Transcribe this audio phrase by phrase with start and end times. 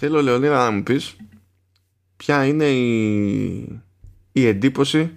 [0.00, 1.16] Θέλω Λεωνίδα να μου πεις
[2.16, 3.82] ποια είναι η,
[4.32, 5.16] η εντύπωση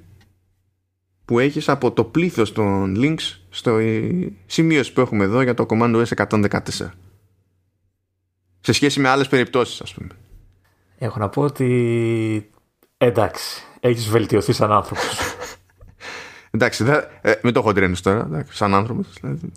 [1.25, 3.77] που έχεις από το πλήθος των links στο
[4.45, 6.59] σημείωση που έχουμε εδώ για το Command OS 114
[8.59, 10.09] σε σχέση με άλλες περιπτώσεις ας πούμε.
[10.97, 12.49] Έχω να πω ότι
[12.97, 15.17] εντάξει, έχεις βελτιωθεί σαν άνθρωπος.
[16.51, 19.07] εντάξει, δε, ε, μην το χοντρένεις τώρα, εντάξει, σαν άνθρωπος.
[19.21, 19.51] Δηλαδή.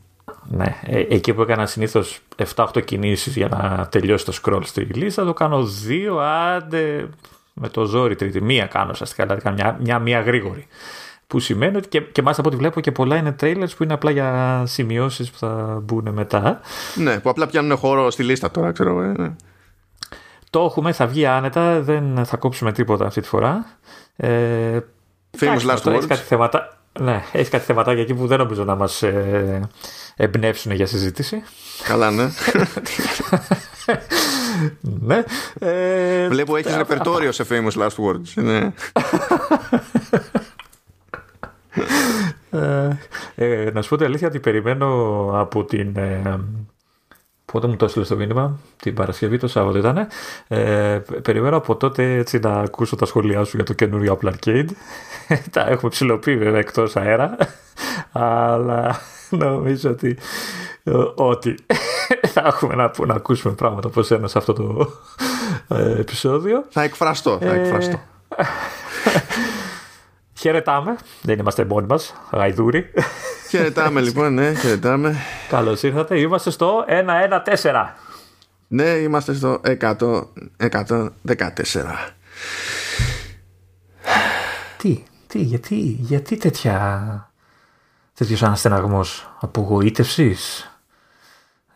[0.49, 2.21] Ναι, ε, εκεί που έκανα συνήθως
[2.55, 7.09] 7-8 κινήσεις για να τελειώσει το scroll στη λίστα, το κάνω δύο, άντε
[7.53, 8.41] με το ζόρι τρίτη.
[8.41, 10.67] Μία κάνω ουσιαστικά, δηλαδή κάνω μια, μια, μια γρήγορη.
[11.27, 13.93] Που σημαίνει ότι και, και μάλιστα από ό,τι βλέπω και πολλά είναι trailers που είναι
[13.93, 16.61] απλά για σημειώσεις που θα μπουν μετά.
[16.95, 19.01] Ναι, που απλά πιάνουν χώρο στη λίστα τώρα, ξέρω εγώ.
[19.01, 19.35] Ναι.
[20.51, 23.67] Το έχουμε, θα βγει άνετα, δεν θα κόψουμε τίποτα αυτή τη φορά.
[24.17, 24.79] Ε,
[25.39, 26.07] Famous last words.
[26.07, 29.69] Κάτι θέματα, ναι, έχει κάτι θεματάκια εκεί που δεν νομίζω να μας ε,
[30.17, 31.43] εμπνεύσουν για συζήτηση.
[31.83, 32.29] Καλά, ναι.
[34.81, 35.23] ναι.
[35.59, 38.33] Ε, Βλέπω έχεις ρεπερτόριο σε famous last words.
[38.35, 38.73] Ναι.
[42.51, 42.89] ε,
[43.35, 45.97] ε, να σου πω την αλήθεια ότι περιμένω από την...
[45.97, 46.41] Ε,
[47.53, 50.07] πότε μου το έστειλες στο μήνυμα, την Παρασκευή, το Σάββατο ήταν.
[50.49, 54.69] Ε, περιμένω από τότε έτσι να ακούσω τα σχόλιά σου για το καινούριο Apple Arcade.
[55.53, 57.37] τα έχουμε ψηλοποιεί βέβαια εκτός αέρα,
[58.13, 59.01] αλλά
[59.45, 60.19] νομίζω ότι
[61.15, 61.55] ότι
[62.35, 64.93] θα έχουμε να, να ακούσουμε πράγματα από σένα σε αυτό το
[65.69, 66.65] ε, επεισόδιο.
[66.71, 68.01] Θα εκφραστώ, θα εκφραστώ.
[68.37, 68.45] Ε,
[70.41, 70.97] χαιρετάμε.
[71.23, 72.15] Δεν είμαστε μόνοι μας.
[72.33, 72.91] Γαϊδούρι.
[73.49, 75.17] Χαιρετάμε λοιπόν, ναι, χαιρετάμε.
[75.49, 76.19] Καλώς ήρθατε.
[76.19, 77.95] Είμαστε στο 114.
[78.69, 80.23] Ναι, είμαστε στο 100,
[80.59, 81.07] 114.
[84.77, 87.32] Τι, τι, γιατί, γιατί τέτοια
[88.23, 90.71] τέτοιος αναστεναγμός απογοήτευσης.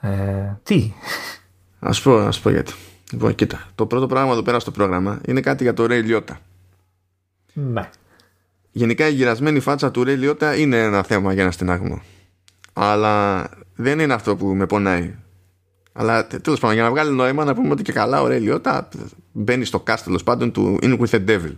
[0.01, 0.11] Ε,
[0.63, 0.93] τι;
[1.79, 2.73] Α πω, ας πω γιατί.
[3.13, 3.67] Λοιπόν, κοίτα.
[3.75, 6.37] Το πρώτο πράγμα εδώ πέρα στο πρόγραμμα είναι κάτι για το Ray Liotta.
[7.53, 7.91] Ναι.
[8.71, 12.03] Γενικά η γυρασμένη φάτσα του Ray Liotta είναι ένα θέμα για ένα στενάγμο.
[12.73, 15.15] Αλλά δεν είναι αυτό που με πονάει.
[15.93, 18.81] Αλλά τέλος πάντων, για να βγάλει νόημα να πούμε ότι και καλά ο Ray Liotta
[19.33, 21.55] μπαίνει στο cast τέλος πάντων του In With the Devil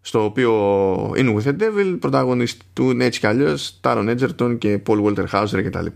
[0.00, 5.26] στο οποίο In With the Devil πρωταγωνιστούν έτσι κι αλλιώς Τάρον Έτζερτον και Paul Walter
[5.32, 5.86] Hauser κτλ.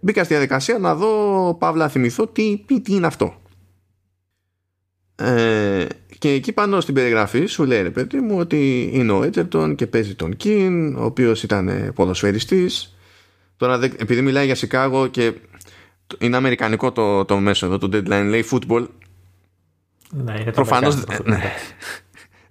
[0.00, 3.42] Μπήκα στη διαδικασία να δω παύλα θυμηθώ τι, τι, τι είναι αυτό.
[5.14, 5.86] Ε,
[6.18, 9.86] και εκεί πάνω στην περιγραφή σου λέει ρε παιδί μου ότι είναι ο Έτζερτον και
[9.86, 12.96] παίζει τον Κιν ο οποίος ήταν ποδοσφαιριστής
[13.56, 15.32] τώρα επειδή μιλάει για Σικάγο και
[16.18, 18.86] είναι αμερικανικό το, το μέσο εδώ το deadline λέει football
[20.10, 21.52] ναι, είναι Προφανώς, ναι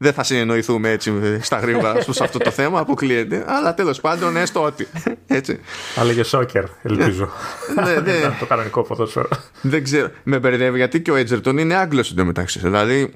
[0.02, 3.46] δεν θα συνεννοηθούμε έτσι στα γρήγορα σε αυτό το θέμα, αποκλείεται.
[3.48, 4.88] Αλλά τέλος πάντων, έστω ότι.
[5.28, 5.60] Έτσι.
[5.96, 7.30] Αλλά για soccer, ελπίζω.
[7.76, 8.36] ναι, ναι.
[8.40, 9.28] το κανονικό ποδόσφαιρο.
[9.62, 10.12] Δεν ξέρω.
[10.24, 12.60] Με μπερδεύει γιατί και ο Έτζερτον είναι Άγγλος εντωμεταξύ.
[12.60, 13.14] Δηλαδή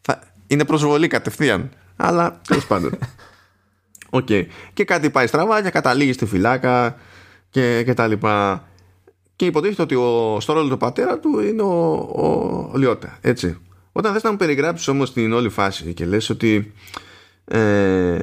[0.00, 0.20] θα...
[0.46, 1.70] είναι προσβολή κατευθείαν.
[1.96, 2.90] Αλλά τέλος πάντων.
[4.10, 4.26] OK.
[4.28, 4.46] Okay.
[4.72, 6.96] Και κάτι πάει στραβά και καταλήγει στη φυλακή
[7.50, 8.64] και, και τα λοιπά.
[9.36, 11.92] Και υποτίθεται ότι ο, στο ρόλο του πατέρα του είναι ο,
[12.72, 13.18] ο Λιώτα.
[13.20, 13.58] Έτσι.
[13.92, 16.72] Όταν θες να μου περιγράψεις όμως την όλη φάση και λες ότι
[17.44, 18.18] ε,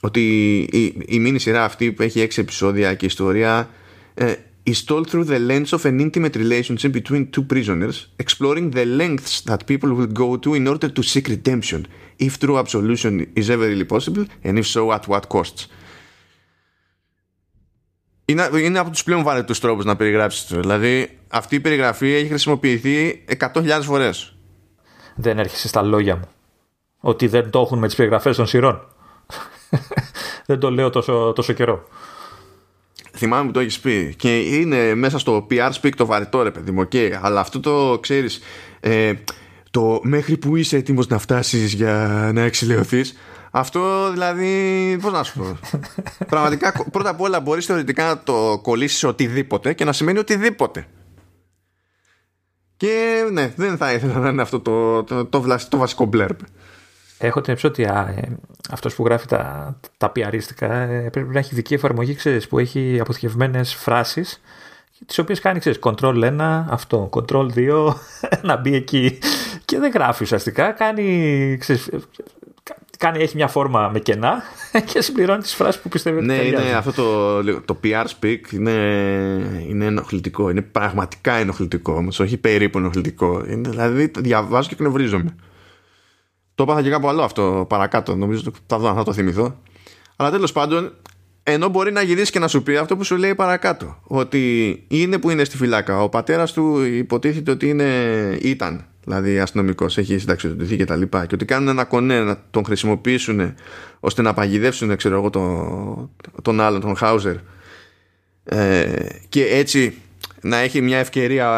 [0.00, 3.70] ότι η, η μίνι σειρά αυτή που έχει έξι επεισόδια και ιστορία
[4.14, 4.34] ε,
[4.66, 9.34] is told through the lens of an intimate relationship between two prisoners exploring the lengths
[9.48, 11.80] that people will go to in order to seek redemption
[12.26, 15.66] if true absolution is ever really possible and if so at what costs.
[18.24, 23.24] Είναι, είναι από τους πλέον βαρετούς τρόπους να περιγράψεις δηλαδή αυτή η περιγραφή έχει χρησιμοποιηθεί
[23.54, 24.34] 100.000 φορές
[25.20, 26.28] δεν έρχεσαι στα λόγια μου.
[27.00, 28.86] Ότι δεν το έχουν με τις περιγραφές των σειρών.
[30.46, 31.88] δεν το λέω τόσο, τόσο καιρό.
[33.12, 36.70] Θυμάμαι που το έχεις πει και είναι μέσα στο PR speak το βαρετό ρε παιδί
[36.70, 38.40] μου, okay, αλλά αυτό το ξέρεις
[38.80, 39.12] ε,
[39.70, 43.14] το μέχρι που είσαι έτοιμος να φτάσεις για να εξηλαιωθείς
[43.50, 45.58] αυτό δηλαδή πώς να σου πω
[46.32, 50.86] πραγματικά πρώτα απ' όλα μπορείς θεωρητικά να το κολλήσεις οτιδήποτε και να σημαίνει οτιδήποτε
[52.80, 56.38] και ναι, δεν θα ήθελα να είναι αυτό το, το, το, το βασικό μπλερπ.
[57.18, 58.22] Έχω την ότι ε,
[58.70, 62.98] αυτός που γράφει τα, τα πιαρίστικα ε, πρέπει να έχει δική εφαρμογή ξέρεις, που έχει
[63.00, 64.40] αποθηκευμένες φράσεις
[65.06, 67.94] τις οποίες κάνει ξέρεις, control 1 αυτό, control 2
[68.42, 69.18] να μπει εκεί
[69.64, 71.88] και δεν γράφει ουσιαστικά κάνει ξέρεις,
[73.00, 74.42] κάνει, έχει μια φόρμα με κενά
[74.92, 78.70] και συμπληρώνει τις φράσεις που πιστεύει ναι, ότι είναι αυτό το, το PR speak είναι,
[79.68, 80.50] είναι ενοχλητικό.
[80.50, 83.44] Είναι πραγματικά ενοχλητικό όμως, όχι περίπου ενοχλητικό.
[83.46, 85.34] Είναι, δηλαδή διαβάζω και κνευρίζομαι.
[86.54, 88.16] Το έπαθα και κάπου άλλο αυτό παρακάτω.
[88.16, 89.60] Νομίζω ότι θα δω αν θα το θυμηθώ.
[90.16, 90.92] Αλλά τέλος πάντων
[91.42, 93.98] ενώ μπορεί να γυρίσει και να σου πει αυτό που σου λέει παρακάτω.
[94.02, 96.02] Ότι είναι που είναι στη φυλάκα.
[96.02, 97.84] Ο πατέρας του υποτίθεται ότι είναι,
[98.40, 101.26] ήταν, δηλαδή αστυνομικός, έχει συνταξιδοτηθεί και τα λοιπά.
[101.26, 103.54] Και ότι κάνουν ένα κονέ να τον χρησιμοποιήσουν
[104.00, 106.10] ώστε να παγιδεύσουν, ξέρω εγώ, τον,
[106.42, 107.36] τον άλλον, τον Χάουζερ.
[108.44, 109.94] Ε, και έτσι
[110.40, 111.48] να έχει μια ευκαιρία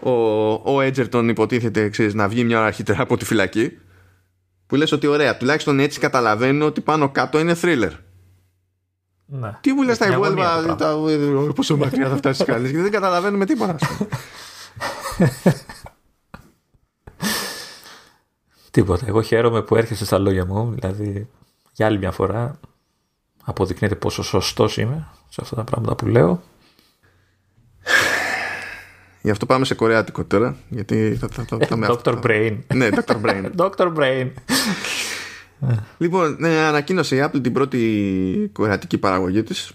[0.00, 0.10] ο,
[0.74, 3.72] ο Έτζερτον υποτίθεται ξέρεις, να βγει μια ώρα αρχίτερα από τη φυλακή
[4.66, 7.90] που λες ότι ωραία τουλάχιστον έτσι καταλαβαίνω ότι πάνω κάτω είναι thriller
[9.28, 9.58] Ναι.
[9.60, 12.82] τι μου λες τα Μια υπόλοιπα αγωνία το τα, πόσο μακριά θα φτάσεις κανείς γιατί
[12.82, 13.76] δεν καταλαβαίνουμε τίποτα
[18.70, 19.04] Τίποτα.
[19.08, 20.70] Εγώ χαίρομαι που έρχεσαι στα λόγια μου.
[20.70, 21.28] Δηλαδή,
[21.72, 22.60] για άλλη μια φορά
[23.44, 26.42] αποδεικνύεται πόσο σωστός είμαι σε αυτά τα πράγματα που λέω.
[29.22, 32.20] γι' αυτό πάμε σε κορεάτικο τώρα γιατί θα, θα, θα, θα με Dr.
[32.22, 32.58] Brain.
[32.74, 33.20] ναι Dr.
[33.22, 33.94] Brain Dr.
[33.96, 34.30] Brain.
[35.98, 39.72] Λοιπόν, ναι, ανακοίνωσε η Apple την πρώτη κορεατική παραγωγή της.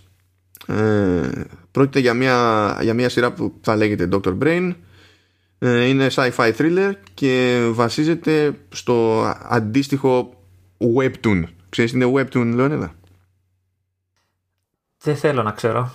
[0.67, 1.29] Ε,
[1.71, 4.37] πρόκειται για μια, για μια σειρά που θα λέγεται Dr.
[4.43, 4.75] Brain.
[5.59, 10.33] Ε, είναι sci-fi thriller και βασίζεται στο αντίστοιχο
[10.97, 11.43] webtoon.
[11.69, 12.95] Ξέρεις τι είναι webtoon, Λεωνίδα;
[14.97, 15.91] Δεν θέλω να ξέρω.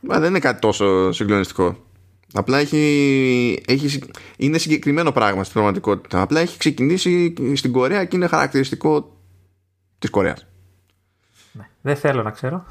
[0.00, 1.85] Μα δεν είναι κάτι τόσο συγκλονιστικό.
[2.38, 4.04] Απλά έχει, έχει, συ-
[4.36, 6.20] είναι συγκεκριμένο πράγμα στην πραγματικότητα.
[6.20, 9.16] Απλά έχει ξεκινήσει στην Κορέα και είναι χαρακτηριστικό
[9.98, 10.46] της Κορέας.
[11.52, 11.68] Ναι.
[11.82, 12.66] Δεν θέλω να ξέρω.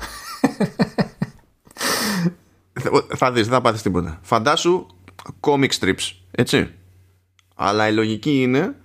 [2.74, 4.20] Θα- Θα δεις, δεν θα πάθεις τίποτα.
[4.22, 4.86] Φαντάσου
[5.40, 6.70] comic strips, έτσι.
[7.56, 8.76] Αλλά η λογική είναι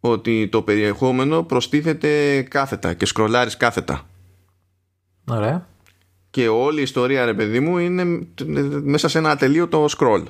[0.00, 4.08] ότι το περιεχόμενο προστίθεται κάθετα και σκρολάρεις κάθετα.
[5.28, 5.68] Ωραία.
[6.34, 8.26] Και όλη η ιστορία, ρε παιδί μου, είναι
[8.82, 10.22] μέσα σε ένα ατελείωτο scroll.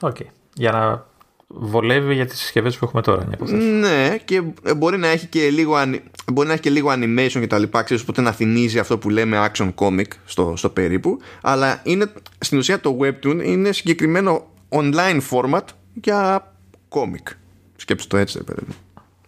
[0.00, 0.16] OK.
[0.54, 1.06] Για να
[1.46, 3.24] βολεύει για τις συσκευές που έχουμε τώρα.
[3.24, 3.66] μια υποθέση.
[3.66, 4.42] Ναι, και
[4.76, 6.02] μπορεί να έχει και λίγο, ανι-
[6.32, 9.10] μπορεί να έχει και λίγο animation και τα λοιπά, ξέρεις, οπότε να θυμίζει αυτό που
[9.10, 15.20] λέμε action comic στο, στο περίπου, αλλά είναι, στην ουσία το webtoon είναι συγκεκριμένο online
[15.30, 15.64] format
[15.94, 16.52] για
[16.88, 17.32] comic.
[17.76, 18.74] Σκέψτε το έτσι, ρε παιδί μου.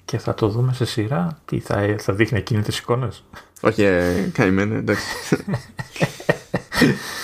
[0.05, 1.39] Και θα το δούμε σε σειρά.
[1.45, 3.25] Τι θα, θα δείχνει εκείνη τις εικόνες;
[3.61, 5.07] Όχι, ε, καημένε, εντάξει.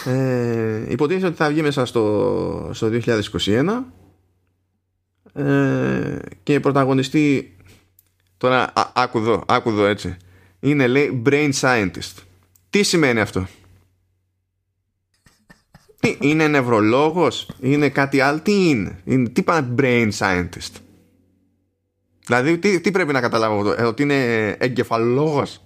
[0.05, 3.83] ε, υποτίθεται ότι θα βγει μέσα στο, στο 2021
[5.33, 7.57] ε, και πρωταγωνιστή
[8.37, 10.17] τώρα α, άκου εδώ, άκου εδώ έτσι
[10.61, 12.23] είναι λέει brain scientist
[12.73, 13.47] τι σημαίνει αυτό;
[16.01, 20.73] Τι, είναι νευρολόγος; Είναι κάτι άλλο; Τι είναι, είναι τι πάνε brain scientist;
[22.27, 25.65] Δηλαδή τι, τι πρέπει να καταλάβω εδώ, ε, ότι είναι εγκεφαλολόγος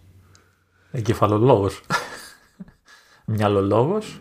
[0.91, 1.81] Εγκεφαλολόγος.
[3.27, 4.21] Μυαλολόγος.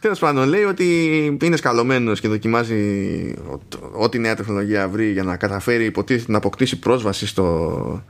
[0.00, 5.36] Τέλος πάντων, λέει ότι είναι σκαλωμένος και δοκιμάζει ό- ό,τι νέα τεχνολογία βρει για να
[5.36, 8.04] καταφέρει υποτίθεται να αποκτήσει πρόσβαση στο,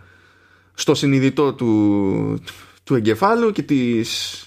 [0.74, 2.38] στο συνειδητό του,
[2.84, 4.42] του εγκεφάλου και τις,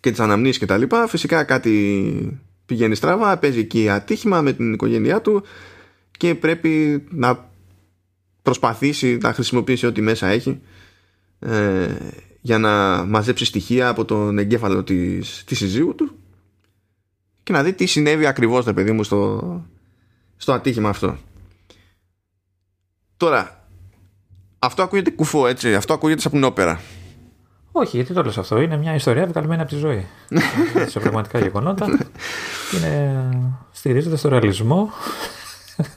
[0.00, 1.06] και τις αναμνήσεις και τα λοιπά.
[1.06, 5.42] Φυσικά κάτι πηγαίνει στραβά, παίζει εκεί ατύχημα με την οικογένειά του
[6.16, 7.50] και πρέπει να
[8.42, 10.60] προσπαθήσει να χρησιμοποιήσει ό,τι μέσα έχει
[11.38, 11.96] ε,
[12.40, 16.16] για να μαζέψει στοιχεία από τον εγκέφαλο της, της συζύγου του
[17.42, 19.62] και να δει τι συνέβη ακριβώς ρε παιδί μου στο,
[20.36, 21.16] στο ατύχημα αυτό
[23.16, 23.68] τώρα
[24.58, 26.80] αυτό ακούγεται κουφό έτσι αυτό ακούγεται σαν την όπερα
[27.72, 28.60] Όχι, γιατί το λες αυτό.
[28.60, 30.06] Είναι μια ιστορία βγαλμένη από τη ζωή.
[30.90, 31.86] σε πραγματικά γεγονότα.
[32.74, 33.30] Είναι...
[33.70, 34.92] Στηρίζεται στο ρεαλισμό.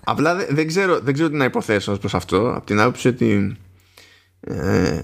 [0.04, 3.08] Απλά δεν, δεν, ξέρω, δεν ξέρω τι να υποθέσω ως προς αυτό από την άποψη
[3.08, 3.58] ότι
[4.40, 5.02] ε,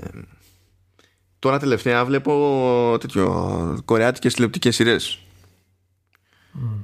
[1.39, 5.20] τώρα τελευταία βλέπω τέτοιο, κορεάτικες τηλεοπτικές σειρές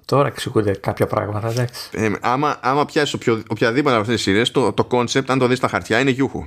[0.06, 1.90] Τώρα εξηγούνται κάποια πράγματα, εντάξει.
[1.92, 5.48] ε, άμα, άμα πιάσεις οποιο, οποιαδήποτε από αυτές τις σειρές, το, το concept, αν το
[5.48, 6.46] δεις στα χαρτιά, είναι γιούχου.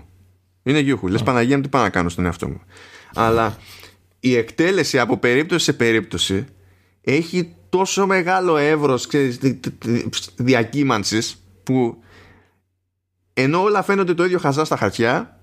[0.62, 1.08] Είναι γιούχου.
[1.08, 2.60] Λες Παναγία μου, τι πάω να κάνω στον εαυτό μου.
[3.14, 3.56] Αλλά
[4.20, 6.46] η εκτέλεση από περίπτωση σε περίπτωση
[7.00, 12.02] έχει τόσο μεγάλο εύρος ξέρεις, δι- δι- διακύμανσης που
[13.32, 15.35] ενώ όλα φαίνονται το ίδιο χαζά στα χαρτιά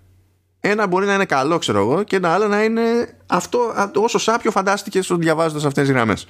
[0.65, 2.82] ένα μπορεί να είναι καλό ξέρω εγώ και ένα άλλο να είναι
[3.27, 6.27] αυτό α, όσο σάπιο φαντάστηκες διαβάζοντας αυτές τις γραμμές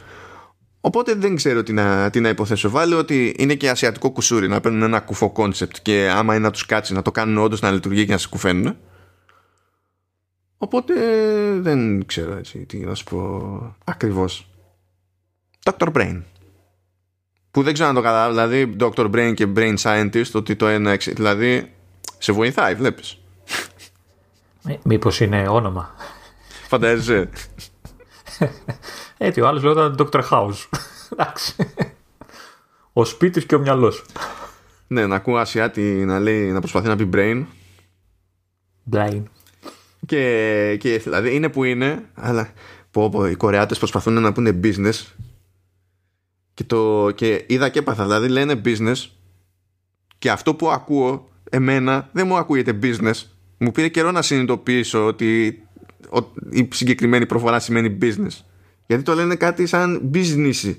[0.85, 2.69] Οπότε δεν ξέρω τι να, τι να υποθέσω.
[2.69, 6.51] Βάλε ότι είναι και ασιατικό κουσούρι να παίρνουν ένα κουφό concept και άμα είναι να
[6.51, 8.77] τους κάτσει να το κάνουν όντως να λειτουργεί και να σε κουφαίνουν.
[10.57, 10.93] Οπότε
[11.59, 14.47] δεν ξέρω έτσι τι να σου πω ακριβώς.
[15.63, 15.91] Dr.
[15.93, 16.21] Brain.
[17.51, 18.31] Που δεν ξέρω να το καταλάβω.
[18.47, 19.11] Δηλαδή, Dr.
[19.11, 20.91] Brain και Brain Scientist, ότι το ένα.
[20.91, 21.71] εξ- Δηλαδή,
[22.17, 23.23] σε βοηθάει, βλέπεις.
[24.84, 25.96] Μήπως είναι όνομα.
[26.67, 27.29] Φαντάζεσαι.
[29.17, 30.29] Έτσι, ο άλλος λέγονταν Dr.
[30.29, 30.67] House.
[31.12, 31.55] Εντάξει.
[32.93, 34.05] Ο σπίτι και ο μυαλός.
[34.88, 37.46] ναι, να ακούω Ασιάτη να, λέει, να προσπαθεί να πει Brain.
[38.91, 39.24] Blind.
[40.05, 42.53] και, και δηλαδή είναι που είναι, αλλά
[42.91, 45.05] πω, πω, οι Κορεάτες προσπαθούν να πούνε business
[46.53, 49.05] και, το, και είδα και έπαθα, δηλαδή λένε business
[50.17, 53.15] και αυτό που ακούω εμένα δεν μου ακούγεται business.
[53.63, 55.62] Μου πήρε καιρό να συνειδητοποιήσω ότι
[56.50, 58.43] η συγκεκριμένη προφορά σημαίνει business.
[58.86, 60.75] Γιατί το λένε κάτι σαν business.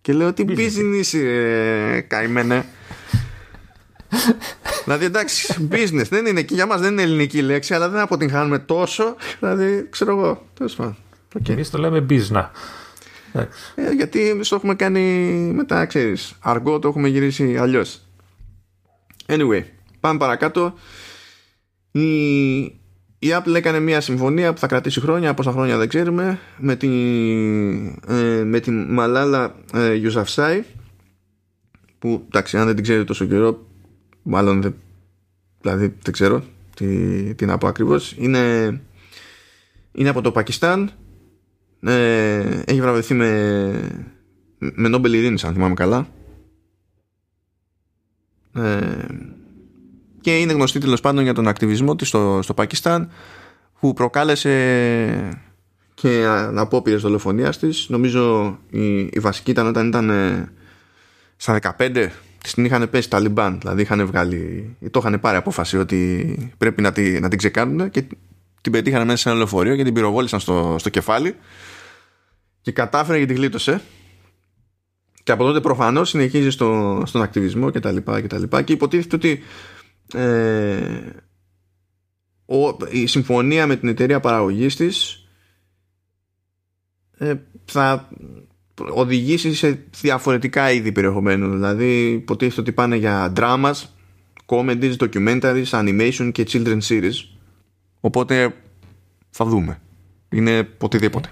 [0.00, 2.64] Και λέω ότι business, ε, καημένε.
[4.84, 8.58] δηλαδή εντάξει, business δεν είναι και για μας δεν είναι ελληνική λέξη, αλλά δεν αποτυγχάνουμε
[8.58, 9.16] τόσο.
[9.40, 10.46] Δηλαδή, ξέρω εγώ.
[10.54, 10.96] Τέλος πάντων.
[11.38, 11.48] Okay.
[11.48, 12.46] Εμείς το λέμε business.
[13.74, 15.00] Ε, γιατί το έχουμε κάνει
[15.54, 16.34] μετά, ξέρεις.
[16.40, 18.00] Αργό το έχουμε γυρίσει αλλιώς.
[19.26, 19.62] Anyway,
[20.00, 20.74] πάμε παρακάτω.
[21.92, 22.58] Η,
[23.18, 26.88] η Apple έκανε μια συμφωνία που θα κρατήσει χρόνια, πόσα χρόνια δεν ξέρουμε, με τη,
[28.08, 30.60] ε, με τη Malala ε, Yousafzai,
[31.98, 33.66] που εντάξει, αν δεν την ξέρετε τόσο καιρό,
[34.22, 34.74] μάλλον δεν,
[35.60, 36.42] δηλαδή δεν ξέρω
[36.76, 38.66] τι, τι να πω ακριβώς, είναι,
[39.92, 40.90] είναι από το Πακιστάν,
[41.80, 43.72] ε, έχει βραβευθεί με,
[44.58, 46.08] με Νόμπελ Ειρήνης, αν θυμάμαι καλά,
[48.54, 49.04] ε,
[50.20, 53.10] και είναι γνωστή τέλος πάντων για τον ακτιβισμό της στο, στο Πακιστάν
[53.80, 55.40] που προκάλεσε
[55.94, 56.24] και
[56.54, 57.86] απόπειρες δολοφονίας της.
[57.88, 60.52] Νομίζω η, η βασική ήταν όταν ήταν ε,
[61.36, 62.08] στα 15
[62.54, 63.58] την είχαν πέσει τα Ταλιμπάν.
[63.60, 68.04] Δηλαδή είχαν βγάλει, το είχαν πάρει απόφαση ότι πρέπει να, τη, να την ξεκάνουν και
[68.60, 71.34] την πετύχανε μέσα σε ένα λεωφορείο και την πυροβόλησαν στο, στο κεφάλι
[72.60, 73.80] και κατάφερε και την γλίτωσε
[75.22, 78.72] και από τότε προφανώς συνεχίζει στο, στον ακτιβισμό και τα λοιπά και τα λοιπά και
[78.72, 79.42] υποτίθεται ότι
[80.14, 81.00] ε,
[82.46, 85.24] ο, η συμφωνία με την εταιρεία παραγωγής της
[87.18, 88.08] ε, θα
[88.90, 91.50] οδηγήσει σε διαφορετικά είδη περιεχομένου.
[91.50, 93.74] Δηλαδή υποτίθεται ότι πάνε για dramas
[94.46, 97.14] comedies, documentaries, animation και children's series.
[98.00, 98.54] Οπότε
[99.30, 99.80] θα δούμε.
[100.28, 101.30] Είναι οτιδήποτε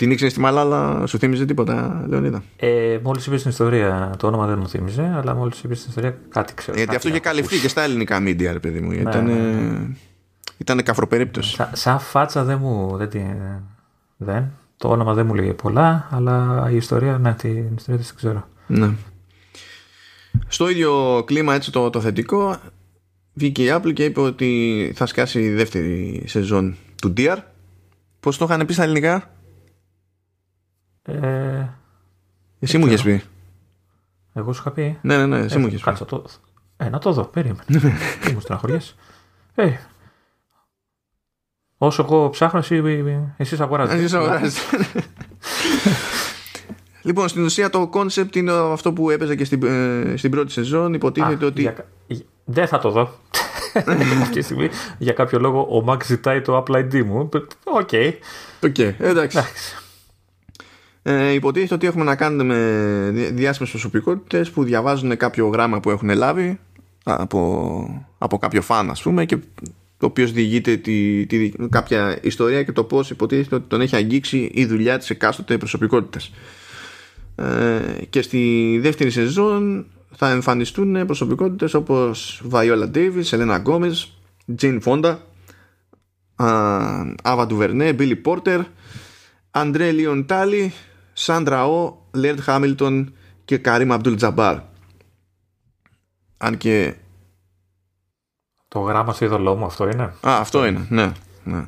[0.00, 4.46] την ήξερες στη Μαλάλα, σου θύμιζε τίποτα, Λεωνίδα; Ε, μόλις είπες την ιστορία, το όνομα
[4.46, 6.76] δεν μου θύμιζε, αλλά μόλις είπες την ιστορία κάτι ξέρω.
[6.76, 8.88] Γιατί αυτό είχε καλυφθεί και στα ελληνικά μίντια, ρε παιδί μου.
[8.88, 9.86] Ναι, ήταν, ναι, ναι.
[10.58, 11.54] ήταν καφροπερίπτωση.
[11.54, 12.96] Σα, σαν φάτσα δεν μου.
[12.96, 13.10] Δεν,
[14.16, 18.48] δεν, το όνομα δεν μου λέγε πολλά, αλλά η ιστορία, ναι, την ιστορία δεν ξέρω.
[18.66, 18.90] Ναι.
[20.48, 22.56] Στο ίδιο κλίμα έτσι το, το θετικό
[23.32, 27.36] βγήκε η Apple και είπε ότι θα σκάσει η δεύτερη σεζόν του DR.
[28.20, 29.30] Πώς το είχαν πει στα ελληνικά;
[31.10, 31.68] Ε,
[32.58, 33.22] εσύ μου είχες πει.
[34.32, 34.98] Εγώ σου είχα πει.
[35.02, 35.84] Ναι, ναι, ναι, εσύ μου είχες πει.
[35.84, 36.24] Κάτσε το.
[36.76, 37.64] Ε, να το δω, περίμενε.
[37.66, 38.32] Τι ναι.
[38.32, 38.94] μου στεναχωριέσαι.
[39.54, 39.70] Ε,
[41.78, 42.82] όσο εγώ ψάχνω, εσύ,
[43.36, 44.04] εσύ αγοράζεις.
[44.04, 44.58] Εσύ αγοράζεις.
[47.02, 50.94] Λοιπόν, στην ουσία το concept είναι αυτό που έπαιζε και στην, ε, στην πρώτη σεζόν.
[50.94, 51.60] Υποτίθεται ότι.
[51.60, 51.74] Για,
[52.44, 53.10] δεν θα το δω.
[54.22, 57.28] Αυτή τη στιγμή για κάποιο λόγο ο Mac ζητάει το Apple ID μου.
[57.64, 57.88] OK.
[57.92, 58.12] Okay.
[58.60, 59.38] okay, εντάξει.
[61.02, 66.08] Ε, υποτίθεται ότι έχουμε να κάνουμε με διάσημες προσωπικότητες που διαβάζουν κάποιο γράμμα που έχουν
[66.08, 66.58] λάβει
[67.04, 69.38] από, από κάποιο φαν ας πούμε και
[69.98, 74.50] το οποίος διηγείται τη, τη, κάποια ιστορία και το πώς υποτίθεται ότι τον έχει αγγίξει
[74.54, 76.32] η δουλειά της εκάστοτε προσωπικότητες.
[77.34, 84.12] Ε, και στη δεύτερη σεζόν θα εμφανιστούν προσωπικότητες όπως Βαϊόλα Ντέιβις, Σελένα Γκόμεζ,
[84.56, 85.22] Τζέιν Φόντα,
[87.22, 88.60] Άβα Ντουβερνέ, Μπίλι Πόρτερ,
[89.50, 90.72] Αντρέ Λιον Τάλι,
[91.20, 94.58] Σάντρα Ο, Λερντ Χάμιλτον και Καρίμ Αμπντούλ Τζαμπάρ.
[96.38, 96.94] Αν και.
[98.68, 101.12] Το γράμμα στο είδωλό μου αυτό είναι; Α, αυτό είναι, ναι.
[101.44, 101.66] ναι.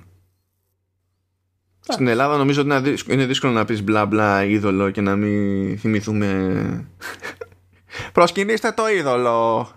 [1.80, 6.88] Στην Ελλάδα νομίζω ότι είναι δύσκολο να πεις μπλα μπλα είδωλο και να μην θυμηθούμε
[8.12, 9.68] Προσκυνήστε το είδωλο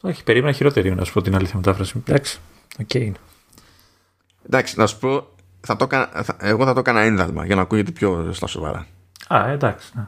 [0.00, 2.38] Όχι, περίμενα χειρότερη να σου πω την αλήθεια μετάφραση Εντάξει,
[2.80, 3.12] OK okay.
[4.46, 5.31] Εντάξει, να σου πω
[5.66, 5.86] θα το,
[6.22, 8.86] θα, εγώ θα το έκανα ένδαλμα για να ακούγεται πιο στα σοβαρά.
[9.28, 9.92] Α, εντάξει.
[9.94, 10.06] Ναι.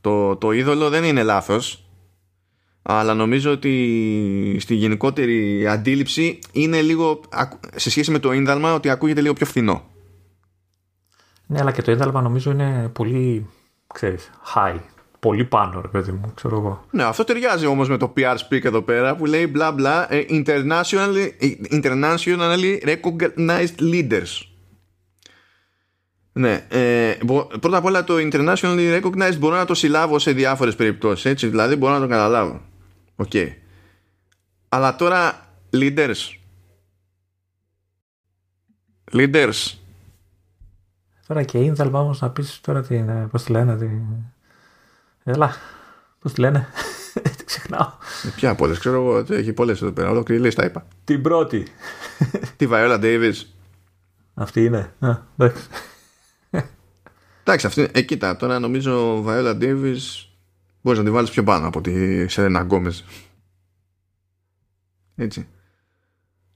[0.00, 1.84] Το, το είδωλο δεν είναι λάθος
[2.86, 7.20] αλλά νομίζω ότι στη γενικότερη αντίληψη είναι λίγο
[7.74, 9.82] σε σχέση με το ίνδαλμα ότι ακούγεται λίγο πιο φθηνό.
[11.46, 13.46] Ναι, αλλά και το ίνδαλμα νομίζω είναι πολύ,
[13.94, 14.78] ξέρεις, high.
[15.18, 16.84] Πολύ πάνω, ρε παιδί μου, ξέρω εγώ.
[16.90, 20.24] Ναι, αυτό ταιριάζει όμως με το PR speak εδώ πέρα που λέει μπλα μπλα ε,
[20.28, 21.28] internationally,
[21.70, 24.53] internationally recognized leaders.
[26.36, 26.66] Ναι.
[26.68, 27.18] Ε,
[27.60, 31.24] πρώτα απ' όλα το internationally recognized μπορώ να το συλλάβω σε διάφορες περιπτώσεις.
[31.24, 32.60] Έτσι, δηλαδή μπορώ να το καταλάβω.
[33.16, 33.30] OK.
[33.32, 33.48] Okay.
[34.68, 36.38] Αλλά τώρα leaders.
[39.12, 39.74] Leaders.
[41.26, 43.76] Τώρα και ίνδαλμα όμως να πεις τώρα τι είναι, πώς τη λένε.
[43.76, 43.86] Τι...
[45.24, 45.56] Έλα,
[46.18, 46.68] πώς τη λένε.
[47.44, 47.92] ξεχνάω.
[48.24, 50.10] Ε, ποια από όλες, ξέρω εγώ, έχει πολλές εδώ πέρα.
[50.10, 50.86] Ολόκληρη λίστα είπα.
[51.04, 51.66] Την πρώτη.
[52.56, 53.32] Τη Βαϊόλα Ντέιβι.
[54.34, 54.92] Αυτή είναι.
[54.98, 55.66] Α, εντάξει.
[57.46, 60.28] Εντάξει, αυτή, ε, κοίτα, τώρα νομίζω Βαϊόλα Ντέιβις
[60.82, 63.04] μπορείς να τη βάλεις πιο πάνω από τη Σερένα Γκόμες.
[65.16, 65.46] Έτσι.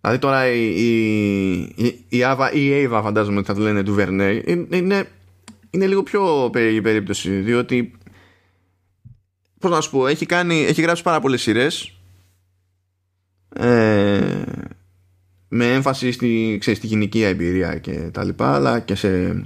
[0.01, 0.67] Δηλαδή τώρα η,
[1.77, 5.09] η, η, Ava, η Ava φαντάζομαι ότι θα το λένε του Βερνέι είναι,
[5.71, 7.93] είναι λίγο πιο περίεργη περίπτωση διότι
[9.59, 11.99] πώς να σου πω έχει, κάνει, έχει γράψει πάρα πολλές σειρές
[13.49, 14.43] ε,
[15.49, 19.43] με έμφαση στη, ξέρεις, στη γυναικεία εμπειρία και τα λοιπά αλλά και, σε,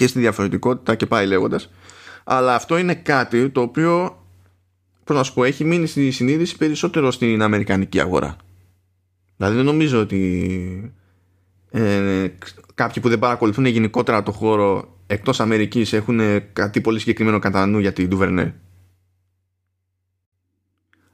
[0.00, 1.70] και στη διαφορετικότητα και πάει λέγοντας
[2.24, 4.22] αλλά αυτό είναι κάτι το οποίο
[5.04, 8.36] πώς να σου πω έχει μείνει στη συνείδηση περισσότερο στην αμερικανική αγορά
[9.36, 10.94] Δηλαδή δεν νομίζω ότι
[11.70, 12.26] ε,
[12.74, 16.20] κάποιοι που δεν παρακολουθούν γενικότερα το χώρο εκτός Αμερικής έχουν
[16.52, 18.54] κάτι πολύ συγκεκριμένο κατά νου για την Ντουβερνέ.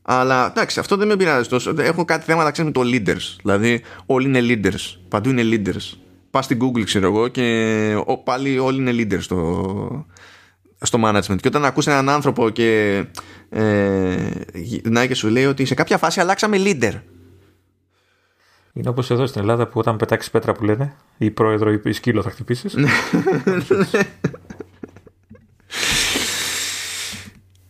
[0.03, 1.75] Αλλά εντάξει, αυτό δεν με πειράζει τόσο.
[1.79, 3.37] Έχω κάτι θέματα ξέρεις, με το leaders.
[3.43, 4.97] Δηλαδή, όλοι είναι leaders.
[5.09, 6.06] Παντού είναι leaders.
[6.37, 10.07] Πας στην Google, ξέρω εγώ, και πάλι όλοι είναι leaders στο,
[10.81, 11.37] στο management.
[11.41, 13.05] Και όταν ακούς έναν άνθρωπο και
[13.49, 16.93] ε, γυρνάει και σου λέει ότι σε κάποια φάση αλλάξαμε leader.
[18.73, 22.23] Είναι όπως εδώ στην Ελλάδα που όταν πετάξεις πέτρα που λένε, η πρόεδρο ή σκύλο
[22.23, 22.75] θα χτυπήσεις.
[22.75, 22.91] Ναι.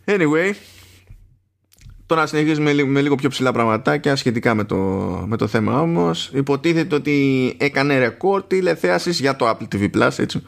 [0.15, 0.51] anyway,
[2.07, 4.75] τώρα συνεχίζουμε με λίγο πιο ψηλά πραγματάκια σχετικά με το,
[5.27, 6.29] με το θέμα όμως.
[6.33, 10.43] Υποτίθεται ότι έκανε ρεκόρ τηλεθέασης για το Apple TV Plus, έτσι.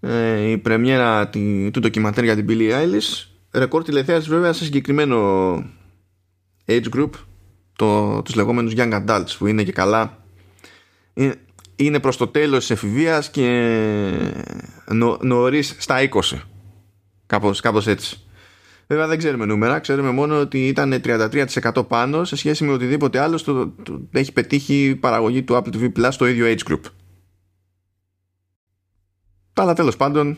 [0.00, 1.28] Ε, η πρεμιέρα
[1.72, 3.26] του ντοκιματέρ για την Billie Eilish.
[3.52, 5.56] Ρεκόρ τηλεθέασης βέβαια σε συγκεκριμένο
[6.66, 7.10] age group
[7.76, 10.18] το, τους λεγόμενους young adults που είναι και καλά
[11.76, 13.48] είναι προς το τέλος της εφηβείας και
[14.86, 16.38] νο, νωρίς στα 20
[17.26, 18.27] κάπως, κάπως έτσι
[18.88, 23.36] βέβαια δεν ξέρουμε νούμερα ξέρουμε μόνο ότι ήταν 33% πάνω σε σχέση με οτιδήποτε άλλο
[23.36, 26.80] στο, το, έχει πετύχει παραγωγή του Apple TV Plus στο ίδιο age group
[29.52, 30.36] αλλά τέλος πάντων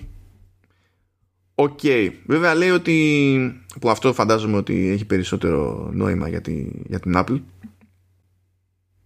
[1.60, 1.78] OK.
[1.82, 2.10] Okay.
[2.26, 3.64] Βέβαια λέει ότι.
[3.80, 7.40] που αυτό φαντάζομαι ότι έχει περισσότερο νόημα για, τη, για την Apple.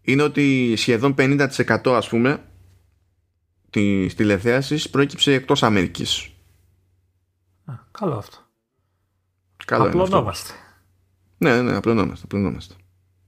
[0.01, 1.49] Είναι ότι σχεδόν 50%
[1.85, 2.45] ας πούμε
[3.71, 6.31] της τηλεθέασης προέκυψε εκτός Αμερικής.
[7.65, 8.44] Α, καλό αυτό.
[9.67, 10.53] Καλό απλωνόμαστε.
[11.39, 12.75] Ναι, ναι, απλωνόμαστε, απλωνόμαστε.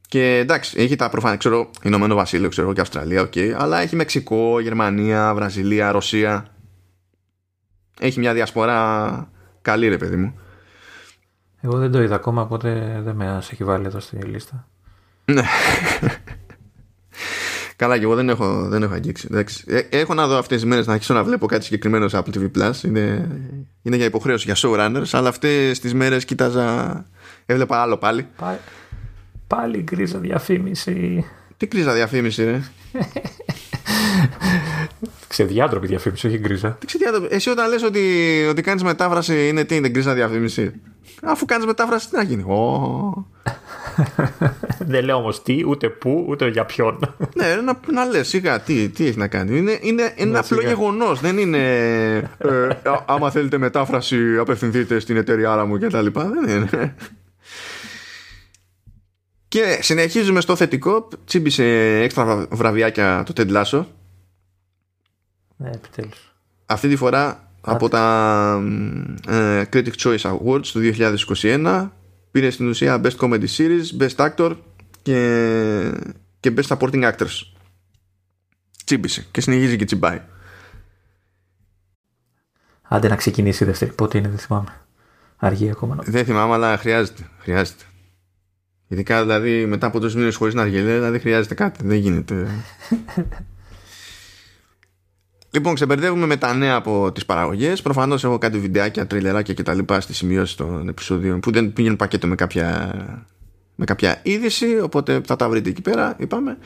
[0.09, 3.97] Και εντάξει, έχει τα προφανή, ξέρω, Ηνωμένο Βασίλειο, ξέρω και Αυστραλία, OK, okay, αλλά έχει
[3.97, 6.47] Μεξικό, Γερμανία, Βραζιλία, Ρωσία
[8.01, 9.31] έχει μια διασπορά
[9.63, 10.39] καλή ρε παιδί μου.
[11.61, 14.69] Εγώ δεν το είδα ακόμα, οπότε δεν με έχει βάλει εδώ στη λίστα.
[15.25, 15.43] Ναι.
[17.77, 19.29] Καλά, και εγώ δεν έχω, δεν έχω αγγίξει.
[19.67, 22.39] Ε, έχω να δω αυτές τις μέρες να αρχίσω να βλέπω κάτι συγκεκριμένο σε Apple
[22.39, 22.83] TV Plus.
[22.85, 23.29] Είναι,
[23.83, 27.07] είναι για υποχρέωση για showrunners, αλλά αυτές τις μέρες κοίταζα.
[27.47, 28.27] Έβλεπα άλλο πάλι.
[28.37, 28.59] Πάλι,
[29.47, 31.25] πάλι γκρίζα διαφήμιση.
[31.57, 32.61] Τι γκρίζα διαφήμιση, ρε;
[35.29, 36.71] Ξεδιάτροπη διαφήμιση, όχι γκρίζα.
[36.71, 37.35] Τι ξεδιάτροπη.
[37.35, 38.01] Εσύ όταν λες ότι,
[38.51, 40.73] ότι κάνεις μετάφραση είναι τι είναι γκρίζα διαφήμιση;
[41.23, 42.45] Αφού κάνεις μετάφραση, τι να γίνει;
[44.91, 47.15] Δεν λέω όμως τι, ούτε πού, ούτε για ποιον.
[47.35, 49.59] ναι, να, να λες σιγά τι, τι έχει να κάνει.
[49.59, 51.21] Είναι, είναι ένα απλό γεγονός.
[51.21, 51.59] Δεν είναι.
[52.39, 52.69] Ε,
[53.07, 56.07] άμα θέλετε μετάφραση, απευθυνθείτε στην εταιρεία μου κτλ.
[56.13, 56.95] Δεν είναι.
[59.49, 61.09] Και συνεχίζουμε στο θετικό.
[61.25, 61.65] Τσίμπησε
[62.03, 63.89] έξτρα βραβιάκια το Τεντλάσο.
[65.57, 66.35] Ναι, επιτέλους.
[66.67, 68.63] Αυτή τη φορά από τα
[69.29, 70.81] ε, Critic Choice Awards του
[71.43, 71.89] 2021
[72.37, 74.57] πήρε στην ουσία Best Comedy Series, Best Actor
[75.03, 75.93] και,
[76.41, 77.43] και Best Supporting Actress.
[78.85, 80.21] Τσίμπησε και συνεχίζει και τσιμπάει.
[82.83, 83.93] Άντε να ξεκινήσει η δεύτερη.
[83.93, 84.81] Πότε είναι, δεν θυμάμαι.
[85.37, 85.99] Αργεί ακόμα.
[86.05, 87.29] Δεν θυμάμαι, αλλά χρειάζεται.
[87.39, 87.85] χρειάζεται.
[88.89, 91.87] Ειδικά δηλαδή μετά από τόσου μήνες χωρίς να αργελέ, δηλαδή χρειάζεται κάτι.
[91.87, 92.49] Δεν γίνεται.
[95.57, 97.83] Λοιπόν, ξεμπερδεύουμε με τα νέα από τις παραγωγές.
[97.83, 99.79] Προφανώς έχω κάτι βιντεάκια, τριλεράκια κτλ.
[99.99, 102.95] στη σημειώση των επεισοδίων που δεν πήγαινε πακέτο με κάποια,
[103.75, 104.81] με κάποια είδηση.
[104.81, 106.59] Οπότε θα τα βρείτε εκεί πέρα, είπαμε.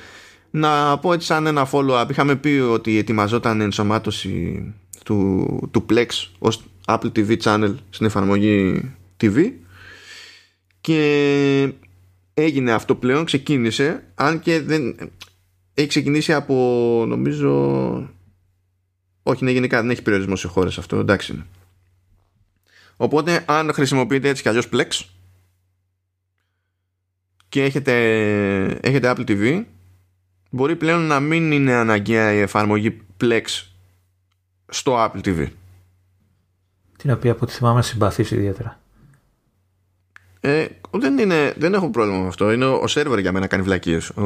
[0.51, 2.07] Να πω έτσι σαν ένα follow-up.
[2.11, 4.65] Είχαμε πει ότι ετοιμαζόταν ενσωμάτωση
[5.05, 6.07] του, του Plex
[6.39, 9.53] ως Apple TV channel στην εφαρμογή TV
[10.81, 11.73] και
[12.35, 14.97] έγινε αυτό πλέον, ξεκίνησε αν και δεν
[15.75, 16.55] έχει ξεκινήσει από
[17.09, 18.09] νομίζω
[19.31, 21.47] όχι είναι γενικά δεν έχει περιορισμό σε χώρες αυτό εντάξει είναι.
[22.97, 25.05] οπότε αν χρησιμοποιείτε έτσι κι αλλιώς Plex
[27.49, 27.95] και έχετε,
[28.67, 29.65] έχετε Apple TV
[30.51, 33.45] μπορεί πλέον να μην είναι αναγκαία η εφαρμογή Plex
[34.69, 35.49] στο Apple TV
[37.01, 38.81] την οποία από ό,τι θυμάμαι συμπαθείς ιδιαίτερα
[40.41, 42.53] Ε, δεν, είναι, δεν έχω πρόβλημα με αυτό.
[42.53, 44.09] Είναι ο σερβερ για μένα κάνει βλακίες.
[44.09, 44.25] Ο,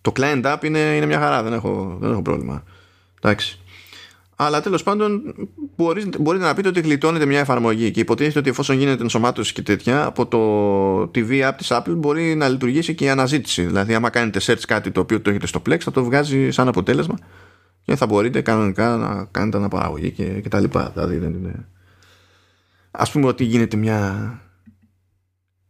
[0.00, 1.42] το client app είναι, είναι μια χαρά.
[1.42, 2.64] Δεν έχω, δεν έχω πρόβλημα.
[3.20, 3.59] Εντάξει.
[4.42, 5.34] Αλλά τέλος πάντων
[5.76, 9.62] μπορείτε, μπορείτε να πείτε ότι γλιτώνετε μια εφαρμογή και υποτίθεται ότι εφόσον γίνεται ενσωμάτωση και
[9.62, 13.66] τέτοια από το TV app της Apple μπορεί να λειτουργήσει και η αναζήτηση.
[13.66, 16.68] Δηλαδή άμα κάνετε search κάτι το οποίο το έχετε στο Plex θα το βγάζει σαν
[16.68, 17.18] αποτέλεσμα
[17.84, 20.90] και θα μπορείτε κανονικά να κάνετε αναπαραγωγή και, και τα λοιπά.
[20.94, 21.68] Δηλαδή δεν είναι...
[22.90, 24.40] Ας πούμε ότι γίνεται μια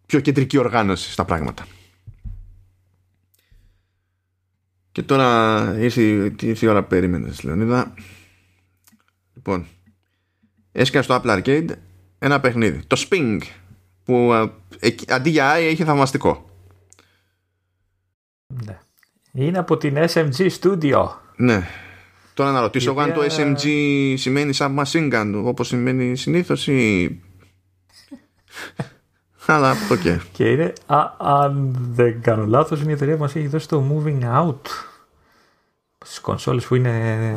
[0.06, 1.66] πιο κεντρική οργάνωση στα πράγματα.
[4.92, 6.02] Και τώρα ήρθε,
[6.40, 7.94] ήρθε η ώρα που περίμενες Λεωνίδα
[9.40, 9.66] Λοιπόν,
[10.72, 11.68] έσκανε στο Apple Arcade
[12.18, 12.80] ένα παιχνίδι.
[12.86, 13.38] Το Sping,
[14.04, 14.32] που
[15.08, 16.50] αντί για i έχει θαυμαστικό.
[18.64, 18.78] Ναι.
[19.32, 21.08] Είναι από την SMG Studio.
[21.36, 21.66] Ναι.
[22.34, 23.64] Τώρα να ρωτήσω εγώ αν το SMG
[24.16, 27.20] σημαίνει submachine gun όπως σημαίνει συνήθως ή...
[29.46, 30.00] Αλλά, OK.
[30.04, 30.18] Okay.
[30.32, 33.84] Και είναι, α, αν δεν κάνω λάθος, είναι η εταιρεία που μας έχει δώσει το
[33.90, 34.89] Moving Out
[36.04, 36.90] στις κονσόλες που είναι.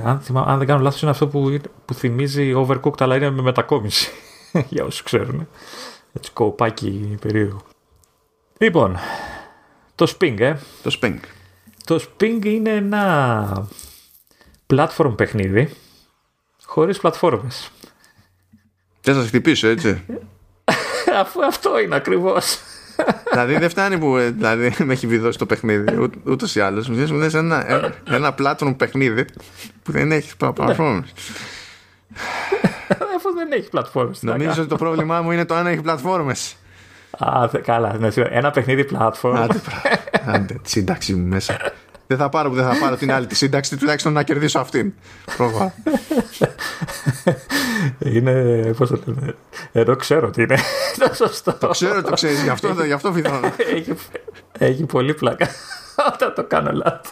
[0.06, 4.12] Αν, αν δεν κάνω λάθος, είναι αυτό που, που θυμίζει Overcooked, αλλά είναι με μετακόμιση.
[4.70, 5.48] Για όσους ξέρουν.
[6.14, 7.62] Έτσι, κοοπάκι περίεργο.
[8.58, 8.98] Λοιπόν,
[9.96, 10.58] το Sping, ε.
[10.84, 11.20] Το Sping.
[11.86, 13.68] Το Sping είναι ένα
[14.68, 15.76] platform παιχνίδι
[16.66, 17.70] χωρίς πλατφόρμες.
[19.02, 20.06] Δεν σας χτυπήσω, έτσι.
[21.22, 22.58] Αφού αυτό είναι ακριβώς
[23.32, 26.90] δηλαδή δεν φτάνει που ε, δηλαδή, με έχει βιδώσει το παιχνίδι ούτως ή άλλως.
[26.90, 29.26] Μου λες ένα, ένα, ένα πλάτωνο παιχνίδι
[29.84, 31.04] που δεν έχει πλατφόρμε.
[33.16, 34.12] Αφού δεν έχει πλατφόρμε.
[34.22, 36.36] Νομίζω ότι το πρόβλημά μου είναι το αν έχει πλατφόρμε.
[37.18, 37.98] Α, καλά.
[37.98, 39.40] Ναι, ένα παιχνίδι πλατφόρμα.
[39.40, 39.62] Άντε,
[40.26, 41.58] άντε, σύνταξη μου μέσα.
[42.08, 44.94] Δεν θα πάρω που δεν θα πάρω την άλλη τη σύνταξη, τουλάχιστον να κερδίσω αυτήν.
[45.38, 45.74] Πρόβα.
[48.00, 48.34] Είναι.
[48.78, 49.36] Πώς το λέμε.
[49.72, 50.58] Εδώ ξέρω ότι είναι
[50.98, 51.54] το σωστό.
[51.54, 52.44] Το ξέρω, το ξέρεις.
[52.44, 53.14] Γι' αυτό, γι αυτό
[53.76, 53.94] έχει,
[54.58, 55.48] έχει πολύ πλάκα
[56.14, 57.12] όταν το κάνω λάθος.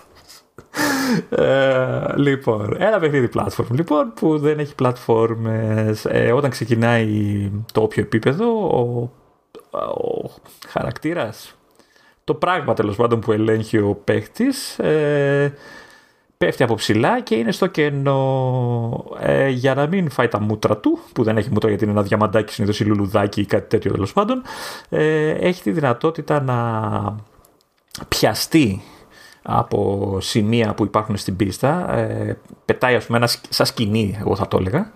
[1.30, 8.04] Ε, λοιπόν, ένα παιχνίδι platform λοιπόν που δεν έχει πλατφόρμες ε, όταν ξεκινάει το όποιο
[8.04, 9.10] επίπεδο ο,
[9.78, 10.30] ο
[10.68, 11.56] χαρακτήρας
[12.24, 15.54] το πράγμα τέλος πάντων που ελέγχει ο παίχτης ε,
[16.38, 21.00] πέφτει από ψηλά και είναι στο κενό ε, για να μην φάει τα μούτρα του,
[21.14, 24.14] που δεν έχει μούτρα γιατί είναι ένα διαμαντάκι συνήθως ή λουλουδάκι ή κάτι τέτοιο τέλος
[24.14, 24.42] πάντων,
[24.90, 27.16] ε, έχει τη δυνατότητα να
[28.08, 28.82] πιαστεί
[29.42, 31.94] από σημεία που υπάρχουν στην πίστα.
[31.98, 34.92] Ε, πετάει ας πούμε ένα σαν σκηνή, εγώ θα το έλεγα.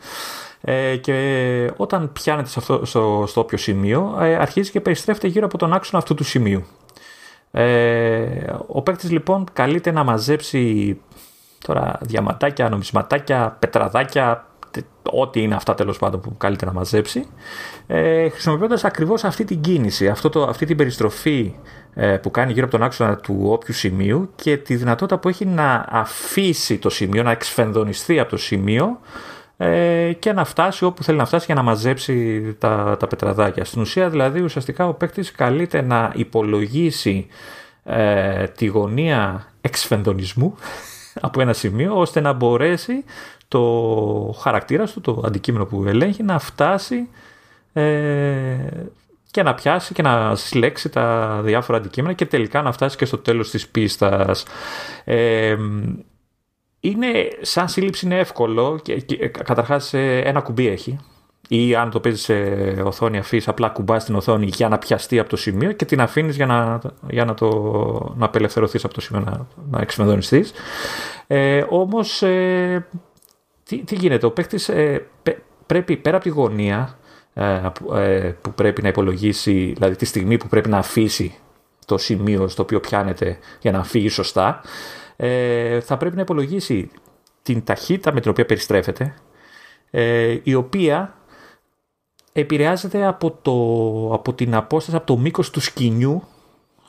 [0.61, 5.45] Ε, και όταν πιάνεται σε αυτό, στο, στο όποιο σημείο, ε, αρχίζει και περιστρέφεται γύρω
[5.45, 6.65] από τον άξονα αυτού του σημείου.
[7.57, 10.97] Ε, ο παίκτης λοιπόν καλείται να μαζέψει
[11.65, 14.47] τώρα διαματάκια, νομισματάκια, πετραδάκια,
[15.11, 17.27] ό,τι είναι αυτά τέλος πάντων που καλείται να μαζέψει,
[17.87, 21.55] ε, χρησιμοποιώντας ακριβώς αυτή την κίνηση, αυτό το, αυτή την περιστροφή
[21.93, 25.45] ε, που κάνει γύρω από τον άξονα του όποιου σημείου και τη δυνατότητα που έχει
[25.45, 28.99] να αφήσει το σημείο, να εξφενδονιστεί από το σημείο
[29.57, 33.65] ε, και να φτάσει όπου θέλει να φτάσει για να μαζέψει τα, τα πετραδάκια.
[33.65, 37.27] Στην ουσία δηλαδή ουσιαστικά ο παίκτης καλείται να υπολογίσει
[37.83, 40.55] ε, τη γωνία εξφενδονισμού
[41.27, 43.03] από ένα σημείο ώστε να μπορέσει
[43.47, 47.09] το χαρακτήρα του, το αντικείμενο που ελέγχει να φτάσει
[47.73, 48.57] ε,
[49.31, 53.17] και να πιάσει και να συλλέξει τα διάφορα αντικείμενα και τελικά να φτάσει και στο
[53.17, 54.45] τέλος της πίστας.
[55.03, 55.55] Ε,
[56.89, 57.07] είναι,
[57.41, 60.99] σαν σύλληψη είναι εύκολο και, και καταρχάς ε, ένα κουμπί έχει
[61.47, 62.33] ή αν το παίζεις σε
[62.83, 66.35] οθόνη αφήσει απλά κουμπάς στην οθόνη για να πιαστεί από το σημείο και την αφήνεις
[66.35, 67.49] για να, για να, το,
[68.17, 70.45] να απελευθερωθείς από το σημείο να, να εξμεδονιστεί.
[71.27, 72.87] Ε, Όμως, ε,
[73.63, 75.05] τι, τι γίνεται, ο παίκτης ε,
[75.65, 76.97] πρέπει πέρα από τη γωνία
[77.33, 77.61] ε,
[77.93, 81.35] ε, που πρέπει να υπολογίσει, δηλαδή τη στιγμή που πρέπει να αφήσει
[81.85, 84.61] το σημείο στο οποίο πιάνεται για να φύγει σωστά,
[85.15, 86.89] ε, θα πρέπει να υπολογίσει
[87.41, 89.13] την ταχύτητα με την οποία περιστρέφεται,
[89.91, 91.17] ε, η οποία
[92.33, 93.53] επηρεάζεται από, το,
[94.13, 96.23] από την απόσταση, από το μήκος του σκηνιού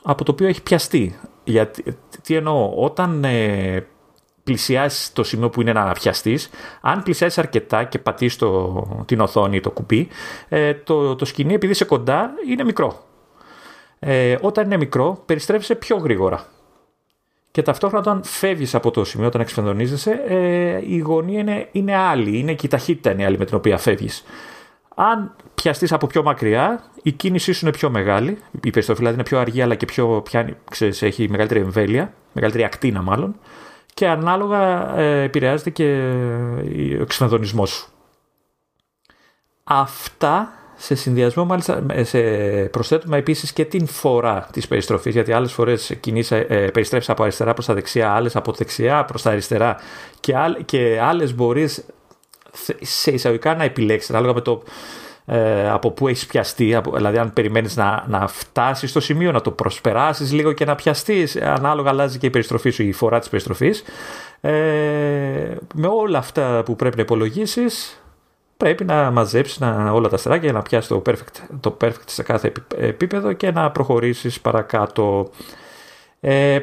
[0.03, 1.19] από το οποίο έχει πιαστεί.
[1.43, 3.85] Γιατί, τι εννοώ, όταν ε,
[4.43, 6.49] πλησιάσεις το σημείο που είναι να πιαστείς,
[6.81, 8.39] αν πλησιάσεις αρκετά και πατήσεις
[9.05, 10.07] την οθόνη, το κουμπί,
[10.49, 13.03] ε, το, το σκηνή επειδή είσαι κοντά είναι μικρό.
[13.99, 16.45] Ε, όταν είναι μικρό, περιστρέφεσαι πιο γρήγορα
[17.57, 22.37] και ταυτόχρονα όταν φεύγεις από το σημείο, όταν εξφενδονίζεσαι, ε, η γωνία είναι, είναι άλλη,
[22.37, 24.23] είναι και η ταχύτητα είναι άλλη με την οποία φεύγεις.
[24.95, 28.37] Αν πιαστείς από πιο μακριά, η κίνησή σου είναι πιο μεγάλη.
[28.63, 32.65] Η περιστροφή δηλαδή είναι πιο αργή, αλλά και πιο πιάνει, ξέρεις, έχει μεγαλύτερη εμβέλεια, μεγαλύτερη
[32.65, 33.35] ακτίνα μάλλον.
[33.93, 35.83] Και ανάλογα ε, επηρεάζεται και
[36.97, 37.89] ο εξφενδονισμός σου.
[39.63, 42.19] Αυτά σε συνδυασμό μάλιστα σε,
[42.71, 47.53] προσθέτουμε επίσης και την φορά της περιστροφής γιατί άλλες φορές κινείσαι, ε, περιστρέφεις από αριστερά
[47.53, 49.77] προς τα δεξιά, άλλες από δεξιά προς τα αριστερά
[50.19, 50.33] και,
[50.65, 51.85] και άλλες μπορείς
[52.81, 54.63] σε εισαγωγικά να επιλέξεις ανάλογα με το
[55.29, 59.51] ε, από πού έχεις πιαστεί, δηλαδή αν περιμένεις να, να φτάσεις στο σημείο, να το
[59.51, 63.83] προσπεράσεις λίγο και να πιαστείς, ανάλογα αλλάζει και η περιστροφή σου, η φορά της περιστροφής.
[64.41, 64.51] Ε,
[65.73, 68.01] με όλα αυτά που πρέπει να υπολογίσεις,
[68.57, 72.23] πρέπει να μαζέψεις να, όλα τα αστεράκια για να πιάσεις το perfect, το perfect σε
[72.23, 75.29] κάθε επίπεδο και να προχωρήσεις παρακάτω.
[76.19, 76.59] Ε,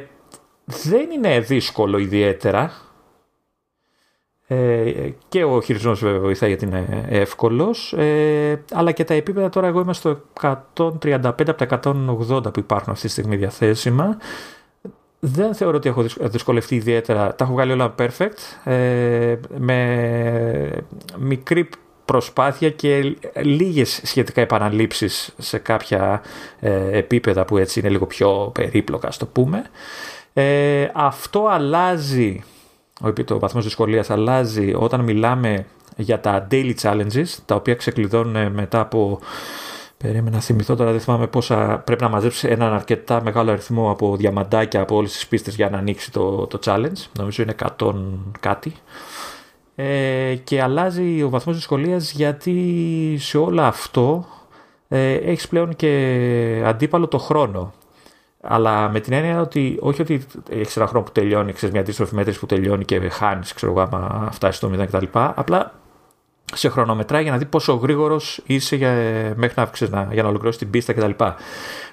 [0.64, 2.72] δεν είναι δύσκολο ιδιαίτερα.
[4.46, 7.92] Ε, και ο χειρισμός βέβαια βοηθάει γιατί είναι εύκολος.
[7.92, 12.92] Ε, αλλά και τα επίπεδα τώρα εγώ είμαι στο 135 από τα 180 που υπάρχουν
[12.92, 14.16] αυτή τη στιγμή διαθέσιμα.
[15.20, 17.34] Δεν θεωρώ ότι έχω δυσκολευτεί ιδιαίτερα.
[17.34, 20.86] Τα έχω βγάλει όλα perfect ε, με
[21.18, 21.68] μικρή
[22.04, 26.22] προσπάθεια και λίγες σχετικά επαναλήψεις σε κάποια
[26.60, 29.64] ε, επίπεδα που έτσι είναι λίγο πιο περίπλοκα, ας το πούμε.
[30.32, 32.42] Ε, αυτό αλλάζει,
[33.30, 39.20] ο βαθμός δυσκολίας αλλάζει όταν μιλάμε για τα daily challenges, τα οποία ξεκλειδώνουν μετά από
[40.04, 44.16] Περίμενα να θυμηθώ τώρα, δεν θυμάμαι πόσα πρέπει να μαζέψεις έναν αρκετά μεγάλο αριθμό από
[44.16, 47.06] διαμαντάκια από όλες τις πίστες για να ανοίξει το, το challenge.
[47.18, 47.94] Νομίζω είναι 100
[48.40, 48.72] κάτι
[49.74, 54.26] ε, και αλλάζει ο βαθμός δυσκολίας γιατί σε όλο αυτό
[54.88, 57.72] ε, έχεις πλέον και αντίπαλο το χρόνο.
[58.40, 62.14] Αλλά με την έννοια ότι όχι ότι έχεις ένα χρόνο που τελειώνει, ξέρεις μια αντίστροφη
[62.14, 65.06] μέτρηση που τελειώνει και χάνεις, ξέρω εγώ, άμα φτάσεις στο 0 κτλ.
[65.12, 65.72] Απλά
[66.52, 68.92] σε χρονομετρά για να δει πόσο γρήγορος είσαι για,
[69.36, 71.24] μέχρι να, ξέρεις, να, για να ολοκληρώσεις την πίστα κτλ.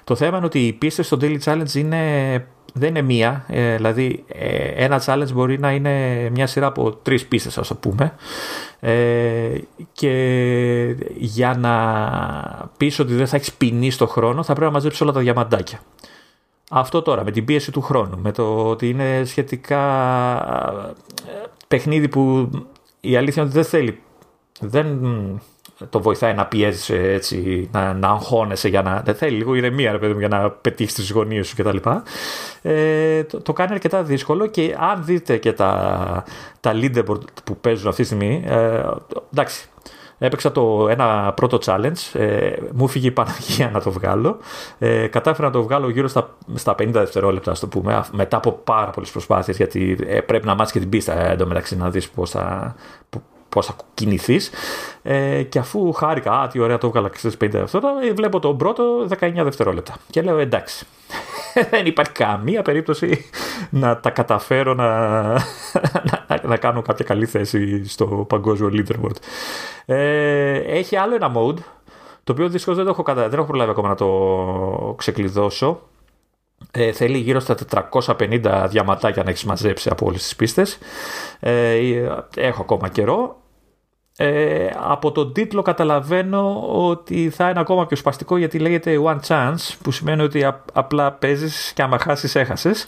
[0.04, 3.44] Το θέμα είναι ότι οι πίστες στο Daily Challenge είναι δεν είναι μία.
[3.48, 7.74] Ε, δηλαδή, ε, ένα challenge μπορεί να είναι μια σειρά από τρεις πίστε, ας το
[7.74, 8.14] πούμε.
[8.80, 9.58] Ε,
[9.92, 15.00] και για να πεις ότι δεν θα έχεις ποινή στο χρόνο, θα πρέπει να μαζέψεις
[15.00, 15.80] όλα τα διαμαντάκια.
[16.70, 19.82] Αυτό τώρα με την πίεση του χρόνου, με το ότι είναι σχετικά
[21.26, 22.50] ε, παιχνίδι που
[23.00, 24.00] η αλήθεια είναι ότι δεν θέλει.
[24.60, 24.86] Δεν
[25.90, 29.02] το βοηθάει να πιέζεις έτσι, να, να αγχώνεσαι για να.
[29.04, 31.76] Δεν θέλει λίγο ηρεμία, ρε παιδί μου, για να πετύχεις τις γωνίες σου κτλ.
[32.62, 36.24] Ε, το, το, κάνει αρκετά δύσκολο και αν δείτε και τα,
[36.60, 38.44] τα leaderboard που παίζουν αυτή τη στιγμή.
[38.46, 38.82] Ε,
[39.32, 39.68] εντάξει,
[40.24, 44.38] Έπαιξα το ένα πρώτο challenge, ε, μου φύγει η Παναγία να το βγάλω.
[44.78, 48.52] Ε, κατάφερα να το βγάλω γύρω στα, στα 50 δευτερόλεπτα, ας το πούμε, μετά από
[48.52, 52.10] πάρα πολλές προσπάθειες, γιατί ε, πρέπει να μάθεις και την πίστα ε, εντωμεταξύ να δεις
[52.10, 52.74] πώς θα,
[53.52, 54.50] πώς θα κινηθείς.
[55.02, 58.56] Ε, και αφού χάρηκα, Α, τι ωραία το έβγαλα στις 50 δευτερόλεπτα, ε, βλέπω τον
[58.56, 59.94] πρώτο 19 δευτερόλεπτα.
[60.10, 60.86] Και λέω εντάξει.
[61.70, 63.30] Δεν υπάρχει καμία περίπτωση
[63.70, 69.16] να τα καταφέρω να, να, να κάνω κάποια καλή θέση στο παγκόσμιο leaderboard.
[69.84, 71.58] Ε, έχει άλλο ένα mode,
[72.24, 75.80] το οποίο δυστυχώς δεν, έχω, δεν έχω προλάβει ακόμα να το ξεκλειδώσω.
[76.70, 77.56] Ε, θέλει γύρω στα
[77.90, 80.78] 450 διαματάκια να έχεις μαζέψει από όλες τις πίστες.
[81.40, 81.78] Ε,
[82.36, 83.41] έχω ακόμα καιρό.
[84.16, 89.74] Ε, από τον τίτλο καταλαβαίνω ότι θα είναι ακόμα πιο σπαστικό γιατί λέγεται One Chance
[89.82, 92.86] που σημαίνει ότι απλά παίζεις και άμα χάσεις έχασες.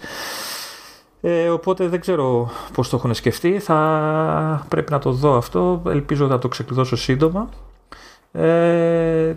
[1.21, 3.59] Ε, οπότε δεν ξέρω πώς το έχουν σκεφτεί.
[3.59, 5.83] Θα πρέπει να το δω αυτό.
[5.87, 7.49] Ελπίζω να το ξεκλειδώσω σύντομα.
[8.37, 9.37] Ε,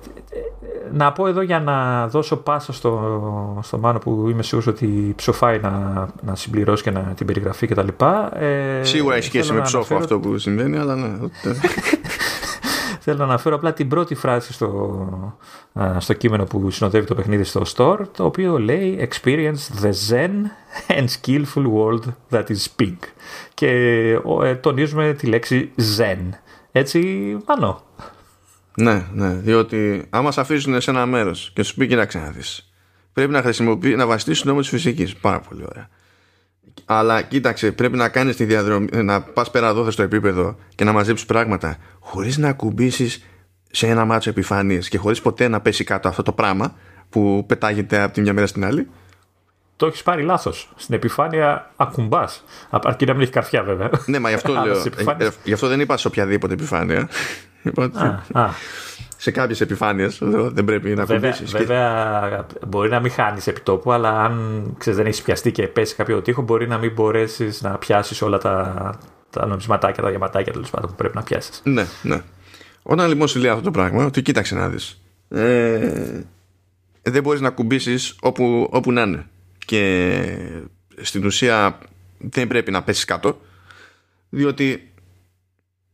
[0.92, 5.60] να πω εδώ για να δώσω πάσα στο, στο Μάνο που είμαι σίγουρος ότι ψοφάει
[5.60, 7.88] να, να συμπληρώσει και να την περιγραφή κτλ.
[8.34, 11.08] Ε, Σίγουρα έχει σχέση με ψόφο αυτό που συμβαίνει, αλλά ναι.
[13.00, 15.34] Θέλω να αναφέρω απλά την πρώτη φράση στο,
[15.98, 20.32] στο κείμενο που συνοδεύει το παιχνίδι στο store, το οποίο λέει Experience the zen
[20.88, 22.98] and skillful world that is pink.
[23.54, 23.70] Και
[24.44, 26.30] ε, τονίζουμε τη λέξη zen.
[26.72, 27.02] Έτσι,
[27.48, 27.82] Μάνο.
[28.80, 32.72] Ναι, ναι, διότι άμα σε αφήσουν σε ένα μέρος και σου πει κοίταξε να δεις.
[33.14, 35.16] Πρέπει να χρησιμοποιεί, να βασιστεί νόμο της φυσικής.
[35.16, 35.90] Πάρα πολύ ωραία.
[36.86, 40.92] Αλλά κοίταξε, πρέπει να κάνεις τη διαδρομή, να πας πέρα εδώ στο επίπεδο και να
[40.92, 43.24] μαζέψεις πράγματα χωρίς να ακουμπήσει
[43.72, 46.76] σε ένα μάτσο επιφάνειε και χωρίς ποτέ να πέσει κάτω αυτό το πράγμα
[47.10, 48.88] που πετάγεται από τη μια μέρα στην άλλη.
[49.76, 50.72] Το έχεις πάρει λάθος.
[50.76, 52.44] Στην επιφάνεια ακουμπάς.
[52.70, 53.90] Αρκεί να μην έχει καρφιά, βέβαια.
[54.06, 54.78] Ναι, μα γι' αυτό λέω.
[55.18, 57.10] Ε, γι' αυτό δεν είπα σε οποιαδήποτε επιφάνεια.
[59.18, 60.18] Σε κάποιες επιφάνειες
[60.52, 61.52] δεν πρέπει να κουμπίσεις.
[61.52, 66.22] Βέβαια, μπορεί να μην χάνεις επιτόπου, αλλά αν ξέρεις, δεν έχεις πιαστεί και πέσει κάποιο
[66.22, 70.90] τείχο, μπορεί να μην μπορέσεις να πιάσεις όλα τα, τα νομισματάκια, τα διαματάκια τέλος πάντων
[70.90, 71.62] που πρέπει να πιάσεις.
[71.64, 72.22] Ναι, ναι.
[72.84, 75.02] Όταν λοιπόν σου λέει αυτό το πράγμα, ότι κοίταξε να δεις.
[75.30, 76.22] Ε,
[77.02, 79.26] δεν μπορείς να κουμπίσεις όπου, όπου να είναι.
[79.66, 80.24] Και
[81.02, 81.78] στην ουσία
[82.18, 83.40] δεν πρέπει να πέσεις κάτω,
[84.30, 84.92] διότι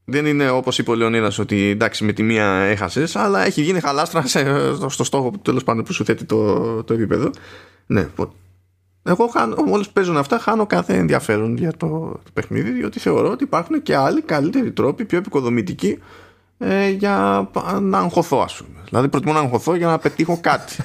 [0.05, 3.79] δεν είναι όπως είπε ο Λεωνίδας ότι εντάξει με τη μία έχασες, αλλά έχει γίνει
[3.79, 7.29] χαλάστρα στο, στο στόχο τέλος πάντων που σου θέτει το, το επίπεδο.
[7.85, 8.07] Ναι,
[9.03, 11.87] εγώ χάνω, μόλις παίζουν αυτά χάνω κάθε ενδιαφέρον για το,
[12.23, 15.99] το παιχνίδι διότι θεωρώ ότι υπάρχουν και άλλοι καλύτεροι τρόποι πιο επικοδομητικοί
[16.57, 17.49] ε, για
[17.81, 18.79] να αγχωθώ ας πούμε.
[18.89, 20.75] Δηλαδή προτιμώ να αγχωθώ για να πετύχω κάτι.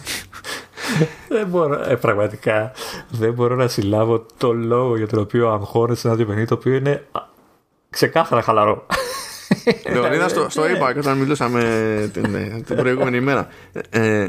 [1.28, 2.72] δεν μπορώ, ε, πραγματικά
[3.08, 7.06] δεν μπορώ να συλλάβω το λόγο για τον οποίο αγχώνεσαι ένα παιχνίδι το οποίο είναι
[7.90, 8.86] ξεκάθαρα χαλαρό.
[9.92, 13.48] Λεωνίδα, στο, στο είπα όταν μιλούσαμε την, ε, την προηγούμενη ημέρα.
[13.90, 14.26] Ε,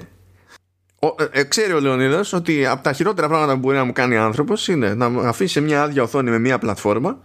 [1.00, 4.18] ο, ε, ξέρει ο Λεωνίδας ότι από τα χειρότερα πράγματα που μπορεί να μου κάνει
[4.18, 7.20] άνθρωπος είναι να με αφήσει σε μια άδεια οθόνη με μια πλατφόρμα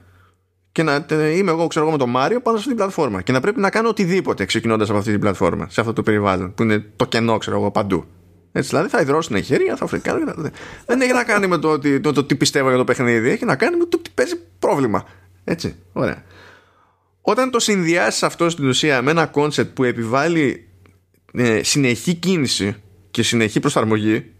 [0.72, 3.32] και να είμαι εγώ, ξέρω εγώ, με τον Μάριο πάνω σε αυτή την πλατφόρμα και
[3.32, 6.62] να πρέπει να κάνω οτιδήποτε ξεκινώντας από αυτή την πλατφόρμα, σε αυτό το περιβάλλον που
[6.62, 8.04] είναι το κενό, ξέρω εγώ, παντού.
[8.52, 10.52] Έτσι, δηλαδή θα ιδρώσουν χέρια, θα φρικάρουν.
[10.86, 13.44] Δεν έχει να κάνει με το, το, το, το, τι πιστεύω για το παιχνίδι, έχει
[13.44, 15.04] να κάνει με το τι παίζει πρόβλημα.
[15.44, 16.22] Έτσι, ωραία.
[17.26, 20.68] Όταν το συνδυάσεις αυτό στην ουσία με ένα concept που επιβάλλει
[21.32, 22.76] ε, συνεχή κίνηση
[23.10, 24.32] και συνεχή προσαρμογή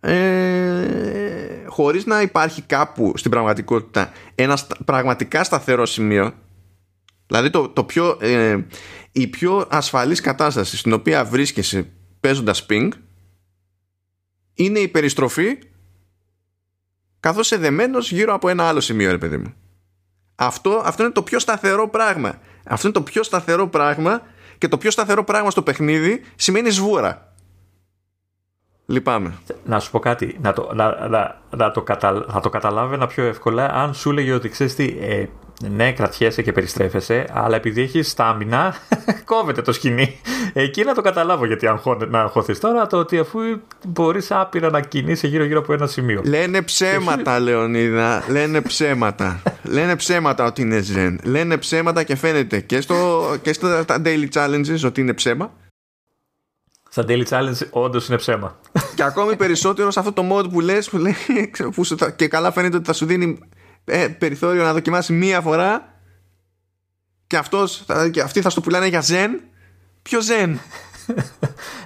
[0.00, 6.34] ε, χωρίς να υπάρχει κάπου στην πραγματικότητα ένα πραγματικά σταθερό σημείο
[7.26, 8.58] δηλαδή το, το πιο, ε,
[9.12, 12.88] η πιο ασφαλής κατάσταση στην οποία βρίσκεσαι παίζοντας ping
[14.54, 15.58] είναι η περιστροφή
[17.20, 19.54] καθώς εδεμένος γύρω από ένα άλλο σημείο ρε παιδί μου
[20.46, 24.22] αυτό, αυτό είναι το πιο σταθερό πράγμα αυτό είναι το πιο σταθερό πράγμα
[24.58, 27.32] και το πιο σταθερό πράγμα στο παιχνίδι σημαίνει σβούρα
[28.86, 29.34] Λυπάμαι.
[29.64, 30.38] Να σου πω κάτι.
[30.40, 34.32] Να το, να, να, να το, κατα, να το καταλάβαινα πιο εύκολα αν σου έλεγε
[34.32, 34.96] ότι ξέρεις τι.
[35.00, 35.26] Ε,
[35.68, 38.74] ναι, κρατιέσαι και περιστρέφεσαι, αλλά επειδή έχεις στάμινα,
[39.24, 40.20] κόβεται το σκηνή.
[40.52, 41.68] Εκεί να το καταλάβω γιατί
[42.08, 43.40] να αγχωθεί τώρα το ότι αφού
[43.86, 46.22] μπορείς άπειρα να κινείσαι γύρω-γύρω από ένα σημείο.
[46.24, 48.22] Λένε ψέματα, Λεωνίδα.
[48.30, 49.42] Λένε ψέματα.
[49.62, 51.20] Λένε ψέματα ότι είναι ζεν.
[51.24, 55.50] Λένε ψέματα και φαίνεται και, στο, και στα daily challenges ότι είναι ψέμα
[56.92, 58.58] στα Daily Challenge όντως είναι ψέμα.
[58.94, 61.14] Και ακόμη περισσότερο σε αυτό το mode που λες που λέει,
[61.74, 63.38] που σου, και καλά φαίνεται ότι θα σου δίνει
[63.84, 65.94] ε, περιθώριο να δοκιμάσει μία φορά
[67.26, 69.40] και, αυτός, και αυτοί θα στο πουλάνε για ζεν.
[70.02, 70.60] Ποιο ζεν;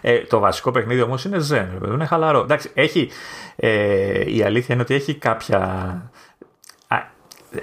[0.01, 1.81] Ε, το βασικό παιχνίδι όμως είναι ζεν.
[1.85, 2.41] Είναι χαλαρό.
[2.41, 3.11] Εντάξει, έχει,
[3.57, 6.11] ε, η αλήθεια είναι ότι έχει κάποια...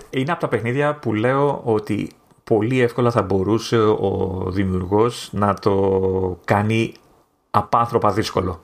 [0.10, 2.12] είναι από τα παιχνίδια που λέω ότι
[2.44, 6.94] πολύ εύκολα θα μπορούσε ο δημιουργός να το κάνει
[7.52, 8.62] απάνθρωπα δύσκολο.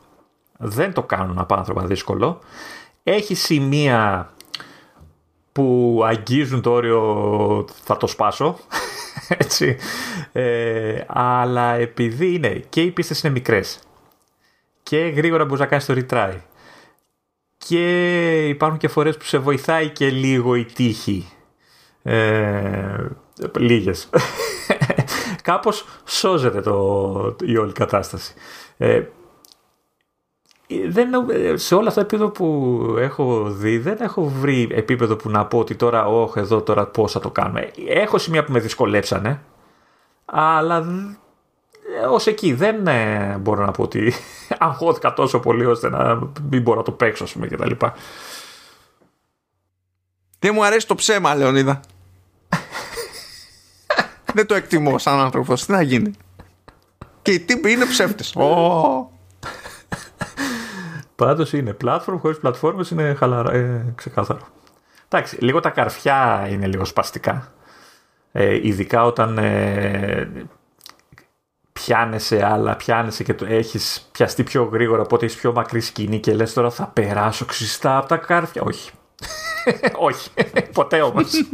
[0.58, 2.40] Δεν το κάνουν απάνθρωπα δύσκολο.
[3.04, 4.32] Έχει σημεία
[5.52, 8.58] που αγγίζουν το όριο θα το σπάσω.
[9.28, 9.78] Έτσι.
[10.32, 13.80] Ε, αλλά επειδή είναι και οι πίστες είναι μικρές
[14.84, 16.38] και γρήγορα μπορείς να κάνεις το retry
[17.58, 21.30] και υπάρχουν και φορές που σε βοηθάει και λίγο η τύχη.
[22.04, 23.08] Ε,
[23.58, 24.10] λίγες.
[25.44, 28.34] Κάπως σώζεται το, η όλη κατάσταση.
[28.78, 29.02] Ε,
[30.88, 31.10] δεν,
[31.54, 35.60] σε όλα αυτά τα επίπεδα που έχω δει δεν έχω βρει επίπεδο που να πω
[35.60, 37.72] ότι τώρα όχι εδώ τώρα πώς θα το κάνουμε.
[37.88, 39.42] Έχω σημεία που με δυσκολέψανε
[40.26, 40.86] αλλά
[42.10, 44.14] ως εκεί δεν ε, μπορώ να πω ότι
[44.58, 47.94] αγχώθηκα τόσο πολύ ώστε να μην μπορώ να το παίξω ας πούμε και τα λοιπά.
[50.40, 51.80] Δεν μου αρέσει το ψέμα Λεωνίδα.
[54.36, 55.66] δεν το εκτιμώ σαν άνθρωπος.
[55.66, 56.12] Τι να γίνει
[57.22, 58.34] και οι τύποι είναι ψεύτες.
[58.38, 59.19] Oh.
[61.20, 64.40] Πάντως είναι platform, χωρίς πλατφόρμες είναι χαλαρά, ε, ξεκάθαρο.
[65.08, 67.52] Εντάξει, λίγο τα καρφιά είναι λίγο σπαστικά.
[68.32, 70.32] Ε, ειδικά όταν ε,
[71.74, 76.34] πιάνεσαι, αλλά πιάνεσαι και το έχεις πιαστεί πιο γρήγορα, οπότε έχεις πιο μακρύ σκηνή και
[76.34, 78.62] λες τώρα θα περάσω ξυστά από τα καρφιά.
[78.62, 78.92] Όχι.
[80.10, 80.30] Όχι.
[80.74, 81.32] Ποτέ όμως.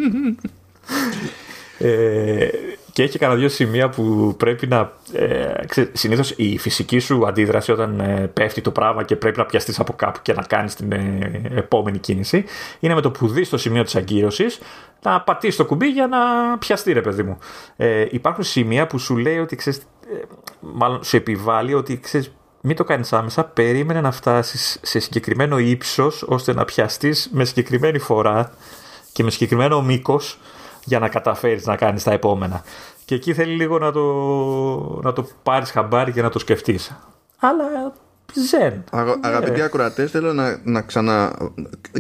[1.78, 2.47] ε,
[2.95, 4.91] και έχει κανένα δύο σημεία που πρέπει να.
[5.13, 5.53] Ε,
[5.93, 9.93] Συνήθως η φυσική σου αντίδραση όταν ε, πέφτει το πράγμα και πρέπει να πιαστείς από
[9.93, 12.45] κάπου και να κάνεις την ε, επόμενη κίνηση
[12.79, 14.60] είναι με το που δεις το σημείο της αγκύρωσης
[15.01, 16.17] να πατήσεις το κουμπί για να
[16.58, 17.38] πιαστεί, ρε παιδί μου.
[17.75, 19.79] Ε, υπάρχουν σημεία που σου λέει ότι ξέρεις.
[19.79, 20.21] Ε,
[20.60, 22.31] μάλλον σου επιβάλλει ότι ξέρεις.
[22.62, 27.99] Μην το κάνεις άμεσα, περίμενε να φτάσεις σε συγκεκριμένο ύψος ώστε να πιαστείς με συγκεκριμένη
[27.99, 28.51] φορά
[29.11, 30.39] και με συγκεκριμένο μήκος
[30.86, 32.63] για να καταφέρεις να κάνεις τα επόμενα.
[33.05, 34.03] Και εκεί θέλει λίγο να το,
[35.03, 36.95] να το πάρεις χαμπάρι και να το σκεφτείς.
[37.39, 37.93] Αλλά
[38.33, 38.83] ζεν.
[38.91, 39.27] Αγα, ναι.
[39.27, 41.36] Αγαπητοί ακροατές, θέλω να, να ξανα.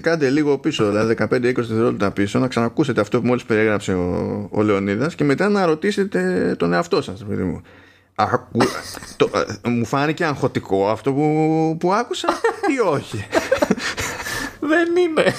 [0.01, 4.61] Κάντε λίγο πίσω, δηλαδή 15-20 δευτερόλεπτα πίσω, να ξανακούσετε αυτό που μόλις περιέγραψε ο, ο
[4.61, 7.61] Λεωνίδας και μετά να ρωτήσετε τον εαυτό σας, παιδί μου.
[9.17, 9.29] το,
[9.63, 12.27] ε, μου φάνηκε αγχωτικό αυτό που, που άκουσα
[12.75, 13.27] ή όχι;
[14.71, 15.23] Δεν είναι.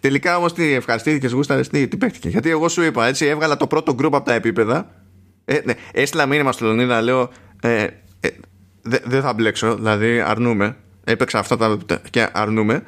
[0.00, 2.28] τελικά όμως τι ευχαριστήθηκες, γούσταρες, τι, τι παίχτηκε.
[2.28, 4.90] Γιατί εγώ σου είπα, έτσι, έβγαλα το πρώτο γκρουπ από τα επίπεδα.
[5.44, 7.30] Ε, ναι, έστειλα μήνυμα στο Λονίδα, λέω.
[7.62, 7.86] Ε,
[8.20, 8.28] ε,
[8.82, 10.76] δεν θα μπλέξω, δηλαδή αρνούμε.
[11.04, 11.78] Έπαιξα αυτά τα
[12.10, 12.82] και αρνούμε.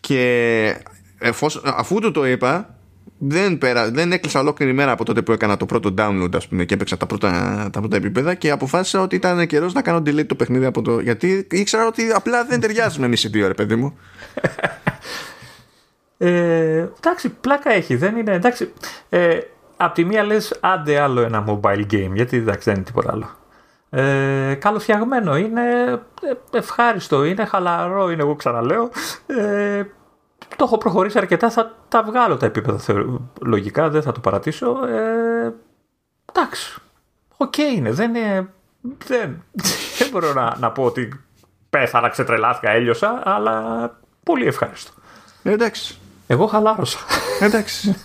[0.00, 0.76] Και
[1.18, 2.75] εφόσον, αφού του το είπα,
[3.18, 6.64] δεν, πέρα, δεν έκλεισα ολόκληρη μέρα από τότε που έκανα το πρώτο download ας πούμε,
[6.64, 7.30] και έπαιξα τα πρώτα,
[7.72, 11.00] τα πρώτα επίπεδα και αποφάσισα ότι ήταν καιρός να κάνω delete το παιχνίδι από το.
[11.00, 13.98] Γιατί ήξερα ότι απλά δεν ταιριάζουμε εμείς οι δύο, ρε παιδί μου.
[16.18, 17.96] Ε, εντάξει, πλάκα έχει.
[17.96, 18.32] Δεν είναι.
[18.32, 18.72] Εντάξει,
[19.08, 19.38] ε,
[19.76, 23.28] απ' τη μία λες, άντε άλλο ένα mobile game, γιατί εντάξει, δεν είναι τίποτα άλλο.
[23.90, 25.62] Ε, καλοφτιαγμένο είναι,
[26.22, 28.90] ε, ευχάριστο είναι, χαλαρό είναι, εγώ ξαναλέω.
[29.26, 29.82] Ε,
[30.56, 32.80] το έχω προχωρήσει αρκετά, θα τα βγάλω τα επίπεδα
[33.42, 34.86] λογικά, δεν θα το παρατήσω.
[34.86, 35.54] Ε,
[36.32, 36.80] εντάξει,
[37.36, 38.48] OK okay είναι, δεν είναι...
[39.06, 39.42] Δεν,
[39.98, 41.20] δεν μπορώ να, να πω ότι
[41.70, 44.92] πέθανα, ξετρελάθηκα, έλειωσα, αλλά πολύ ευχάριστο.
[45.42, 45.98] Ε, εντάξει.
[46.26, 46.98] Εγώ χαλάρωσα.
[47.40, 47.96] Εντάξει.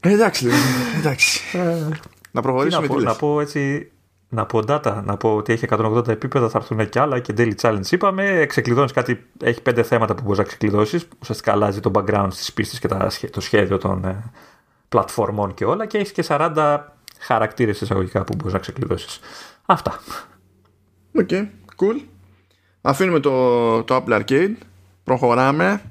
[0.00, 0.50] εντάξει,
[0.98, 1.58] εντάξει.
[2.30, 2.86] να προχωρήσουμε.
[2.86, 3.90] Τι να, πω, να πω έτσι
[4.32, 7.54] να πω data, να πω ότι έχει 180 επίπεδα, θα έρθουν και άλλα και daily
[7.60, 8.44] challenge είπαμε.
[8.48, 11.08] Ξεκλειδώνει κάτι, έχει πέντε θέματα που μπορείς να ξεκλειδώσεις.
[11.20, 14.30] Ουσιαστικά αλλάζει το background της πίστας και το σχέδιο των ε,
[14.88, 15.86] πλατφορμών και όλα.
[15.86, 16.78] Και έχεις και 40
[17.18, 19.20] χαρακτήρες εισαγωγικά που μπορείς να ξεκλειδώσεις.
[19.66, 20.00] Αυτά.
[21.14, 22.00] OK, okay, cool.
[22.80, 24.54] Αφήνουμε το, το Apple Arcade.
[25.04, 25.82] Προχωράμε.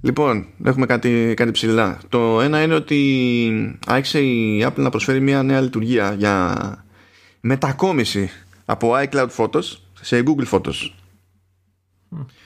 [0.00, 1.98] Λοιπόν, έχουμε κάτι, κάτι ψιλά.
[2.08, 6.54] Το ένα είναι ότι άρχισε η Apple να προσφέρει μια νέα λειτουργία για
[7.40, 8.30] μετακόμιση
[8.64, 9.64] από iCloud Photos
[10.00, 10.90] σε Google Photos.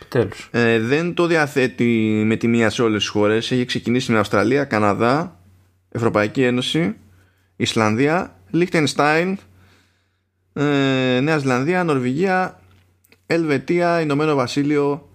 [0.09, 0.49] Τέλος.
[0.51, 3.51] Ε, δεν το διαθέτει με τη μία σε όλες τις χώρες.
[3.51, 5.41] Έχει ξεκινήσει με Αυστραλία, Καναδά,
[5.89, 6.97] Ευρωπαϊκή Ένωση,
[7.57, 9.39] Ισλανδία, Λίχτενστάιν,
[10.53, 12.61] ε, Νέα Ζηλανδία, Νορβηγία,
[13.27, 15.09] Ελβετία, Ηνωμένο Βασίλειο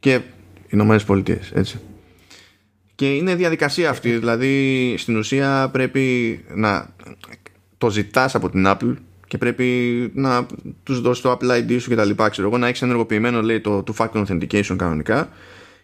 [0.00, 0.20] και
[0.68, 1.50] Ηνωμένες Πολιτείες.
[1.54, 1.80] Έτσι.
[2.94, 4.18] Και είναι διαδικασία αυτή.
[4.18, 6.94] Δηλαδή στην ουσία πρέπει να
[7.78, 8.94] το ζητάς από την Apple
[9.26, 9.66] και πρέπει
[10.14, 10.46] να
[10.82, 12.28] τους δώσεις το Apple ID σου και τα λοιπά.
[12.28, 15.28] Ξέρω εγώ να έχεις ενεργοποιημένο λέει το two factor authentication κανονικά.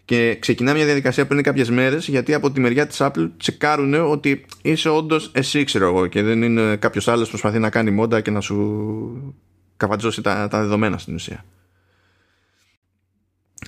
[0.05, 4.45] Και ξεκινά μια διαδικασία πριν κάποιες μέρες γιατί από τη μεριά της Apple τσεκάρουν ότι
[4.63, 8.21] είσαι όντως εσύ, ξέρω εγώ, και δεν είναι κάποιος άλλος που προσπαθεί να κάνει μόντα
[8.21, 9.35] και να σου
[9.77, 11.45] καβατζώσει τα, τα δεδομένα στην ουσία.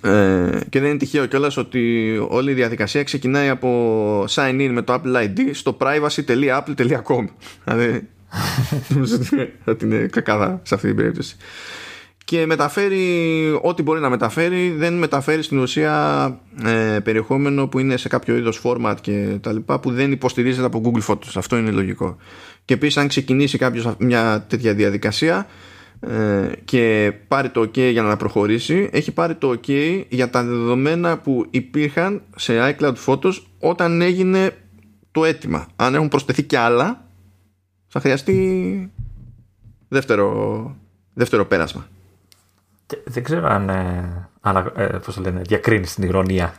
[0.03, 4.83] Ε, και δεν είναι τυχαίο κιόλας ότι όλη η διαδικασία ξεκινάει από sign in με
[4.83, 7.25] το Apple ID στο privacy.apple.com.
[7.65, 8.09] Δηλαδή,
[8.89, 9.19] νομίζω
[9.65, 11.37] ότι είναι κακάδα σε αυτή την περίπτωση.
[12.27, 18.09] Και μεταφέρει ό,τι μπορεί να μεταφέρει, δεν μεταφέρει στην ουσία ε, περιεχόμενο που είναι σε
[18.09, 21.31] κάποιο είδος format και τα λοιπά που δεν υποστηρίζεται από Google Photos.
[21.35, 22.17] Αυτό είναι λογικό.
[22.65, 25.47] Και επίσης, αν ξεκινήσει κάποιος μια τέτοια διαδικασία,
[26.01, 28.89] ε, και πάρει το OK για να προχωρήσει.
[28.93, 34.57] Έχει πάρει το OK για τα δεδομένα που υπήρχαν σε iCloud Photos όταν έγινε
[35.11, 35.67] το αίτημα.
[35.77, 37.09] Αν έχουν προσθεθεί και άλλα
[37.87, 38.91] θα χρειαστεί
[39.89, 40.77] δεύτερο,
[41.13, 41.87] δεύτερο πέρασμα.
[43.05, 46.55] Δεν ξέρω αν, ε, αν ε, πώς λένε, διακρίνεις την ηρωνία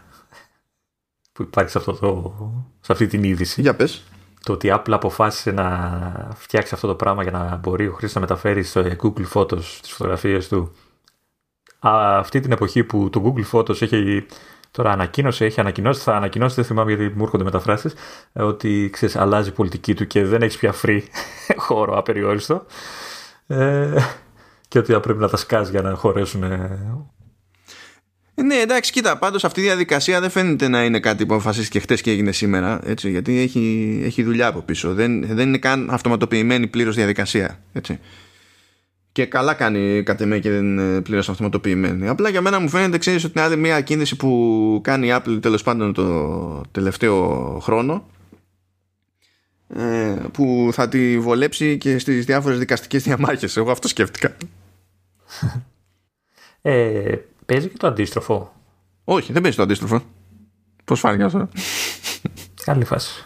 [1.31, 2.35] που υπάρχει σε, αυτό το,
[2.79, 3.61] σε αυτή την είδηση.
[3.61, 4.03] Για πες
[4.43, 8.15] το ότι η Apple αποφάσισε να φτιάξει αυτό το πράγμα για να μπορεί ο χρήστης
[8.15, 10.71] να μεταφέρει στο Google Photos τις φωτογραφίες του.
[11.79, 14.25] Αυτή την εποχή που το Google Photos έχει
[14.71, 17.93] τώρα ανακοίνωσε, έχει ανακοινώσει, θα ανακοινώσει, δεν θυμάμαι γιατί μου έρχονται μεταφράσεις
[18.33, 21.01] ότι ξέρεις, αλλάζει η πολιτική του και δεν έχεις πια free
[21.65, 22.65] χώρο απεριόριστο.
[23.47, 23.95] Ε,
[24.67, 26.79] και ότι θα πρέπει να τα σκάζει για να χωρέσουν ε,
[28.43, 32.01] ναι, εντάξει, κοίτα, πάντως αυτή η διαδικασία δεν φαίνεται να είναι κάτι που αποφασίστηκε χτες
[32.01, 34.93] και έγινε σήμερα, έτσι, γιατί έχει, έχει δουλειά από πίσω.
[34.93, 37.99] Δεν, δεν είναι καν αυτοματοποιημένη πλήρως διαδικασία, έτσι.
[39.11, 42.07] Και καλά κάνει κατ' εμέ και δεν είναι πλήρως αυτοματοποιημένη.
[42.07, 45.38] Απλά για μένα μου φαίνεται, ξέρεις, ότι είναι άλλη μια κίνηση που κάνει η Apple
[45.41, 48.05] τέλος πάντων το τελευταίο χρόνο.
[49.75, 54.35] Ε, που θα τη βολέψει και στις διάφορες δικαστικές διαμάχες εγώ αυτό σκέφτηκα
[56.61, 57.15] ε,
[57.47, 58.53] Παίζει και το αντίστροφο.
[59.03, 60.01] Όχι, δεν παίζει το αντίστροφο.
[60.83, 61.49] Πώς φάνηκε αυτό;
[62.63, 63.25] Καλή φάση.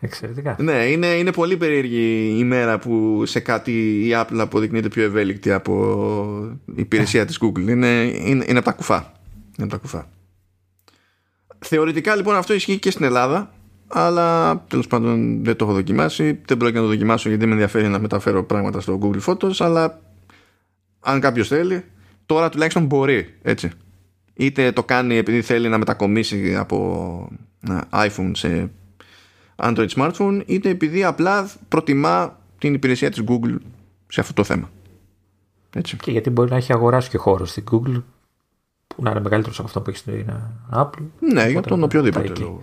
[0.00, 0.56] Εξαιρετικά.
[0.58, 3.72] Ναι, είναι, είναι πολύ περίεργη η μέρα που σε κάτι
[4.06, 7.68] η Apple αποδεικνύεται πιο ευέλικτη από η υπηρεσία της Google.
[7.68, 9.12] Είναι, είναι, είναι από τα κουφά.
[9.34, 10.08] Είναι από τα κουφά.
[11.58, 13.54] Θεωρητικά λοιπόν αυτό ισχύει και στην Ελλάδα
[13.88, 16.40] αλλά τέλος πάντων δεν το έχω δοκιμάσει.
[16.46, 20.00] Δεν πρόκειται να το δοκιμάσω γιατί με ενδιαφέρει να μεταφέρω πράγματα στο Google Photos, αλλά
[21.06, 21.84] αν κάποιος θέλει,
[22.26, 23.70] τώρα τουλάχιστον μπορεί έτσι.
[24.34, 27.28] Είτε το κάνει επειδή θέλει να μετακομίσει από
[27.90, 28.70] iPhone σε
[29.56, 33.56] Android smartphone, είτε επειδή απλά προτιμά την υπηρεσία της Google
[34.08, 34.70] σε αυτό το θέμα.
[35.74, 35.96] Έτσι.
[35.96, 38.02] Και γιατί μπορεί να έχει αγοράσει και χώρο στην Google
[38.86, 40.26] που να είναι μεγαλύτερο από αυτό που έχει στην
[40.72, 41.04] Apple.
[41.32, 42.62] Ναι, για τον οποιοδήποτε λόγο.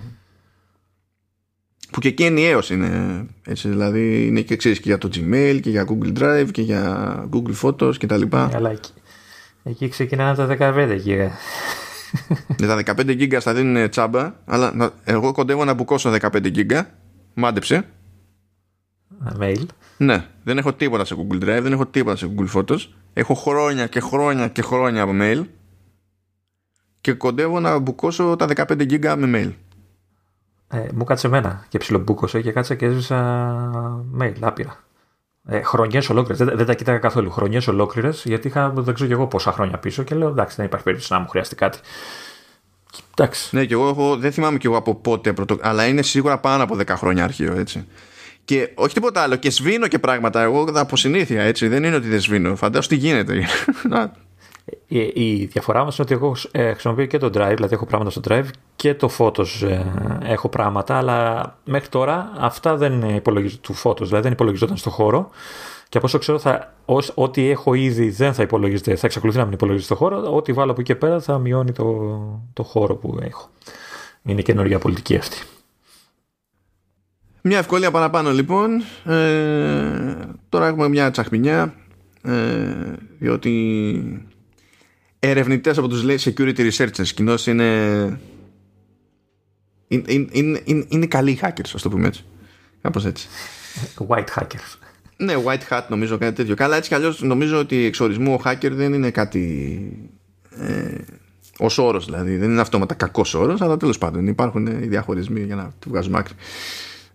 [1.94, 3.26] Που και εκεί ενιαίος είναι.
[3.46, 7.30] Έτσι, δηλαδή είναι και ξέρεις και για το Gmail και για Google Drive και για
[7.34, 8.22] Google Photos κτλ.
[8.22, 8.91] Ναι, αλλά εκεί,
[9.64, 11.32] εκεί ξεκινάνε τα 15 γίγα.
[12.60, 16.89] Ναι, τα 15 γίγα θα δίνουν τσάμπα, αλλά εγώ κοντεύω να μπουκώσω 15 γίγα.
[17.34, 17.86] Μάντεψε.
[19.39, 19.66] Mail.
[19.98, 22.80] Ναι, δεν έχω τίποτα σε Google Drive, δεν έχω τίποτα σε Google Photos.
[23.14, 25.44] Έχω χρόνια και χρόνια και χρόνια από mail
[27.02, 29.52] και κοντεύω να μπουκώσω τα 15 GB με mail.
[30.74, 33.71] Ε, μου κάτσε εμένα και ψιλομπούκωσε και κάτσε και έζησα
[34.19, 34.84] mail άπειρα.
[35.47, 36.45] Ε, Χρονιές ολόκληρες.
[36.45, 37.32] Δεν, δεν, τα κοίταγα καθόλου.
[37.32, 40.65] Χρονιές ολόκληρες γιατί είχα δεν ξέρω και εγώ πόσα χρόνια πίσω και λέω εντάξει δεν
[40.65, 41.78] υπάρχει περίπτωση να μου χρειαστεί κάτι.
[43.11, 43.55] Εντάξει.
[43.55, 46.63] Ναι, και εγώ έχω, δεν θυμάμαι κι εγώ από πότε, πρωτο, αλλά είναι σίγουρα πάνω
[46.63, 47.88] από 10 χρόνια αρχείο έτσι.
[48.45, 49.36] Και όχι τίποτα άλλο.
[49.36, 50.41] Και σβήνω και πράγματα.
[50.41, 51.67] Εγώ από συνήθεια έτσι.
[51.67, 52.55] Δεν είναι ότι δεν σβήνω.
[52.55, 53.34] Φαντάζομαι τι γίνεται.
[54.88, 58.21] Η, διαφορά μας είναι ότι εγώ ε, χρησιμοποιώ και το Drive, δηλαδή έχω πράγματα στο
[58.27, 59.86] Drive και το Photos ε,
[60.23, 65.29] έχω πράγματα, αλλά μέχρι τώρα αυτά δεν υπολογίζονται του Photos, δηλαδή δεν υπολογιζόταν στο χώρο.
[65.89, 69.43] Και από όσο ξέρω, θα, ως, ό,τι έχω ήδη δεν θα υπολογίζεται, θα εξακολουθεί να
[69.43, 70.36] μην υπολογίζεται στο χώρο.
[70.36, 72.17] Ό,τι βάλω από εκεί και πέρα θα μειώνει το,
[72.53, 73.49] το χώρο που έχω.
[74.23, 75.38] Είναι καινούργια πολιτική αυτή.
[77.41, 78.81] Μια ευκολία παραπάνω λοιπόν.
[79.05, 80.15] Ε,
[80.49, 81.73] τώρα έχουμε μια τσαχμινιά.
[82.23, 84.27] Ε, διότι
[85.28, 88.19] ερευνητές από τους λέει security researchers κοινώς είναι
[89.88, 92.24] είναι, είναι, είναι, είναι καλοί hackers, ας το πούμε έτσι.
[92.82, 93.28] Κάπως έτσι.
[94.07, 94.78] White hackers.
[95.17, 96.55] Ναι, white hat νομίζω κάτι τέτοιο.
[96.55, 100.09] Καλά, έτσι κι αλλιώς νομίζω ότι εξορισμού ο hacker δεν είναι κάτι.
[100.49, 100.97] Ε,
[101.59, 102.38] Ω όρος δηλαδή.
[102.38, 106.17] Δεν είναι αυτόματα κακός όρος, αλλά τέλος πάντων υπάρχουν οι διαχωρισμοί για να το βγάζουμε
[106.17, 106.34] άκρη.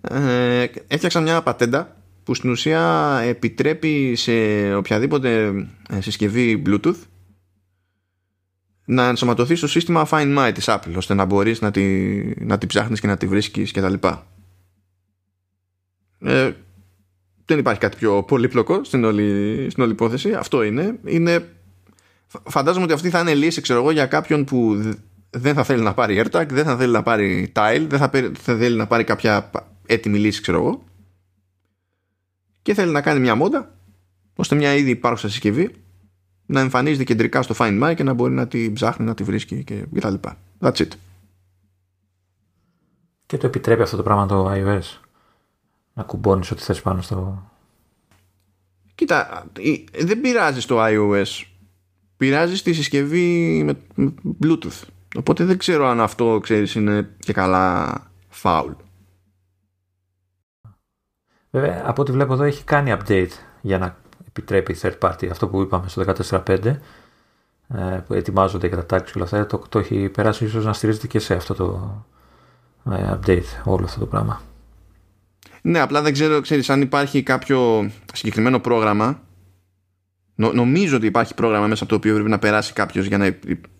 [0.00, 4.32] Ε, έφτιαξα μια πατέντα που στην ουσία επιτρέπει σε
[4.74, 5.46] οποιαδήποτε
[5.90, 6.96] ε, συσκευή Bluetooth
[8.90, 12.66] να ενσωματωθείς στο σύστημα Find My της Apple ώστε να μπορείς να τη, να τη
[12.66, 14.26] ψάχνεις και να τη βρίσκεις και τα λοιπά.
[16.20, 16.50] Ε,
[17.44, 20.34] δεν υπάρχει κάτι πιο πολύπλοκο στην όλη, στην όλη υπόθεση.
[20.34, 20.98] Αυτό είναι.
[21.04, 21.48] είναι.
[22.26, 24.82] Φαντάζομαι ότι αυτή θα είναι λύση ξέρω εγώ, για κάποιον που
[25.30, 28.56] δεν θα θέλει να πάρει AirTag, δεν θα θέλει να πάρει Tile, δεν θα, θα
[28.56, 29.50] θέλει να πάρει κάποια
[29.86, 30.84] έτοιμη λύση ξέρω εγώ
[32.62, 33.74] και θέλει να κάνει μια μόντα
[34.34, 35.70] ώστε μια ήδη υπάρχουσα συσκευή
[36.50, 39.64] να εμφανίζεται κεντρικά στο Find My και να μπορεί να τη ψάχνει, να τη βρίσκει
[39.64, 40.38] και τα λοιπά.
[40.60, 40.88] That's it.
[43.26, 45.00] Και το επιτρέπει αυτό το πράγμα το iOS.
[45.94, 47.50] Να κουμπώνεις ό,τι θες πάνω στο...
[48.94, 49.46] Κοίτα,
[49.98, 51.44] δεν πειράζει το iOS.
[52.16, 53.80] Πειράζει στη συσκευή με
[54.42, 54.82] Bluetooth.
[55.16, 57.96] Οπότε δεν ξέρω αν αυτό, ξέρεις, είναι και καλά
[58.42, 58.74] foul.
[61.50, 63.30] Βέβαια, από ό,τι βλέπω εδώ έχει κάνει update
[63.60, 63.96] για να
[64.38, 66.76] επιτρέπει third party, αυτό που είπαμε στο 14.5 ε,
[68.06, 71.06] που ετοιμάζονται για τα tags και όλα αυτά, το, το έχει περάσει ίσως να στηρίζεται
[71.06, 72.04] και σε αυτό το
[72.92, 74.42] ε, update, όλο αυτό το πράγμα.
[75.62, 79.22] Ναι, απλά δεν ξέρω, ξέρεις, αν υπάρχει κάποιο συγκεκριμένο πρόγραμμα
[80.40, 83.38] Νο, νομίζω ότι υπάρχει πρόγραμμα μέσα από το οποίο πρέπει να περάσει κάποιος για να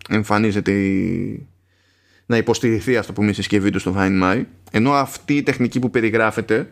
[0.09, 1.47] εμφανίζεται η,
[2.25, 5.79] να υποστηριχθεί ας το πούμε η συσκευή του στο Find My ενώ αυτή η τεχνική
[5.79, 6.69] που περιγράφεται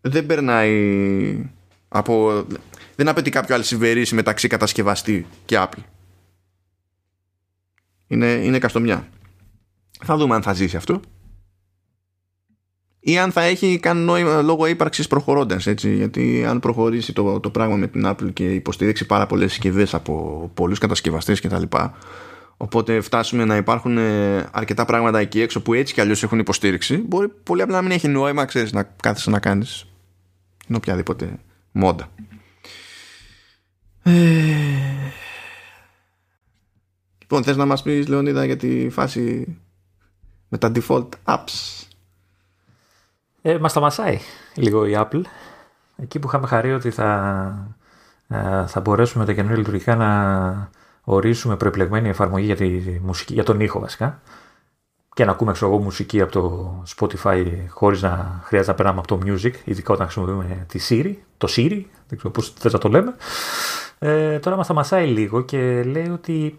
[0.00, 1.50] δεν περνάει
[1.88, 2.44] από
[3.00, 5.82] δεν απαιτεί κάποιο αλυσιβερίσι μεταξύ κατασκευαστή και Apple.
[8.06, 9.08] Είναι, είναι καστομιά.
[10.04, 11.00] Θα δούμε αν θα ζήσει αυτό.
[13.00, 15.66] Ή αν θα έχει κάνει νόημα λόγω ύπαρξης προχωρώντας.
[15.66, 20.50] Γιατί αν προχωρήσει το, το πράγμα με την Apple και υποστηρίξει πάρα πολλές συσκευές από
[20.54, 21.62] πολλούς κατασκευαστές κτλ.
[22.56, 26.96] Οπότε φτάσουμε να υπάρχουν ε, αρκετά πράγματα εκεί έξω που έτσι κι αλλιώς έχουν υποστήριξη.
[26.96, 29.86] Μπορεί πολύ απλά να μην έχει νόημα, ξέρεις, να κάθεσαι να κάνεις
[30.66, 31.38] την οποιαδήποτε
[31.72, 32.08] μόντα.
[34.02, 34.12] Ε...
[37.18, 39.56] Λοιπόν, θες να μας πεις Λεωνίδα για τη φάση
[40.48, 41.84] με τα default apps;
[43.42, 44.18] Ε, μας μασάει
[44.54, 45.22] λίγο η Apple.
[45.96, 47.76] Εκεί που είχαμε χαρεί ότι θα,
[48.28, 50.70] ε, θα μπορέσουμε τα καινούργια λειτουργικά να
[51.04, 54.20] ορίσουμε προεπλεγμένη εφαρμογή για, τη μουσική, για τον ήχο βασικά
[55.14, 59.18] και να ακούμε ξέρω, μουσική από το Spotify χωρίς να χρειάζεται να περνάμε από το
[59.24, 63.14] Music, ειδικά όταν χρησιμοποιούμε τη Siri, το Siri, δεν ξέρω πώς θες να το λέμε.
[64.02, 66.58] Ε, τώρα μας μασάει λίγο και λέει ότι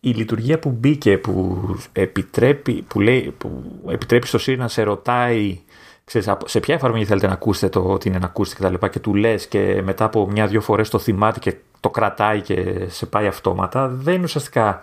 [0.00, 1.58] η λειτουργία που μπήκε, που
[1.92, 5.60] επιτρέπει, που λέει, που επιτρέπει στο Siri να σε ρωτάει
[6.04, 8.88] ξέρεις, σε ποια εφαρμογή θέλετε να ακούσετε το ότι είναι να ακούσετε και τα λοιπά
[8.88, 13.06] και του λες και μετά από μια-δυο φορές το θυμάται και το κρατάει και σε
[13.06, 14.82] πάει αυτόματα, δεν είναι ουσιαστικά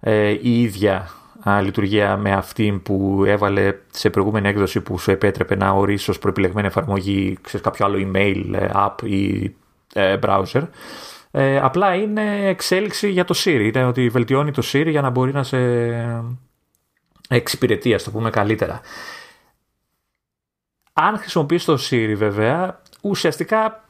[0.00, 1.10] ε, η ίδια
[1.48, 6.18] α, λειτουργία με αυτή που έβαλε σε προηγούμενη έκδοση που σου επέτρεπε να ορίσει ως
[6.18, 9.54] προεπιλεγμένη εφαρμογή ξέρεις, κάποιο άλλο email, ε, app ή
[9.94, 10.62] ε, browser.
[11.30, 13.70] Ε, απλά είναι εξέλιξη για το Siri.
[13.74, 15.58] Είναι ότι βελτιώνει το Siri για να μπορεί να σε
[17.28, 18.80] εξυπηρετεί, ας το πούμε καλύτερα.
[20.92, 23.84] Αν χρησιμοποιείς το Siri βέβαια, ουσιαστικά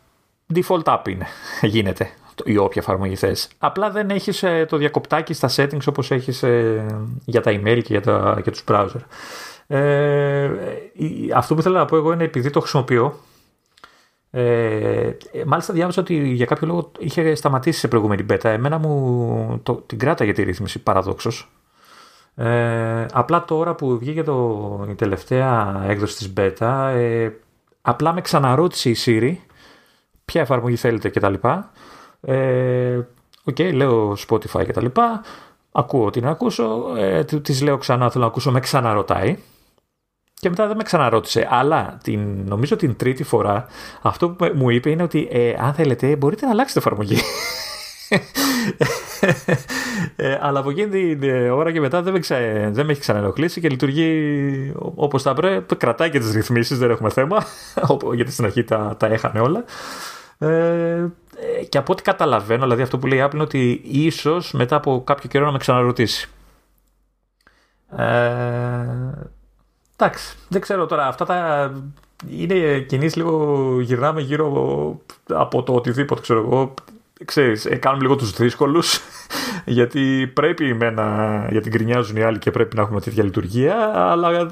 [0.54, 1.26] default app είναι,
[1.74, 2.10] γίνεται
[2.44, 3.48] ή όποια εφαρμογή θες.
[3.58, 6.86] Απλά δεν έχεις ε, το διακοπτάκι στα settings όπως έχεις ε,
[7.24, 9.00] για τα email και για, τα, για τους browser.
[9.66, 10.50] Ε,
[11.34, 13.20] αυτό που ήθελα να πω εγώ είναι επειδή το χρησιμοποιώ
[14.30, 15.16] ε,
[15.46, 18.44] μάλιστα διάβασα ότι για κάποιο λόγο είχε σταματήσει σε προηγούμενη beta.
[18.44, 21.50] Εμένα μου το, την κράταγε τη ρύθμιση παραδόξως.
[22.34, 27.30] Ε, απλά τώρα που βγήκε το, η τελευταία έκδοση της beta ε,
[27.82, 29.34] απλά με ξαναρώτησε η Siri
[30.24, 31.34] ποια εφαρμογή θέλετε κτλ.
[32.20, 32.96] Ε,
[33.44, 34.86] OK, okay, λέω Spotify κτλ.
[35.72, 39.38] Ακούω την ακούσω, ε, της λέω ξανά θέλω να ακούσω, με ξαναρωτάει
[40.40, 41.48] και μετά δεν με ξαναρώτησε.
[41.50, 43.66] Αλλά την, νομίζω την τρίτη φορά
[44.02, 47.16] αυτό που μου είπε είναι ότι ε, αν θέλετε μπορείτε να αλλάξετε εφαρμογή.
[50.16, 52.36] ε, αλλά από εκείνη την ε, ώρα και μετά δεν με, ξα...
[52.70, 55.76] δεν με έχει ξαναενοχλήσει και λειτουργεί όπως τα πρέπει.
[55.76, 57.44] Κρατάει και τις ρυθμίσεις, δεν έχουμε θέμα.
[58.14, 59.64] γιατί στην αρχή τα, τα έχανε όλα.
[60.38, 61.08] Ε,
[61.68, 65.02] και από ό,τι καταλαβαίνω, δηλαδή αυτό που λέει η Apple είναι ότι ίσως μετά από
[65.06, 66.28] κάποιο καιρό να με ξαναρωτήσει.
[67.96, 69.30] Ε,
[70.00, 71.06] Εντάξει, δεν ξέρω τώρα.
[71.06, 71.70] Αυτά τα
[72.28, 76.74] είναι κινήσεις λίγο γυρνάμε γύρω από το οτιδήποτε, ξέρω εγώ.
[77.24, 79.00] Ξέρεις, ε, κάνουμε λίγο τους δύσκολους
[79.64, 84.46] γιατί πρέπει μένα, γιατί γκρινιάζουν οι άλλοι και πρέπει να έχουμε τέτοια λειτουργία αλλά ε,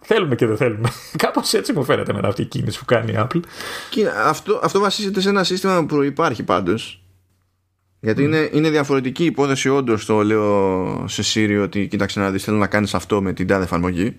[0.00, 0.88] θέλουμε και δεν θέλουμε
[1.24, 3.40] κάπως έτσι μου φαίνεται με αυτή η κίνηση που κάνει η Apple
[3.90, 7.02] και αυτό, αυτό βασίζεται σε ένα σύστημα που υπάρχει πάντως
[8.00, 12.56] γιατί είναι, είναι διαφορετική υπόθεση όντως το λέω σε Siri ότι κοίταξε να δεις θέλω
[12.56, 14.16] να κάνεις αυτό με την τάδε εφαρμογή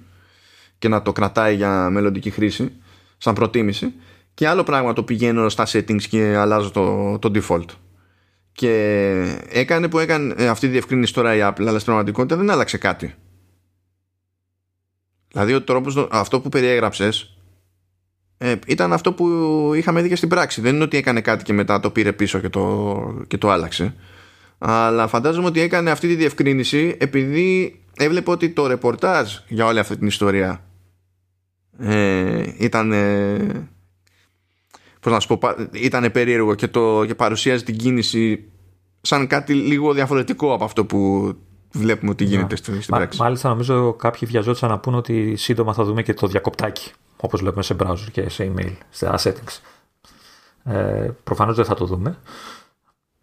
[0.84, 2.72] και να το κρατάει για μελλοντική χρήση
[3.18, 3.94] σαν προτίμηση.
[4.34, 7.66] Και άλλο πράγμα το πηγαίνω στα settings και αλλάζω το, το default.
[8.52, 8.72] Και
[9.50, 12.78] έκανε που έκανε ε, αυτή τη διευκρίνηση τώρα η Apple αλλά στην πραγματικότητα δεν άλλαξε
[12.78, 13.14] κάτι.
[15.32, 17.38] Δηλαδή ο τρόπος, αυτό που περιέγραψες
[18.38, 19.26] ε, ήταν αυτό που
[19.76, 20.62] είχαμε δει και στην πράξη.
[20.62, 23.96] Δεν είναι ότι έκανε κάτι και μετά το πήρε πίσω και το, και το άλλαξε.
[24.58, 29.98] Αλλά φαντάζομαι ότι έκανε αυτή τη διευκρίνηση επειδή έβλεπε ότι το ρεπορτάζ για όλη αυτή
[29.98, 30.64] την ιστορία
[31.80, 32.94] ε, ήταν
[35.00, 38.52] πώς να σου πω, ήταν περίεργο και, το, και παρουσίαζε την κίνηση
[39.02, 41.32] σαν κάτι λίγο διαφορετικό από αυτό που
[41.72, 43.22] βλέπουμε ότι γίνεται στην πράξη.
[43.22, 47.64] Μάλιστα νομίζω κάποιοι βιαζόντουσαν να πούνε ότι σύντομα θα δούμε και το διακοπτάκι όπως βλέπουμε
[47.64, 49.60] σε browser και σε email, σε settings.
[50.64, 52.18] Ε, προφανώς δεν θα το δούμε.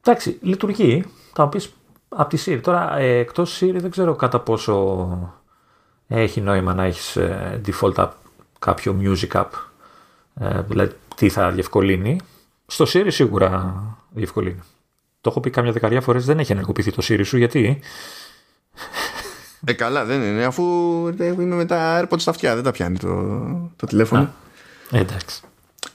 [0.01, 1.05] Εντάξει, λειτουργεί.
[1.33, 1.73] Θα μου πεις
[2.09, 2.61] από τη Siri.
[2.63, 5.09] Τώρα ε, εκτός Siri δεν ξέρω κατά πόσο
[6.07, 8.11] έχει νόημα να έχεις ε, default app
[8.61, 9.49] κάποιο music app,
[10.41, 12.21] ε, δηλαδή τι θα διευκολύνει.
[12.67, 14.63] Στο Siri σίγουρα διευκολύνει.
[15.21, 17.81] Το έχω πει κάμια δεκαετία φορές, δεν έχει ενεργοποιηθεί το Siri σου, γιατί...
[19.65, 20.65] Ε, καλά, δεν είναι, αφού
[21.19, 23.09] είμαι με τα AirPods στα αυτιά, δεν τα πιάνει το,
[23.77, 24.23] το τηλέφωνο.
[24.23, 24.29] Α,
[24.91, 25.41] εντάξει.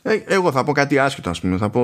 [0.01, 1.57] Ε, εγώ θα πω κάτι άσχετο, ας πούμε.
[1.57, 1.81] Θα πω,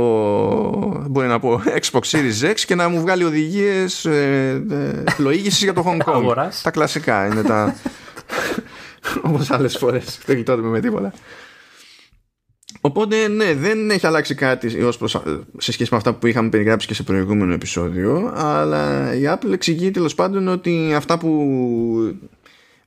[1.10, 5.84] μπορεί να πω Xbox Series X και να μου βγάλει οδηγίες ε, ε, για το
[5.88, 6.50] Hong Kong.
[6.64, 7.76] τα κλασικά είναι τα,
[9.24, 11.14] όπως άλλες φορές δεν γλιτώνουμε με τίποτα
[12.82, 15.12] Οπότε ναι, δεν έχει αλλάξει κάτι ως προς,
[15.58, 19.92] σε σχέση με αυτά που είχαμε περιγράψει και σε προηγούμενο επεισόδιο αλλά η Apple εξηγεί
[19.92, 22.18] τέλος πάντων ότι αυτά που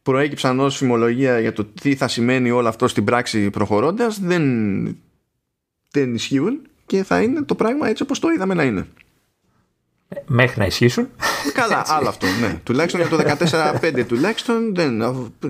[0.02, 4.96] προέκυψαν ως φημολογία για το τι θα σημαίνει όλο αυτό στην πράξη προχωρώντας δεν,
[5.90, 8.86] δεν ισχύουν και θα είναι το πράγμα έτσι όπως το είδαμε να είναι.
[10.26, 11.08] Μέχρι να ισχύσουν.
[11.52, 12.26] Καλά, άλλο αυτό.
[12.40, 12.60] Ναι.
[12.62, 13.46] τουλάχιστον για το
[13.80, 15.00] 14-5 τουλάχιστον δεν,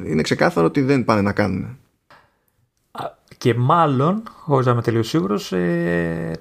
[0.05, 1.79] είναι ξεκάθαρο ότι δεν πάνε να κάνουν.
[3.39, 6.33] Και μάλλον, χωρίς να είμαι τελείως σίγουρος, ε,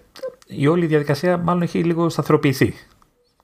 [0.47, 2.74] η όλη διαδικασία μάλλον έχει λίγο σταθεροποιηθεί.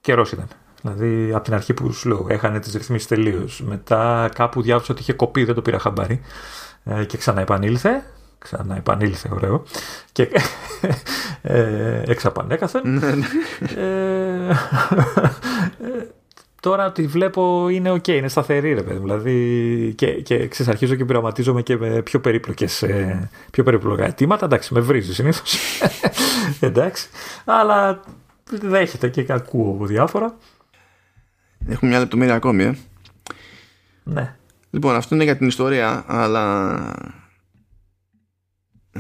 [0.02, 0.48] Καιρός ήταν.
[0.82, 3.62] Δηλαδή, από την αρχή που σου λέω, έχανε τις ρυθμίσεις τελείως.
[3.62, 6.22] Μετά, κάπου διάβασα ότι είχε κοπεί, δεν το πήρα χαμπάρι.
[6.84, 8.04] Ε, και ξαναεπανήλθε
[8.40, 9.64] ξανά επανήλθε ωραίο.
[10.12, 10.30] Και
[11.42, 12.82] ε, εξαπανέκαθεν.
[12.86, 13.26] Ναι, ναι.
[13.76, 14.56] ε,
[16.60, 21.06] τώρα τη βλέπω είναι ok, είναι σταθερή ρε παιδί δηλαδή και, και ξέρεις, αρχίζω και
[21.06, 24.46] πειραματίζομαι και με πιο περίπλοκες ε, πιο περίπλοκα αιτήματα.
[24.46, 25.58] Εντάξει με βρίζει συνήθως.
[26.60, 27.10] Εντάξει.
[27.46, 28.02] Αλλά
[28.50, 30.38] δέχεται και ακούω διάφορα.
[31.70, 32.78] Έχουμε μια λεπτομέρεια ακόμη ε.
[34.04, 34.36] ναι.
[34.70, 36.76] Λοιπόν αυτό είναι για την ιστορία αλλά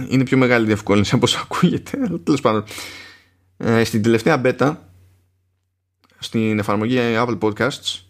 [0.09, 1.97] είναι πιο μεγάλη διευκόλυνση από όσο ακούγεται.
[2.23, 2.63] Τέλος πάντων.
[3.57, 4.75] Ε, στην τελευταία beta,
[6.19, 8.01] στην εφαρμογή Apple Podcasts,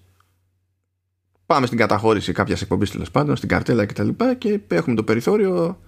[1.45, 4.09] πάμε στην καταχώρηση κάποιας εκπομπής τέλος πάντων, στην καρτέλα κτλ.
[4.09, 5.80] Και, και έχουμε το περιθώριο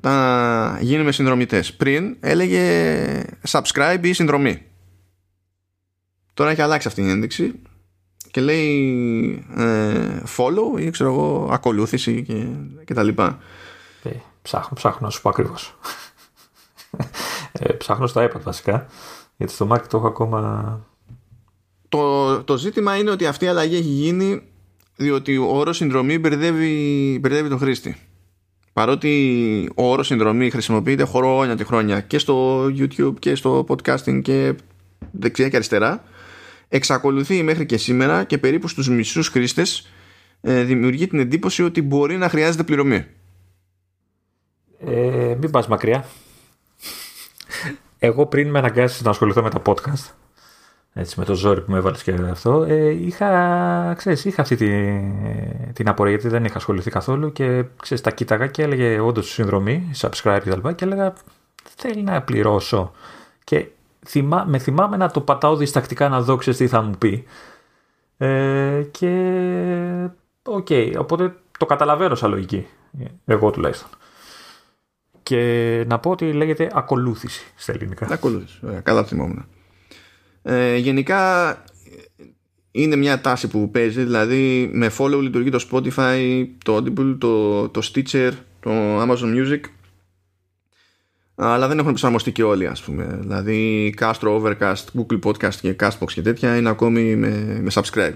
[0.00, 1.74] να γίνουμε συνδρομητές.
[1.74, 4.62] Πριν έλεγε subscribe ή συνδρομή.
[6.34, 7.54] Τώρα έχει αλλάξει αυτή η ένδειξη
[8.30, 12.46] και λέει ε, follow ή ξέρω εγώ ακολούθηση και,
[12.84, 13.38] και τα λοιπά.
[14.46, 15.74] Ε, ψάχνω, ψάχνω να σου πω ακριβώς.
[17.52, 18.86] ε, ψάχνω στο iPad βασικά
[19.36, 20.80] γιατί στο Mac το έχω ακόμα...
[21.88, 24.42] Το, το ζήτημα είναι ότι αυτή η αλλαγή έχει γίνει
[24.96, 27.96] διότι ο όρος συνδρομή μπερδεύει, μπερδεύει τον χρήστη.
[28.72, 34.54] Παρότι ο όρος συνδρομή χρησιμοποιείται χρόνια και χρόνια και στο YouTube και στο podcasting και
[35.10, 36.04] δεξιά και αριστερά
[36.68, 39.88] εξακολουθεί μέχρι και σήμερα και περίπου στους μισούς χρήστες
[40.40, 43.06] ε, δημιουργεί την εντύπωση ότι μπορεί να χρειάζεται πληρωμή.
[44.78, 46.04] Ε, μην πας μακριά.
[47.98, 50.12] Εγώ πριν με αναγκάσεις να ασχοληθώ με τα podcast
[50.98, 55.12] έτσι, με το ζόρι που με έβαλες και αυτό, ε, είχα, ξέρεις, είχα αυτή την,
[55.72, 59.90] την απορία γιατί δεν είχα ασχοληθεί καθόλου και ξέρεις, τα κοίταγα και έλεγε όντως συνδρομή,
[60.00, 60.68] subscribe κτλ.
[60.68, 61.12] Και, και έλεγα
[61.76, 62.92] θέλει να πληρώσω.
[63.44, 63.66] Και
[64.06, 67.24] θυμά, με θυμάμαι να το πατάω διστακτικά να δω ξέρεις τι θα μου πει.
[68.16, 69.10] Ε, και
[70.42, 72.66] OK, okay, οπότε το καταλαβαίνω σαν λογική.
[73.24, 73.88] Εγώ τουλάχιστον.
[75.26, 78.06] Και να πω ότι λέγεται ακολούθηση στα ελληνικά.
[78.10, 79.46] Ακολούθηση, καλά θυμόμουν.
[80.42, 81.62] Ε, γενικά
[82.70, 87.90] είναι μια τάση που παίζει δηλαδή με follow λειτουργεί το Spotify το Audible, το, το
[87.92, 88.70] Stitcher το
[89.02, 89.60] Amazon Music
[91.34, 96.12] αλλά δεν έχουν προσαρμοστεί και όλοι ας πούμε δηλαδή Castro, Overcast, Google Podcast και Castbox
[96.12, 98.14] και τέτοια είναι ακόμη με, με subscribe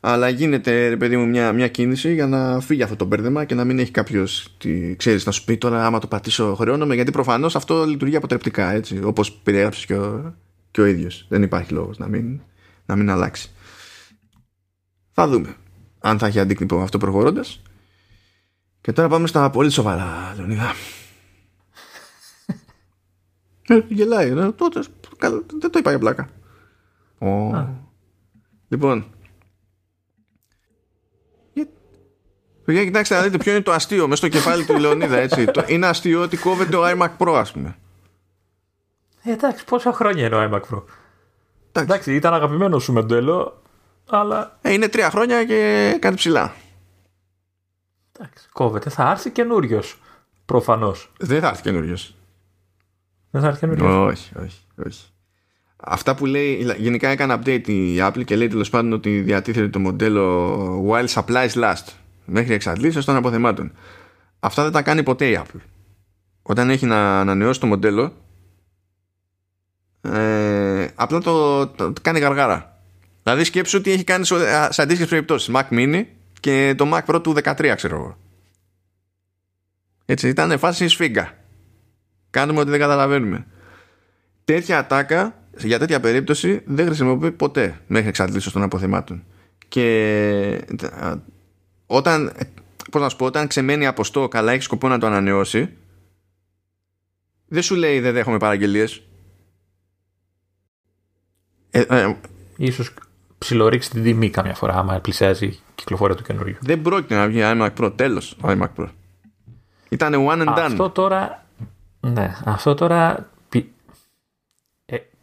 [0.00, 3.54] αλλά γίνεται ρε παιδί μου μια, μια κίνηση για να φύγει αυτό το μπέρδεμα και
[3.54, 4.56] να μην έχει κάποιος
[4.96, 9.00] ξέρεις να σου πει τώρα άμα το πατήσω χρεώνομαι γιατί προφανώς αυτό λειτουργεί αποτρεπτικά έτσι
[9.04, 10.34] όπως περιέγραψες και ο,
[10.76, 11.26] και ο ίδιος.
[11.28, 12.40] Δεν υπάρχει λόγος να μην,
[12.86, 13.50] να μην αλλάξει.
[15.12, 15.56] Θα δούμε
[15.98, 17.62] αν θα έχει αντίκτυπο αυτό προχωρώντας.
[18.80, 20.72] Και τώρα πάμε στα πολύ σοβαρά, Λεωνίδα.
[23.68, 24.82] ε, γελάει, ναι, τότε
[25.60, 26.28] δεν το είπα για πλάκα.
[27.18, 27.66] Oh.
[28.68, 29.06] Λοιπόν,
[32.66, 35.46] Για κοιτάξτε να δείτε ποιο είναι το αστείο μέσα στο κεφάλι του Λεωνίδα, έτσι.
[35.66, 37.76] είναι αστείο ότι κόβεται ο iMac Pro, ας πούμε.
[39.22, 40.82] Ε, εντάξει, πόσα χρόνια είναι ο iMac Pro;
[41.68, 43.62] Εντάξει, εντάξει ήταν αγαπημένο σου μοντέλο,
[44.10, 44.58] αλλά.
[44.62, 46.54] Ε, είναι τρία χρόνια και κάτι ψηλά.
[48.12, 48.90] Εντάξει, κόβεται.
[48.90, 49.98] Θα έρθει καινούριος.
[50.44, 51.12] Προφανώς.
[51.18, 52.14] Δεν θα έρθει καινούριος.
[53.30, 55.04] Δεν θα έρθει καινούριος; Όχι, όχι, όχι.
[55.76, 59.78] Αυτά που λέει, γενικά έκανε update η Apple και λέει τέλος πάντων ότι διατίθεται το
[59.78, 61.84] μοντέλο while supplies last
[62.26, 63.72] μέχρι εξαντλήσεω των αποθεμάτων.
[64.40, 65.60] Αυτά δεν τα κάνει ποτέ η Apple.
[66.42, 68.12] Όταν έχει να ανανεώσει το μοντέλο,
[70.00, 72.80] ε, απλά το, το, κάνει γαργάρα.
[73.22, 74.24] Δηλαδή σκέψου ότι έχει κάνει
[74.68, 76.04] σε αντίστοιχες περιπτώσεις Mac Mini
[76.40, 78.16] και το Mac Pro του 13, ξέρω εγώ.
[80.04, 81.32] Έτσι, ήταν φάση σφίγγα.
[82.30, 83.46] Κάνουμε ότι δεν καταλαβαίνουμε.
[84.44, 89.24] Τέτοια ατάκα για τέτοια περίπτωση δεν χρησιμοποιεί ποτέ μέχρι εξαντλήσεω των αποθεμάτων.
[89.68, 90.64] Και
[91.86, 92.32] όταν,
[92.90, 95.76] πώς να σου πω, όταν ξεμένει από στο καλά έχεις σκοπό να το ανανεώσει,
[97.46, 99.02] δεν σου λέει δεν δέχομαι παραγγελίες
[101.70, 102.16] ε, ε,
[102.56, 102.94] ίσως
[103.38, 106.56] ψιλορίξει την τιμή καμιά φορά άμα πλησιάζει η κυκλοφορία του καινούριου.
[106.60, 108.88] Δεν πρόκειται να βγει iMac Pro, τέλος ο iMac Pro.
[109.88, 110.58] Ήταν one and done.
[110.58, 111.46] Αυτό τώρα,
[112.00, 113.35] ναι, αυτό τώρα πι, ε,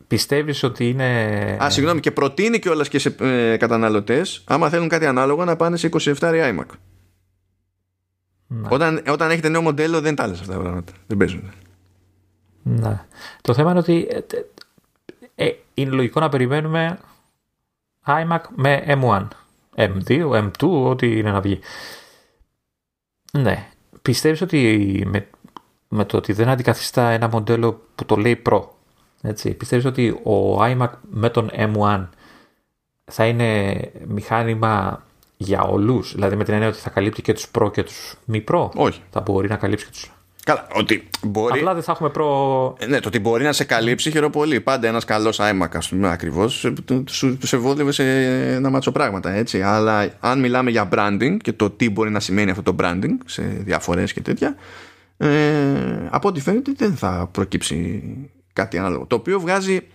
[0.07, 1.57] πιστεύεις ότι είναι...
[1.63, 5.77] Α, συγγνώμη, και προτείνει κιόλας και σε ε, καταναλωτές, άμα θέλουν κάτι ανάλογο, να πάνε
[5.77, 6.65] σε 27 iMac.
[8.47, 8.67] Ναι.
[8.71, 10.91] Όταν, όταν έχετε νέο μοντέλο δεν τα λες αυτά τα πράγματα.
[11.07, 11.51] Δεν παίζουν.
[12.63, 13.05] Ναι.
[13.41, 14.07] Το θέμα είναι ότι
[15.35, 16.99] ε, ε, είναι λογικό να περιμένουμε
[18.05, 19.27] iMac με M1,
[19.75, 21.59] M2, M2, ό,τι είναι να βγει.
[23.31, 23.67] Ναι.
[24.01, 25.27] Πιστεύεις ότι με,
[25.87, 28.61] με το ότι δεν αντικαθιστά ένα μοντέλο που το λέει Pro,
[29.25, 32.07] έτσι, πιστεύεις ότι ο iMac με τον M1
[33.05, 35.03] θα είναι μηχάνημα
[35.37, 38.43] για όλους, δηλαδή με την έννοια ότι θα καλύπτει και τους Pro και τους μη
[38.47, 38.69] Pro.
[38.75, 39.01] Όχι.
[39.09, 40.11] Θα μπορεί να καλύψει και τους
[40.43, 41.59] Καλά, ότι μπορεί.
[41.59, 42.75] Απλά δεν θα έχουμε προ.
[42.79, 44.61] Ε, ναι, το ότι μπορεί να σε καλύψει χαίρομαι πολύ.
[44.61, 48.03] Πάντα ένας καλός iMac, ας πούμε, ακριβώς, του σε ευόδευε σε
[48.53, 49.61] ένα μάτσο πράγματα, έτσι.
[49.61, 53.41] Αλλά αν μιλάμε για branding και το τι μπορεί να σημαίνει αυτό το branding σε
[53.41, 54.55] διαφορές και τέτοια,
[55.17, 55.27] ε,
[56.09, 58.03] από ό,τι φαίνεται δεν θα προκύψει
[58.53, 59.05] κάτι άλλο.
[59.05, 59.87] Το οποίο βγάζει.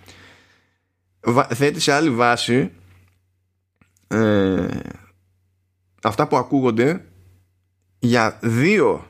[1.49, 2.73] θέτει σε άλλη βάση
[4.09, 4.67] ε,
[6.03, 7.05] αυτά που ακούγονται
[7.99, 9.07] για δύο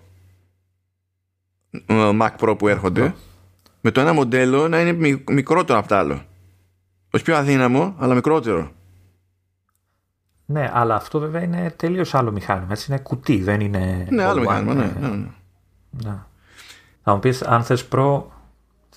[1.88, 3.14] Mac Pro που έρχονται
[3.80, 6.22] με το ένα μοντέλο να είναι μικρότερο από το άλλο.
[7.10, 8.70] Όχι πιο αδύναμο, αλλά μικρότερο.
[10.46, 12.72] Ναι, αλλά αυτό βέβαια είναι τελείως άλλο μηχάνημα.
[12.72, 14.06] Έτσι είναι κουτί, δεν είναι.
[14.10, 15.16] Ναι, άλλο μηχάνημα, ναι, ναι, ναι.
[15.90, 16.18] ναι.
[17.02, 18.22] Θα μου πεις, αν θες Pro,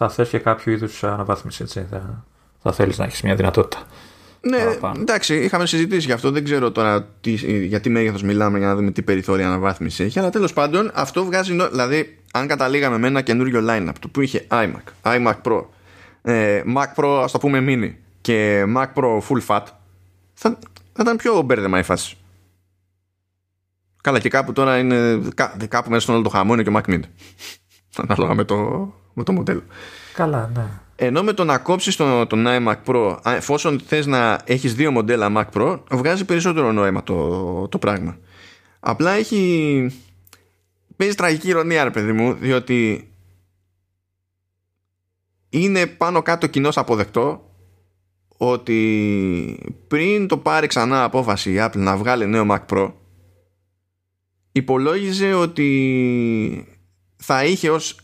[0.07, 1.63] θα θες και κάποιο είδους αναβάθμιση.
[1.63, 1.85] Έτσι.
[1.89, 2.23] Θα,
[2.61, 3.83] θα θέλεις να έχεις μια δυνατότητα.
[4.41, 5.01] Ναι, παραπάνω.
[5.01, 6.31] εντάξει, είχαμε συζητήσει γι' αυτό.
[6.31, 7.31] Δεν ξέρω τώρα τι,
[7.65, 10.19] για τι μέγεθος μιλάμε για να δούμε τι περιθώρια αναβάθμιση έχει.
[10.19, 11.53] Αλλά τέλος πάντων αυτό βγάζει.
[11.53, 15.63] νο- Δηλαδή, αν καταλήγαμε με ένα καινούριο line-up του που είχε iMac, iMac Pro,
[16.21, 19.63] ε, Mac Pro, ας το πούμε mini και Mac Pro full fat,
[20.33, 20.57] θα,
[20.93, 22.15] θα ήταν πιο μπέρδεμα η φάση.
[24.01, 25.19] Καλά, και κάπου τώρα είναι.
[25.35, 27.01] κά- Κάπου μέσα στον όλο το χαμό είναι και Mac Mini.
[28.07, 29.63] Ανάλογα με το, με το μοντέλο.
[30.13, 30.65] Καλά, ναι.
[30.95, 34.91] Ενώ με το να κόψεις τον, τον iMac Pro, α, εφόσον θες να έχεις δύο
[34.91, 38.17] μοντέλα Mac Pro, βγάζει περισσότερο νόημα το, το πράγμα.
[38.79, 39.91] Απλά έχει...
[40.95, 43.09] Παίζει τραγική ηρωνία, ρε παιδί μου, διότι
[45.49, 47.49] είναι πάνω κάτω κοινώς αποδεκτό
[48.37, 52.91] ότι πριν το πάρει ξανά απόφαση η Apple να βγάλει νέο Mac Pro
[54.51, 56.77] υπολόγιζε ότι
[57.15, 57.99] θα είχε ως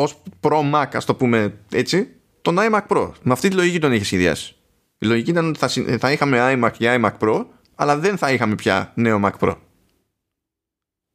[0.00, 3.10] ως Pro Mac, ας το πούμε έτσι, τον iMac Pro.
[3.22, 4.54] Με αυτή τη λογική τον είχε σχεδιάσει.
[4.98, 8.32] Η λογική ήταν ότι θα, συ- θα είχαμε iMac και iMac Pro, αλλά δεν θα
[8.32, 9.56] είχαμε πια νέο Mac Pro.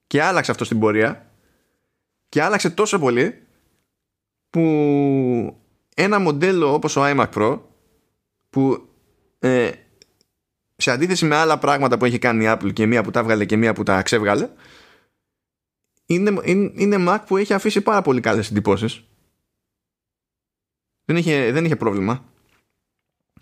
[0.07, 1.31] Και άλλαξε αυτό στην πορεία
[2.29, 3.43] και άλλαξε τόσο πολύ
[4.49, 4.61] που
[5.95, 7.59] ένα μοντέλο όπως ο iMac Pro
[8.49, 8.87] που
[9.39, 9.71] ε,
[10.75, 13.45] σε αντίθεση με άλλα πράγματα που έχει κάνει η Apple και μία που τα βγάλε
[13.45, 14.49] και μία που τα ξέβγαλε
[16.05, 19.03] είναι, είναι, είναι Mac που έχει αφήσει πάρα πολύ καλές εντυπώσεις.
[21.05, 22.25] Δεν είχε, δεν είχε πρόβλημα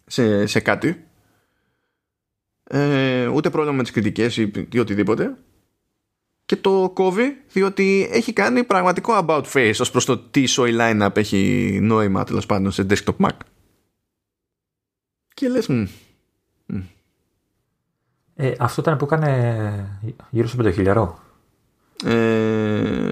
[0.06, 1.08] σε, σε κάτι.
[2.64, 5.38] Ε, ούτε πρόβλημα με τις κριτικές ή, ή οτιδήποτε.
[6.46, 11.18] Και το κόβει διότι έχει κάνει πραγματικό about face ως προς το τι σοϊ line-up
[11.18, 13.38] έχει νόημα τέλος πάντων σε desktop Mac.
[15.34, 15.84] Και λες μ,
[18.36, 20.00] Ε, αυτό ήταν που έκανε
[20.30, 21.23] γύρω στο 5.000.
[22.06, 23.12] ε,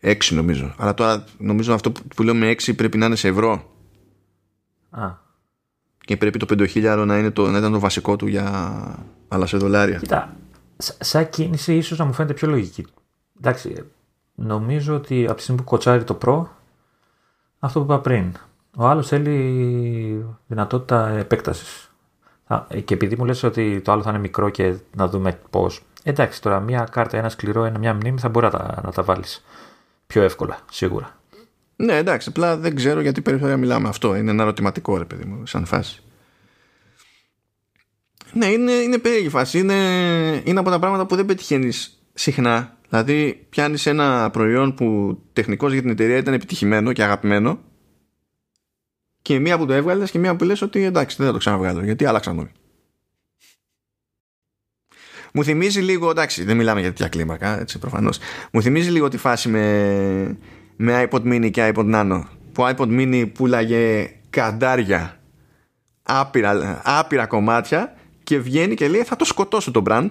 [0.00, 3.28] 6 νομίζω αλλά τώρα νομίζω αυτό που, που λέω με 6 πρέπει να είναι σε
[3.28, 3.70] ευρώ
[4.90, 5.10] Α,
[5.98, 9.56] και πρέπει το 5.000 να, είναι το, να ήταν το βασικό του για αλλά σε
[9.56, 10.36] δολάρια κοίτα,
[10.76, 12.86] σα- σαν κίνηση ίσως να μου φαίνεται πιο λογική.
[13.38, 13.82] Εντάξει, ε,
[14.34, 16.44] νομίζω ότι από τη στιγμή που κοτσάρει το Pro,
[17.58, 18.32] αυτό που είπα πριν,
[18.76, 21.90] ο άλλος θέλει δυνατότητα επέκτασης.
[22.46, 25.40] Α, ε, Και επειδή μου λες ότι το άλλο θα είναι μικρό και να δούμε
[25.50, 25.82] πώς.
[26.02, 29.02] Εντάξει, τώρα μια κάρτα, ένα σκληρό, ένα, μια μνήμη θα μπορεί να τα, να τα
[29.02, 29.44] βάλεις
[30.06, 31.20] πιο εύκολα, σίγουρα.
[31.76, 33.88] Ναι, εντάξει, απλά δεν ξέρω γιατί περιθώρια μιλάμε.
[33.88, 36.02] Αυτό είναι ένα ερωτηματικό, ρε παιδί μου, σαν φάση.
[38.32, 39.58] Ναι, είναι, είναι περίεργη φάση.
[39.58, 39.74] Είναι,
[40.44, 42.76] είναι από τα πράγματα που δεν πετυχαίνεις συχνά.
[42.88, 47.58] Δηλαδή, πιάνεις ένα προϊόν που τεχνικώς για την εταιρεία ήταν επιτυχημένο και αγαπημένο,
[49.22, 51.84] και μία που το έβγαλες και μία που λες ότι εντάξει, δεν θα το ξαναβγάλω,
[51.84, 52.50] γιατί άλλαξαν νόμοι.
[55.32, 58.18] Μου θυμίζει λίγο, εντάξει, δεν μιλάμε για τέτοια κλίμακα, έτσι προφανώς.
[58.52, 60.36] Μου θυμίζει λίγο τη φάση με,
[60.76, 62.22] με iPod mini και iPod nano.
[62.52, 65.20] Που iPod mini πουλάγε καντάρια,
[66.02, 70.08] άπειρα, άπειρα κομμάτια και βγαίνει και λέει θα το σκοτώσω το brand.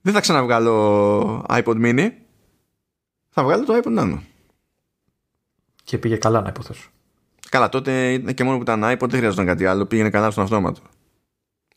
[0.00, 2.08] δεν θα ξαναβγάλω iPod mini.
[3.28, 4.18] Θα βγάλω το iPod nano.
[5.84, 6.90] Και πήγε καλά να υποθέσω.
[7.48, 9.86] Καλά, τότε ήταν και μόνο που ήταν iPod δεν χρειαζόταν κάτι άλλο.
[9.86, 10.80] Πήγαινε καλά στον αυτόματο.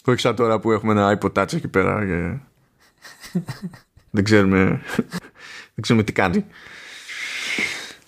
[0.06, 2.38] Όχι σαν τώρα που έχουμε ένα iPod Touch εκεί πέρα και
[4.12, 4.82] δεν ξέρουμε
[5.76, 6.45] δεν ξέρουμε τι κάνει.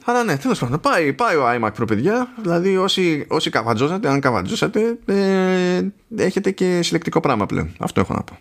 [0.10, 2.34] Αλλά ναι, τέλος πάντων, πάει, πάει ο iMac Pro, παιδιά.
[2.42, 5.82] Δηλαδή, όσοι, όσοι καβατζώσατε, αν καβατζώσατε, ε,
[6.18, 7.76] έχετε και συλλεκτικό πράγμα πλέον.
[7.80, 8.38] Αυτό έχω να πω.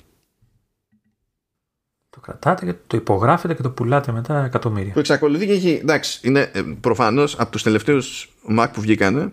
[2.10, 4.92] Το κρατάτε και το υπογράφετε και το πουλάτε μετά εκατομμύρια.
[4.92, 5.78] Το εξακολουθεί και έχει.
[5.82, 6.50] Εντάξει, είναι
[6.80, 9.32] προφανώς από τους τελευταίους Mac που βγήκανε.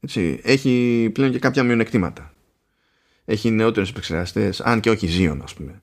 [0.00, 2.31] Έτσι, έχει πλέον και κάποια μειονεκτήματα.
[3.24, 5.82] Έχει νεότερους επεξεργαστές, αν και όχι Xeon, ας πούμε.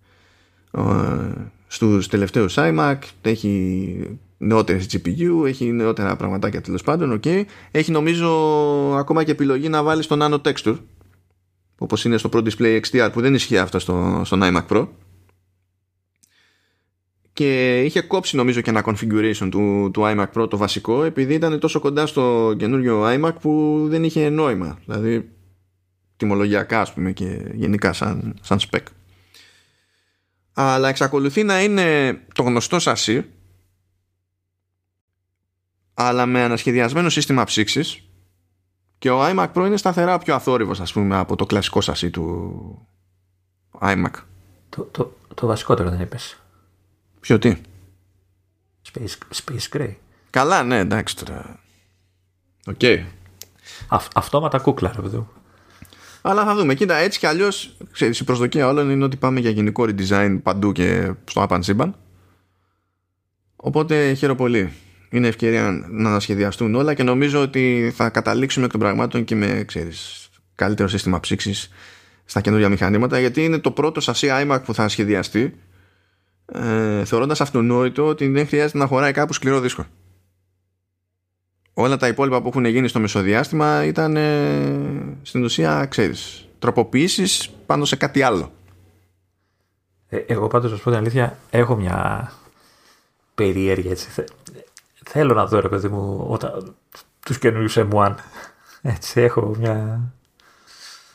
[1.67, 7.43] Στους τελευταίους iMac έχει νεότερες GPU, έχει νεότερα πραγματάκια τέλος πάντων, ok.
[7.71, 8.29] Έχει νομίζω
[8.97, 10.77] ακόμα και επιλογή να βάλει το Nano Texture,
[11.77, 14.87] όπως είναι στο Pro Display XDR, που δεν ισχύει αυτό στο, στον iMac Pro
[17.39, 21.59] και είχε κόψει νομίζω και ένα configuration του, του iMac Pro το βασικό επειδή ήταν
[21.59, 25.29] τόσο κοντά στο καινούριο iMac που δεν είχε νόημα δηλαδή
[26.19, 28.83] τιμολογιακά ας πούμε και γενικά σαν, σαν spec
[30.53, 33.25] αλλά εξακολουθεί να είναι το γνωστό σασί
[35.93, 38.03] αλλά με ανασχεδιασμένο σύστημα ψύξης
[38.97, 42.87] και ο iMac Pro είναι σταθερά πιο αθόρυβος ας πούμε από το κλασικό σασί του
[43.81, 44.11] iMac
[44.69, 46.39] Το, το, το βασικότερο δεν είπες.
[47.19, 47.55] Ποιο τι;
[48.93, 49.95] Space, space Gray.
[50.29, 51.59] Καλά ναι εντάξει τώρα
[52.65, 53.05] OK okay.
[53.87, 55.29] Αυ, αυτόματα κούκλα, ρε παιδί μου.
[56.21, 56.73] Αλλά θα δούμε.
[56.73, 57.77] Κοίτα, έτσι κι αλλιώς
[58.19, 61.95] η προσδοκία όλων είναι ότι πάμε για γενικό redesign παντού και στο άπαν σύμπαν.
[63.55, 64.73] Οπότε χαίρομαι πολύ
[65.09, 69.63] είναι ευκαιρία να ανασχεδιαστούν όλα και νομίζω ότι θα καταλήξουμε εκ των πραγμάτων και με
[69.67, 71.69] ξέρεις, καλύτερο σύστημα ψήξης
[72.25, 75.53] στα καινούργια μηχανήματα γιατί είναι το πρώτο σασί iMac που θα σχεδιαστεί
[76.45, 79.85] ε, θεωρώντας αυτονόητο ότι δεν χρειάζεται να χωράει κάπου σκληρό δίσκο.
[81.81, 87.85] Όλα τα υπόλοιπα που έχουν γίνει στο μεσοδιάστημα ήταν ε, στην ουσία, ξέρεις, τροποποιήσεις πάνω
[87.85, 88.51] σε κάτι άλλο.
[90.09, 92.31] Ε, εγώ πάντως, να σου πω την αλήθεια, έχω μια
[93.35, 94.09] περίεργη έτσι.
[95.05, 96.75] Θέλω να δω, ρε παιδί μου, όταν,
[97.25, 98.15] τους καινούριους M1.
[98.81, 99.99] Έτσι, έχω μια,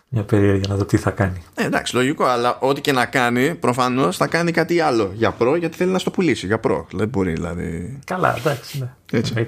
[0.08, 1.42] μια περίεργη να δω τι θα κάνει.
[1.54, 5.56] Ε, εντάξει, λογικό, αλλά ό,τι και να κάνει, προφανώς θα κάνει κάτι άλλο για προ,
[5.56, 6.86] γιατί θέλει να στο πουλήσει για προ.
[6.92, 7.98] Δεν μπορεί, δηλαδή.
[8.04, 9.18] Καλά, εντάξει, ναι.
[9.18, 9.46] Έτσι.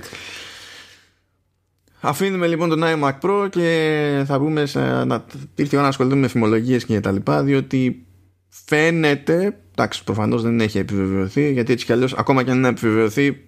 [2.07, 6.21] Αφήνουμε λοιπόν τον iMac Pro και θα πούμε σε, να ήρθε η ώρα να ασχοληθούμε
[6.21, 8.07] με φημολογίες και τα λοιπά διότι
[8.49, 13.47] φαίνεται εντάξει προφανώς δεν έχει επιβεβαιωθεί γιατί έτσι κι αλλιώς ακόμα και αν είναι επιβεβαιωθεί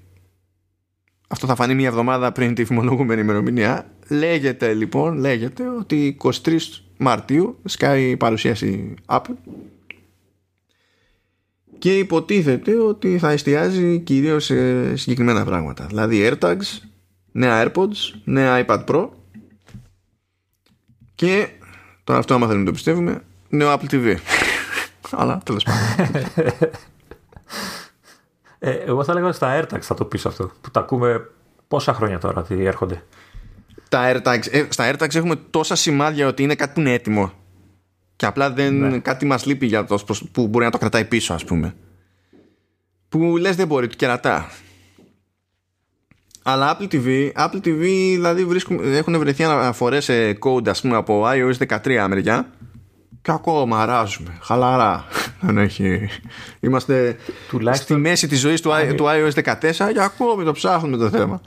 [1.29, 3.91] αυτό θα φανεί μια εβδομάδα πριν τη φημολογούμενη ημερομηνία.
[4.09, 6.59] Λέγεται λοιπόν λέγεται ότι 23
[6.97, 9.35] Μαρτίου σκάει η παρουσίαση Apple
[11.79, 15.87] και υποτίθεται ότι θα εστιάζει κυρίως σε συγκεκριμένα πράγματα.
[15.87, 16.88] Δηλαδή AirTags
[17.39, 19.09] νέα AirPods, νέα iPad Pro
[21.15, 21.49] και
[22.05, 24.17] τώρα αυτό άμα θέλουμε το πιστεύουμε νέο Apple TV
[25.19, 26.23] αλλά τέλος πάντων.
[28.61, 31.31] Ε, εγώ θα λέγαμε στα AirTags θα το πεις αυτό που τα ακούμε
[31.69, 33.03] πόσα χρόνια τώρα ότι έρχονται.
[33.89, 37.33] Τα AirTags, ε, στα AirTags έχουμε τόσα σημάδια ότι είναι κάτι που είναι έτοιμο.
[38.17, 38.99] Και απλά δεν, ναι.
[38.99, 39.99] κάτι μας λείπει για το
[40.33, 41.75] που μπορεί να το κρατάει πίσω ας πούμε.
[43.09, 44.51] Που λες δεν μπορεί, του κερατά
[46.43, 47.83] αλλά Apple TV, Apple TV
[48.15, 52.53] δηλαδή βρίσκουν, έχουν βρεθεί αναφορές σε code ας πούμε από iOS 13 μεριά
[53.23, 55.05] και ακόμα αράζουμε, χαλαρά.
[55.41, 56.09] Δεν έχει...
[56.61, 57.17] Είμαστε
[57.49, 57.97] Τουλάχιστον...
[57.97, 61.41] στη μέση της ζωής του, του iOS 14 και ακόμη το ψάχνουμε το θέμα.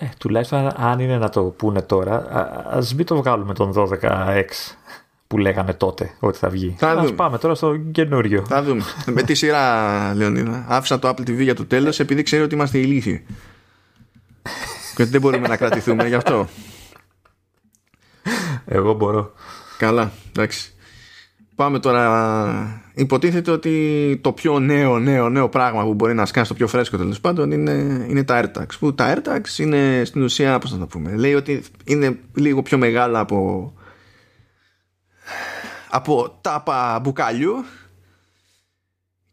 [0.00, 2.26] Ε, τουλάχιστον αν είναι να το πούνε τώρα,
[2.70, 4.44] ας μην το βγάλουμε τον 12X
[5.26, 6.74] που λέγανε τότε ότι θα βγει.
[6.78, 8.44] Θα Ας πάμε τώρα στο καινούριο.
[8.48, 8.82] Θα δούμε.
[9.06, 10.64] Με τη σειρά, Λεωνίδα.
[10.68, 13.26] Άφησα το Apple TV για το τέλος επειδή ξέρω ότι είμαστε ηλίθιοι
[14.96, 16.48] και δεν μπορούμε να κρατηθούμε γι' αυτό.
[18.64, 19.32] Εγώ μπορώ.
[19.78, 20.72] Καλά, εντάξει.
[21.54, 22.82] Πάμε τώρα.
[22.94, 26.96] Υποτίθεται ότι το πιο νέο, νέο, νέο πράγμα που μπορεί να σκάσει το πιο φρέσκο
[26.96, 28.78] τέλος πάντων είναι, είναι τα AirTags.
[28.78, 32.78] Που τα AirTags είναι στην ουσία, πώς να το πούμε, λέει ότι είναι λίγο πιο
[32.78, 33.72] μεγάλα από,
[35.90, 37.64] από τάπα μπουκαλιού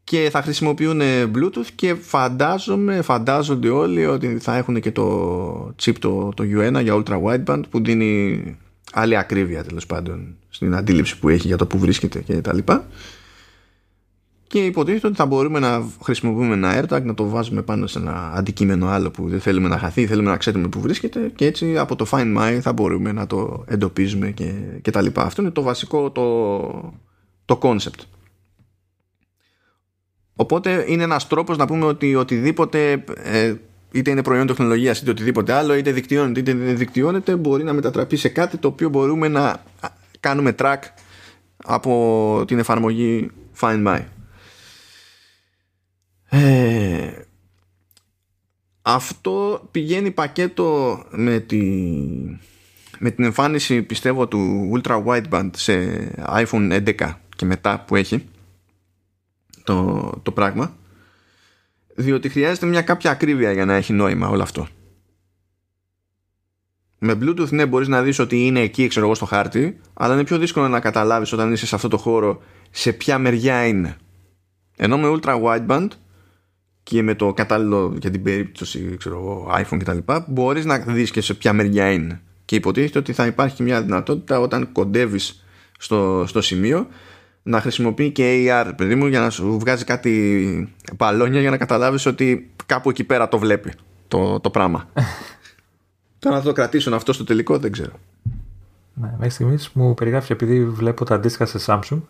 [0.09, 1.01] και θα χρησιμοποιούν
[1.35, 7.03] Bluetooth και φαντάζομαι, φαντάζονται όλοι ότι θα έχουν και το chip το, το U1 για
[7.03, 8.57] ultra wideband που δίνει
[8.91, 12.87] άλλη ακρίβεια τέλος πάντων στην αντίληψη που έχει για το που βρίσκεται και τα λοιπά.
[14.47, 18.31] Και υποτίθεται ότι θα μπορούμε να χρησιμοποιούμε ένα AirTag να το βάζουμε πάνω σε ένα
[18.33, 21.95] αντικείμενο άλλο που δεν θέλουμε να χαθεί θέλουμε να ξέρουμε που βρίσκεται και έτσι από
[21.95, 25.23] το Find My θα μπορούμε να το εντοπίζουμε και, και τα λοιπά.
[25.23, 26.93] Αυτό είναι το βασικό το,
[27.45, 28.16] το concept
[30.39, 33.53] Οπότε είναι ένας τρόπος να πούμε ότι οτιδήποτε ε,
[33.91, 38.15] είτε είναι προϊόν τεχνολογίας είτε οτιδήποτε άλλο είτε δικτυώνεται είτε δεν δικτυώνεται μπορεί να μετατραπεί
[38.15, 39.63] σε κάτι το οποίο μπορούμε να
[40.19, 40.79] κάνουμε track
[41.57, 44.01] από την εφαρμογή Find My.
[46.29, 47.11] Ε,
[48.81, 51.61] αυτό πηγαίνει πακέτο με, τη,
[52.99, 55.73] με την εμφάνιση πιστεύω του Ultra Wideband σε
[56.27, 58.25] iPhone 11 και μετά που έχει
[59.67, 60.75] το, το πράγμα
[61.95, 64.67] διότι χρειάζεται μια κάποια ακρίβεια για να έχει νόημα όλο αυτό.
[66.99, 70.23] Με Bluetooth ναι μπορείς να δεις ότι είναι εκεί ξέρω εγώ στο χάρτη αλλά είναι
[70.23, 72.41] πιο δύσκολο να καταλάβεις όταν είσαι σε αυτό το χώρο
[72.71, 73.97] σε ποια μεριά είναι.
[74.77, 75.87] Ενώ με ultra wideband
[76.83, 79.97] και με το κατάλληλο για την περίπτωση ξέρω εγώ, iPhone κτλ
[80.27, 82.21] μπορείς να δεις και σε ποια μεριά είναι.
[82.45, 85.45] Και υποτίθεται ότι θα υπάρχει μια δυνατότητα όταν κοντεύεις
[85.79, 86.87] στο, στο σημείο
[87.47, 92.05] να χρησιμοποιεί και AR παιδί μου για να σου βγάζει κάτι παλόνια για να καταλάβεις
[92.05, 93.73] ότι κάπου εκεί πέρα το βλέπει
[94.07, 94.87] το, το πράγμα
[96.19, 97.91] Τώρα να το κρατήσουν αυτό στο τελικό δεν ξέρω
[98.93, 102.01] ναι, μέχρι στιγμής μου περιγράφει επειδή βλέπω τα αντίστοιχα σε Samsung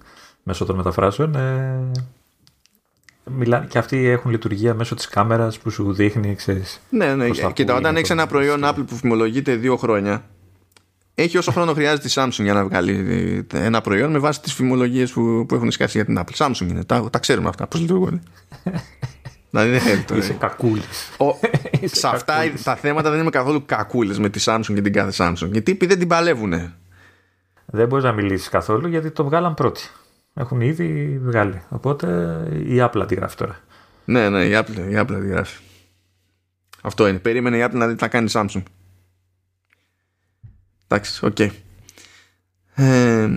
[0.44, 1.92] μέσω των μεταφράσεων ε,
[3.32, 7.30] μιλά, και αυτοί έχουν λειτουργία μέσω της κάμερας που σου δείχνει ξέρεις, ναι, ναι.
[7.54, 10.24] Κοίτα, όταν έχεις ένα προϊόν Apple που φημολογείται δύο χρόνια
[11.20, 15.12] έχει όσο χρόνο χρειάζεται η Samsung για να βγάλει ένα προϊόν με βάση τις φημολογίες
[15.12, 16.46] που, που έχουν σκάσει για την Apple.
[16.46, 17.68] Samsung είναι, τα, τα ξέρουμε αυτά.
[17.68, 18.22] Πώς λειτουργούν.
[19.50, 21.12] δηλαδή δεν θέλει Είσαι κακούλης.
[22.00, 25.50] Σε αυτά τα θέματα δεν είμαι καθόλου κακούλης με τη Samsung και την κάθε Samsung.
[25.52, 26.54] Γιατί δεν την παλεύουν.
[27.66, 29.82] Δεν μπορείς να μιλήσεις καθόλου γιατί το βγάλαν πρώτοι.
[30.34, 31.62] Έχουν ήδη βγάλει.
[31.70, 32.08] Οπότε
[32.68, 33.60] η Apple αντιγράφει τώρα.
[34.06, 35.58] Ναι, ναι, η Apple, η Apple αντιγράφει.
[36.82, 37.20] Αυτό είναι.
[37.20, 38.64] Περίμενε η Apple να δει τι θα κάνει Samsung.
[40.88, 41.36] Εντάξει, OK.
[41.40, 41.50] Okay.
[42.76, 43.30] Ε,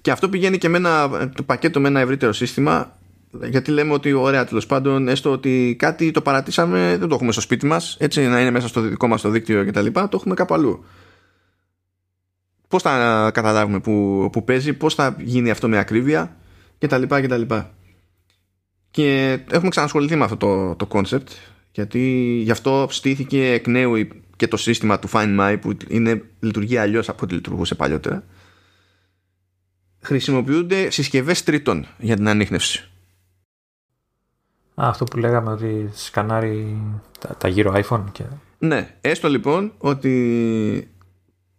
[0.00, 2.98] και αυτό πηγαίνει και με ένα, το πακέτο με ένα ευρύτερο σύστημα
[3.42, 7.40] γιατί λέμε ότι ωραία τέλος πάντων έστω ότι κάτι το παρατήσαμε δεν το έχουμε στο
[7.40, 10.16] σπίτι μας έτσι να είναι μέσα στο δικό μας το δίκτυο και τα λοιπά το
[10.20, 10.84] έχουμε κάπου αλλού
[12.68, 16.36] πώς θα καταλάβουμε που, που παίζει πώς θα γίνει αυτό με ακρίβεια
[16.78, 17.70] και τα λοιπά και τα λοιπά
[18.90, 21.28] και έχουμε ξανασχοληθεί με αυτό το, το concept
[21.76, 22.00] γιατί
[22.44, 27.08] γι' αυτό στήθηκε εκ νέου και το σύστημα του Find My που είναι, λειτουργεί αλλιώς
[27.08, 28.24] από ό,τι λειτουργούσε παλιότερα
[30.00, 32.88] χρησιμοποιούνται συσκευές τρίτων για την ανείχνευση.
[34.74, 36.78] Α, αυτό που λέγαμε ότι σκανάρει
[37.18, 38.04] τα, τα γύρω iPhone.
[38.12, 38.24] Και...
[38.58, 40.90] Ναι, έστω λοιπόν ότι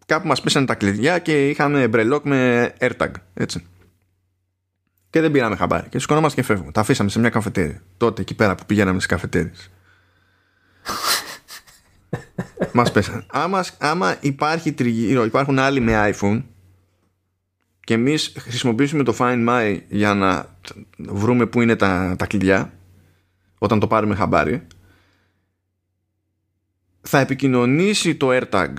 [0.05, 3.65] κάπου μας πέσανε τα κλειδιά και είχαμε μπρελόκ με AirTag, έτσι.
[5.09, 5.89] Και δεν πήραμε χαμπάρι.
[5.89, 6.71] Και σηκωνόμαστε και φεύγουμε.
[6.71, 7.81] Τα αφήσαμε σε μια καφετέρια.
[7.97, 9.71] Τότε εκεί πέρα που πηγαίναμε στις καφετέρειες.
[12.73, 13.25] Μας πέσανε.
[13.27, 16.43] Άμα, άμα υπάρχει τριγύρω, υπάρχουν άλλοι με iPhone
[17.87, 20.55] και εμείς χρησιμοποιήσουμε το Find My για να
[20.97, 22.73] βρούμε πού είναι τα, τα κλειδιά
[23.57, 24.67] όταν το πάρουμε χαμπάρι
[27.01, 28.73] θα επικοινωνήσει το AirTag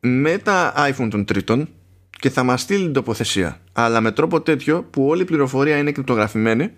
[0.00, 1.68] με τα iPhone των τρίτων
[2.10, 5.92] και θα μας στείλει την τοποθεσία αλλά με τρόπο τέτοιο που όλη η πληροφορία είναι
[5.92, 6.70] κρυπτογραφημένη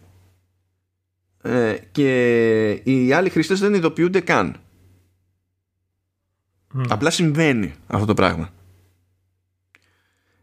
[1.43, 4.57] ε, και οι άλλοι χρήστες δεν ειδοποιούνται καν
[6.89, 8.51] απλά συμβαίνει αυτό το πράγμα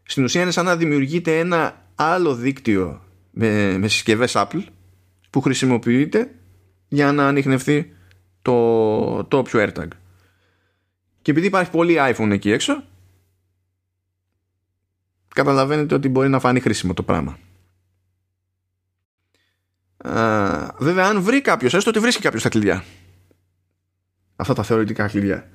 [0.06, 4.64] στην ουσία είναι σαν να δημιουργείται ένα άλλο δίκτυο με, με συσκευές Apple
[5.30, 6.34] που χρησιμοποιείται
[6.88, 7.96] για να ανοιχνευτεί
[8.42, 9.88] το, το όποιο AirTag.
[11.22, 12.84] Και επειδή υπάρχει πολύ iPhone εκεί έξω
[15.34, 17.38] καταλαβαίνετε ότι μπορεί να φανεί χρήσιμο το πράγμα.
[20.06, 22.84] Α, βέβαια αν βρει κάποιος έστω ότι βρίσκει κάποιος τα κλειδιά
[24.36, 25.48] αυτά τα θεωρητικά κλειδιά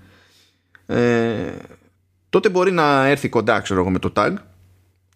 [0.85, 1.51] ε,
[2.29, 4.33] τότε μπορεί να έρθει κοντά ξέρω εγώ με το tag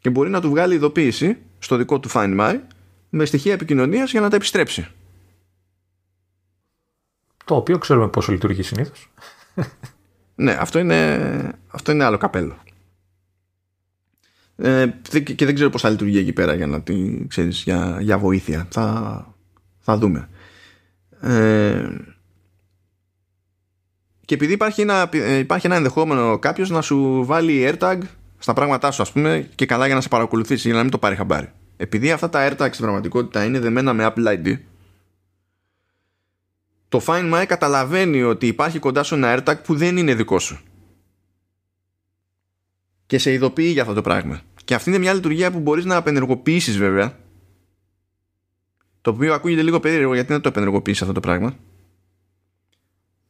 [0.01, 2.59] και μπορεί να του βγάλει ειδοποίηση στο δικό του Find My
[3.09, 4.87] με στοιχεία επικοινωνίας για να τα επιστρέψει.
[7.45, 9.11] Το οποίο ξέρουμε πόσο λειτουργεί συνήθως.
[10.35, 11.19] ναι, αυτό είναι,
[11.67, 12.57] αυτό είναι άλλο καπέλο.
[14.57, 14.87] Ε,
[15.35, 18.67] και δεν ξέρω πώς θα λειτουργεί εκεί πέρα για να τη ξέρεις, για, για βοήθεια.
[18.71, 19.35] Θα,
[19.79, 20.29] θα δούμε.
[21.21, 21.87] Ε,
[24.25, 27.97] και επειδή υπάρχει ένα, ε, υπάρχει ένα ενδεχόμενο κάποιος να σου βάλει AirTag
[28.37, 30.97] στα πράγματά σου, ας πούμε, και καλά για να σε παρακολουθήσει, για να μην το
[30.97, 31.51] πάρει χαμπάρι.
[31.77, 34.57] Επειδή αυτά τα AirTag στην πραγματικότητα είναι δεμένα με Apple ID,
[36.89, 40.59] το Find My καταλαβαίνει ότι υπάρχει κοντά σου ένα AirTag που δεν είναι δικό σου.
[43.05, 44.41] Και σε ειδοποιεί για αυτό το πράγμα.
[44.65, 47.17] Και αυτή είναι μια λειτουργία που μπορείς να απενεργοποιήσεις βέβαια.
[49.01, 51.55] Το οποίο ακούγεται λίγο περίεργο γιατί να το απενεργοποιήσεις αυτό το πράγμα.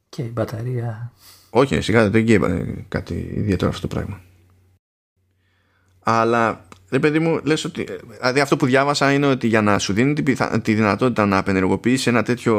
[0.08, 1.12] Και η μπαταρία.
[1.50, 4.20] Όχι, σιγά δεν είναι κάτι ιδιαίτερο αυτό το πράγμα.
[6.02, 7.86] Αλλά, ρε παιδί μου, λες ότι.
[8.18, 10.22] Δηλαδή, αυτό που διάβασα είναι ότι για να σου δίνει τη,
[10.62, 12.54] τη δυνατότητα να απενεργοποιήσεις ένα τέτοιο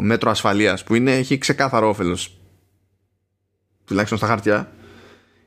[0.00, 2.40] μέτρο ασφαλείας που είναι, έχει ξεκάθαρο όφελος.
[3.84, 4.72] Τουλάχιστον στα χαρτιά.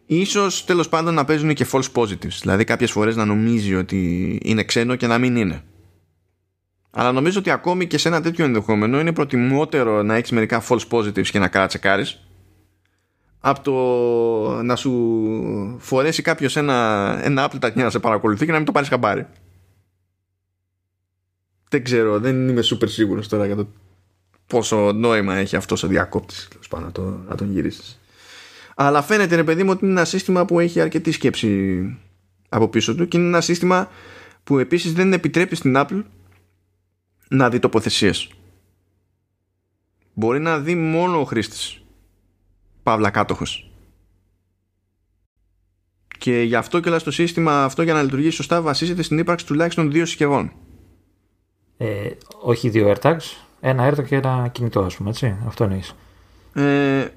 [0.05, 2.37] Ίσως τέλος πάντων να παίζουν και false positives.
[2.41, 5.63] Δηλαδή, κάποιες φορές να νομίζει ότι είναι ξένο και να μην είναι.
[6.91, 10.87] Αλλά νομίζω ότι ακόμη και σε ένα τέτοιο ενδεχόμενο είναι προτιμότερο να έχεις μερικά false
[10.89, 12.05] positives και να κάτσεκάρει
[13.45, 18.57] από το να σου φορέσει κάποιος ένα, ένα Apple Tag να σε παρακολουθεί και να
[18.57, 19.27] μην το πάρεις χαμπάρι.
[21.69, 23.67] Δεν ξέρω, δεν είμαι super σίγουρος τώρα για το
[24.47, 26.47] πόσο νόημα έχει αυτός ο διακόπτης
[26.81, 27.99] να, το, να τον γυρίσεις.
[28.75, 31.97] Αλλά φαίνεται ρε παιδί μου ότι είναι ένα σύστημα που έχει αρκετή σκέψη
[32.49, 33.89] από πίσω του και είναι ένα σύστημα
[34.43, 36.03] που επίσης δεν επιτρέπει στην Apple
[37.29, 38.29] να δει τοποθεσίες.
[40.13, 41.83] Μπορεί να δει μόνο ο χρήστης
[42.83, 43.67] παύλα κάτοχος.
[46.17, 49.91] Και γι' αυτό και το σύστημα αυτό για να λειτουργήσει σωστά βασίζεται στην ύπαρξη τουλάχιστον
[49.91, 50.51] δύο συσκευών.
[51.77, 52.09] Ε,
[52.41, 55.37] όχι δύο AirTags, ένα AirTag και ένα κινητό ας πούμε, έτσι.
[55.47, 55.95] Αυτό εννοείς.
[56.53, 57.07] Ε,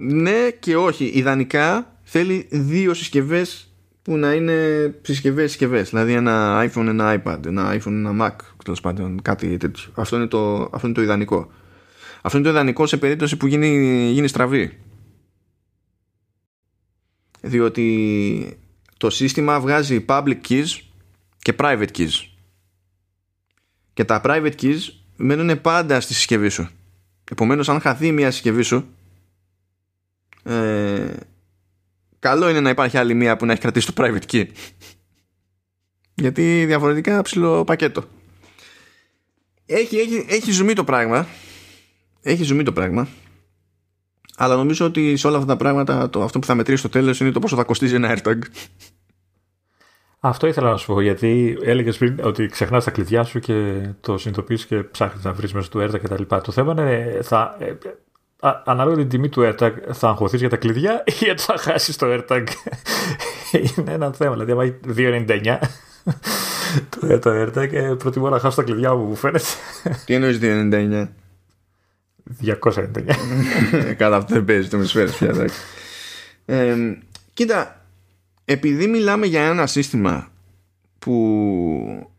[0.00, 1.04] ναι και όχι.
[1.04, 3.72] Ιδανικά θέλει δύο συσκευές
[4.02, 4.54] που να είναι
[5.02, 5.88] συσκευές συσκευές.
[5.88, 9.92] Δηλαδή ένα iPhone, ένα iPad, ένα iPhone, ένα Mac, τέλος πάντων, κάτι τέτοιο.
[9.94, 11.50] Αυτό είναι το, αυτό είναι το ιδανικό.
[12.22, 14.78] Αυτό είναι το ιδανικό σε περίπτωση που γίνει, γίνει στραβή.
[17.40, 18.58] Διότι
[18.96, 20.80] το σύστημα βγάζει public keys
[21.38, 22.26] και private keys.
[23.92, 24.80] Και τα private keys
[25.16, 26.68] μένουν πάντα στη συσκευή σου.
[27.30, 28.88] Επομένως αν χαθεί μια συσκευή σου
[30.48, 31.16] ε,
[32.18, 34.46] καλό είναι να υπάρχει άλλη μία που να έχει κρατήσει το private key.
[36.14, 38.04] Γιατί διαφορετικά ψηλό πακέτο.
[39.66, 41.26] Έχει, έχει, έχει ζουμί το πράγμα
[42.22, 43.08] έχει ζουμί το πράγμα.
[44.36, 47.20] Αλλά νομίζω ότι σε όλα αυτά τα πράγματα το, αυτό που θα μετρήσει στο τέλος
[47.20, 48.38] είναι το πόσο θα κοστίζει ένα AirTag.
[50.20, 54.18] Αυτό ήθελα να σου πω, γιατί έλεγες πριν ότι ξεχνάς τα κλειδιά σου και το
[54.18, 56.22] συνειδητοποιείς και ψάχνεις να βρεις μέσα του AirTag κτλ.
[56.42, 57.72] Το θέμα είναι, θα, ε,
[58.40, 62.06] ανάλογα την τιμή του AirTag, θα αγχωθείς για τα κλειδιά ή γιατί θα χάσεις το
[62.10, 62.44] AirTag;
[63.52, 64.32] είναι ένα θέμα.
[64.32, 65.58] Δηλαδή, άμα έχει 2,99
[66.88, 69.44] το, το AirTag, ε, προτιμώ να χάσω τα κλειδιά μου, μου φαίνεται.
[70.04, 71.08] Τι εννοείς 2,99.
[72.42, 73.94] 299.
[73.96, 75.48] Κατά αυτό δεν παίζει το μισφαίρες πια.
[76.44, 76.76] Ε,
[77.32, 77.84] κοίτα,
[78.44, 80.28] επειδή μιλάμε για ένα σύστημα
[80.98, 82.10] που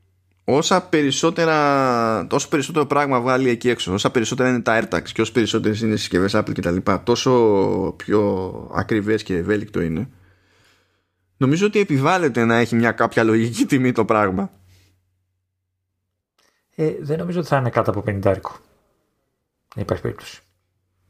[0.56, 5.32] όσα περισσότερα, όσο περισσότερο πράγμα βάλει εκεί έξω, όσα περισσότερα είναι τα AirTags και όσο
[5.32, 7.32] περισσότερες είναι οι συσκευές Apple κτλ., τόσο
[7.98, 10.10] πιο ακριβές και ευέλικτο είναι.
[11.38, 14.52] Νομίζω ότι επιβάλλεται να έχει μια κάποια λογική τιμή το πράγμα.
[16.76, 18.52] Ε, δεν νομίζω ότι θα είναι κάτω από 50 άρικο.
[19.74, 20.42] Δεν υπάρχει περίπτωση.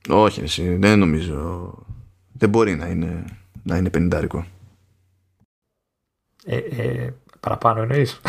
[0.10, 1.74] Όχι, εσύ, δεν νομίζω.
[2.32, 3.26] Δεν μπορεί να είναι,
[3.64, 4.45] να είναι 50 άρικο.
[6.45, 8.22] Ε, ε, παραπάνω εννοείς.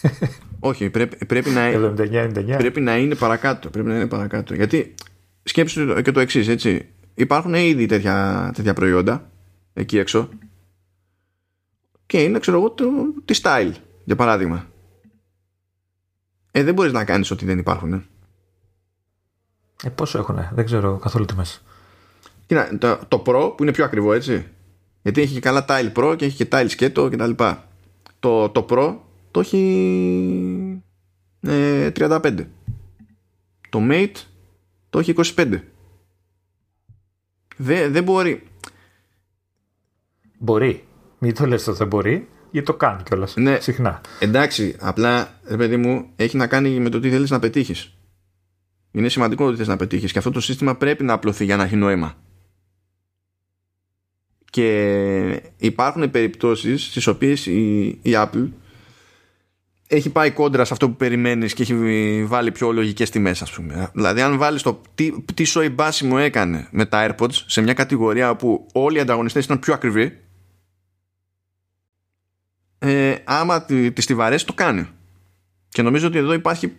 [0.60, 2.54] Όχι, πρέπει, πρέπει, να, 79-99.
[2.58, 3.68] πρέπει να είναι παρακάτω.
[3.68, 4.54] Πρέπει να είναι παρακάτω.
[4.54, 4.94] Γιατί
[5.42, 6.86] σκέψου και το εξής, έτσι.
[7.14, 9.30] Υπάρχουν ήδη τέτοια, τέτοια προϊόντα
[9.72, 10.28] εκεί έξω
[12.10, 12.84] και είναι, ξέρω εγώ, το,
[13.24, 13.72] τη style,
[14.04, 14.66] για παράδειγμα.
[16.50, 17.92] Ε, δεν μπορείς να κάνεις ότι δεν υπάρχουν.
[17.92, 18.04] Ε,
[19.82, 21.60] ε πόσο έχουνε, δεν ξέρω καθόλου τι μέσα.
[22.46, 24.46] Κοίτα, το, το Pro που είναι πιο ακριβό, έτσι.
[25.02, 27.30] Γιατί έχει και καλά Tile Pro και έχει και Tile σκέτο κτλ.
[28.20, 28.96] Το, το Pro
[29.30, 30.82] το έχει
[31.40, 32.46] ε, 35.
[33.68, 34.16] Το Mate
[34.90, 35.60] το έχει 25.
[37.56, 38.42] Δεν, δεν μπορεί.
[40.38, 40.84] Μπορεί.
[41.18, 43.36] Μην το λες ότι δεν μπορεί, γιατί το κάνει κιόλας.
[43.36, 43.60] Ναι.
[43.60, 44.00] Συχνά.
[44.18, 47.94] Εντάξει, απλά, ρε παιδί μου, έχει να κάνει με το τι θέλεις να πετύχεις.
[48.90, 51.64] Είναι σημαντικό ότι θε να πετύχεις και αυτό το σύστημα πρέπει να απλωθεί για να
[51.64, 52.14] έχει νόημα.
[54.50, 58.48] Και υπάρχουν περιπτώσεις στις οποίες η, η Apple
[59.92, 63.90] έχει πάει κόντρα σε αυτό που περιμένεις και έχει βάλει πιο λογικές τιμές ας πούμε.
[63.94, 68.30] Δηλαδή αν βάλεις το τι, τι σοϊ μου έκανε με τα AirPods σε μια κατηγορία
[68.30, 70.18] όπου όλοι οι ανταγωνιστές ήταν πιο ακριβοί
[72.78, 74.88] ε, άμα τη, τη στιβαρέσει το κάνει.
[75.68, 76.72] Και νομίζω ότι εδώ υπάρχει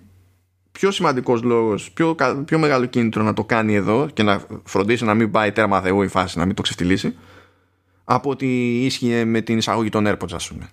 [0.71, 2.15] πιο σημαντικός λόγος, πιο,
[2.45, 6.01] πιο μεγάλο κίνητρο να το κάνει εδώ και να φροντίσει να μην πάει τέρμα θεού
[6.01, 7.15] η φάση, να μην το ξεφτυλίσει
[8.03, 10.69] από ότι ίσχυε με την εισαγωγή των AirPods ας πούμε.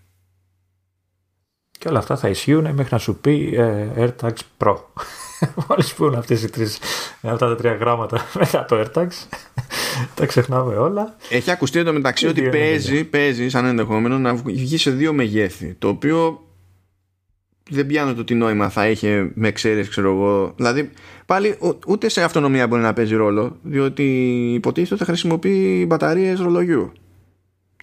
[1.79, 4.77] Και όλα αυτά θα ισχύουν μέχρι να σου πει ε, AirTags Pro.
[5.69, 6.79] Μόλις πούν αυτές οι τρεις,
[7.23, 9.39] αυτά τα τρία γράμματα μετά το AirTags,
[10.15, 11.17] τα ξεχνάμε όλα.
[11.31, 15.75] Έχει ακουστεί εδώ μεταξύ ότι παίζει, παίζει σαν ενδεχόμενο να βγει σε δύο μεγέθη.
[15.79, 16.43] Το οποίο
[17.71, 20.53] δεν πιάνω το τι νόημα θα είχε με εξαίρεση, ξέρω εγώ.
[20.57, 20.91] Δηλαδή,
[21.27, 24.03] πάλι ούτε σε αυτονομία μπορεί να παίζει ρόλο, διότι
[24.55, 26.93] υποτίθεται ότι θα χρησιμοποιεί μπαταρίες ρολογιού.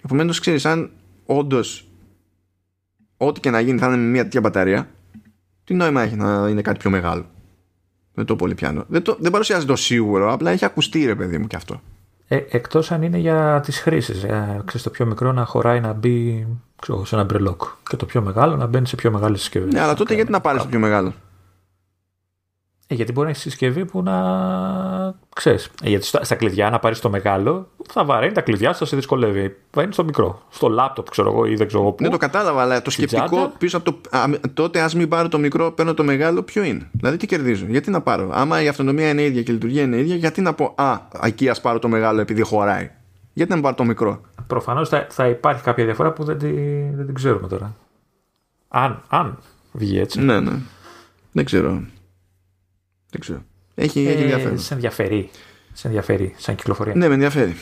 [0.04, 0.90] Επομένως, ξέρεις, αν
[1.26, 1.85] όντως
[3.16, 4.88] ό,τι και να γίνει θα είναι με μια τέτοια μπαταρία,
[5.64, 7.24] τι νόημα έχει να είναι κάτι πιο μεγάλο;
[8.14, 8.84] Δεν το πολύ πιάνω.
[8.88, 11.80] Δεν, το, δεν παρουσιάζει το σίγουρο, απλά έχει ακουστεί ρε παιδί μου κι αυτό.
[12.28, 14.22] Ε, Εκτός αν είναι για τις χρήσεις.
[14.22, 16.46] Ε, ξέρεις, το πιο μικρό να χωράει να μπει
[16.80, 17.62] ξέρω, σε ένα μπρελόκ.
[17.88, 19.72] Και το πιο μεγάλο να μπαίνει σε πιο μεγάλες συσκευές.
[19.72, 21.12] Ναι, αλλά τότε γιατί να πάρεις το πιο μεγάλο;
[22.88, 24.14] Ε, γιατί μπορεί να έχεις συσκευή που να.
[25.34, 25.70] ξέρεις.
[25.82, 28.96] Ε, γιατί στα, στα κλειδιά, να πάρεις το μεγάλο, θα βαραίνει τα κλειδιά θα σε
[28.96, 29.56] δυσκολεύει.
[29.72, 30.42] Βαίνει στο μικρό.
[30.48, 32.02] Στο λάπτοπ, ξέρω εγώ, ή δεν ξέρω πού.
[32.02, 34.16] Ναι, το κατάλαβα, αλλά το σκεπτικό πίσω από το.
[34.16, 37.66] Α, τότε, ας μην πάρω το μικρό, παίρνω το μεγάλο, ποιο είναι; Δηλαδή, τι κερδίζω;
[37.68, 40.54] Γιατί να πάρω; Άμα η αυτονομία είναι ίδια και η λειτουργία είναι ίδια, γιατί να
[40.54, 42.90] πω Α, εκεί ας πάρω το μεγάλο επειδή χωράει.
[43.32, 46.52] Γιατί να μην πάρω το μικρό; Προφανώς θα, θα υπάρχει κάποια διαφορά που δεν, τη,
[46.94, 47.74] δεν την ξέρουμε τώρα.
[48.68, 49.38] Αν, αν
[49.72, 50.20] βγει έτσι.
[50.20, 50.52] Ναι, ναι.
[51.32, 51.82] Δεν ξέρω.
[53.16, 53.44] Δεν ξέρω.
[53.74, 54.58] Έχει, ε, έχει ενδιαφέρον.
[54.58, 55.30] Σε ενδιαφέρει.
[55.72, 56.94] Σε ενδιαφέρει σαν κυκλοφορία.
[56.96, 57.56] Ναι, με ενδιαφέρει.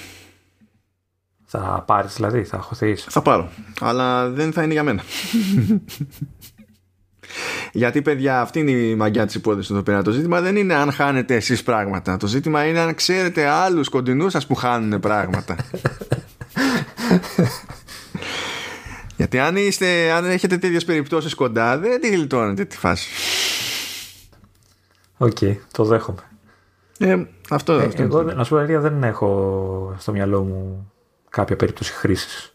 [1.44, 3.06] Θα πάρεις δηλαδή, θα χωθείς.
[3.09, 3.51] Θα πάρω.
[3.81, 5.02] Αλλά δεν θα είναι για μένα.
[7.72, 10.02] Γιατί, παιδιά, αυτή είναι η μαγιά της υπόθεσης εδώ πέρα.
[10.02, 12.16] Το ζήτημα δεν είναι αν χάνετε εσείς πράγματα.
[12.16, 15.56] Το ζήτημα είναι αν ξέρετε άλλους κοντινούς σας που χάνουν πράγματα.
[19.16, 23.09] Γιατί αν, είστε, αν έχετε τέτοιες περιπτώσεις κοντά, δεν τη γλιτώνετε τη φάση.
[25.24, 26.22] OK, okay, το δέχομαι.
[26.98, 30.92] Ε, αυτό, ε, αυτό εγώ, να σου πω, δεν έχω στο μυαλό μου
[31.30, 32.55] κάποια περίπτωση χρήσης.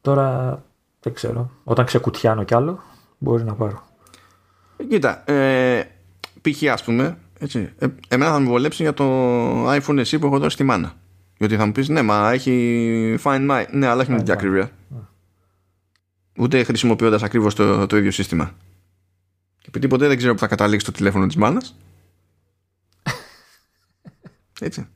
[0.00, 0.58] Τώρα
[1.00, 1.50] δεν ξέρω.
[1.64, 2.82] Όταν ξεκουτιάνω κι άλλο,
[3.18, 3.82] μπορεί να πάρω.
[4.76, 5.82] Ε, κοίτα, ε,
[6.40, 6.62] π.χ.
[6.72, 9.04] ας πούμε, έτσι, ε, εμένα θα με βολέψει για το
[9.70, 10.92] iPhone SE που έχω δώσει στη μάνα.
[11.38, 13.64] Γιατί θα μου πεις, ναι, μα έχει Find My.
[13.70, 14.70] Ναι, αλλά έχει με την ακρίβεια.
[16.38, 18.54] Ούτε χρησιμοποιώντας ακριβώς το, το ίδιο σύστημα.
[19.60, 21.76] Και επειδή ποτέ δεν ξέρω που θα καταλήξει το τηλέφωνο της μάνας.
[24.60, 24.88] Έτσι.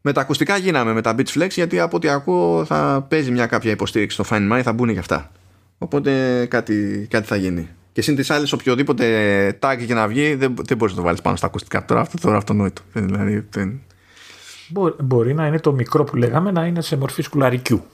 [0.00, 3.46] Με τα ακουστικά γίναμε με τα Beach Flex γιατί από ό,τι ακούω θα παίζει μια
[3.46, 5.30] κάποια υποστήριξη στο Find My, θα μπουν και αυτά.
[5.78, 7.68] Οπότε κάτι, κάτι θα γίνει.
[7.92, 11.20] Και συν της άλλης, οποιοδήποτε tag και να βγει, δεν, δεν μπορείς να το βάλεις
[11.20, 11.84] πάνω στα ακουστικά.
[11.84, 12.82] Τώρα αυτό τώρα αυτονόητο.
[12.92, 13.80] Δηλαδή, δεν...
[14.98, 17.84] Μπορεί, να είναι το μικρό που λέγαμε να είναι σε μορφή σκουλαρικιού.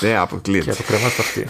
[0.00, 0.70] Ναι, αποκλείεται.
[0.70, 1.46] Και το κρεμά στα αυτιά.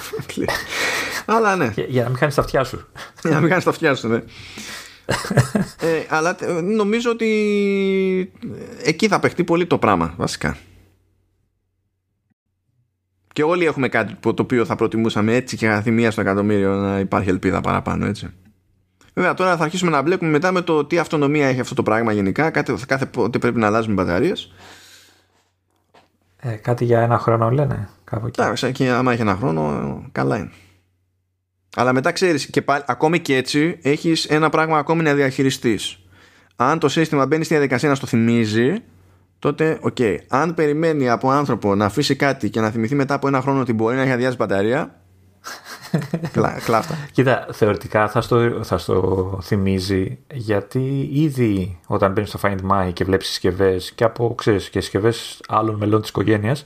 [1.37, 1.73] Αλλά ναι.
[1.75, 2.87] Για, για, να μην χάνεις τα αυτιά σου.
[3.23, 4.23] για να μην χάνεις τα αυτιά σου, ναι.
[5.89, 8.33] ε, αλλά ε, νομίζω ότι
[8.83, 10.57] εκεί θα παιχτεί πολύ το πράγμα, βασικά.
[13.33, 16.99] Και όλοι έχουμε κάτι το οποίο θα προτιμούσαμε έτσι και καθημεία μία στο εκατομμύριο να
[16.99, 18.31] υπάρχει ελπίδα παραπάνω, έτσι.
[19.15, 22.13] Βέβαια, τώρα θα αρχίσουμε να μπλέκουμε μετά με το τι αυτονομία έχει αυτό το πράγμα
[22.13, 22.51] γενικά.
[22.51, 24.53] Κάθε, κάθε πότε πρέπει να αλλάζουμε μπαταρίες.
[26.41, 27.89] Ε, κάτι για ένα χρόνο λένε.
[28.05, 28.41] Κάπου εκεί.
[28.41, 30.51] Εντάξει, και άμα έχει ένα χρόνο, καλά είναι.
[31.77, 35.99] Αλλά μετά ξέρεις, και πάλι, ακόμη και έτσι, έχεις ένα πράγμα ακόμη να διαχειριστείς.
[36.57, 38.75] Αν το σύστημα μπαίνει στη διαδικασία να στο θυμίζει,
[39.39, 39.97] τότε, OK.
[39.99, 40.17] Okay.
[40.29, 43.73] Αν περιμένει από άνθρωπο να αφήσει κάτι και να θυμηθεί μετά από ένα χρόνο ότι
[43.73, 45.01] μπορεί να έχει αδειάσει μπαταρία.
[46.65, 46.99] Κλάφτα.
[47.13, 53.05] Κοίτα, θεωρητικά θα στο, θα στο θυμίζει γιατί ήδη όταν μπαίνεις στο Find My και
[53.05, 56.65] βλέπεις συσκευές και από ξέρεις, και συσκευές άλλων μελών της οικογένειας,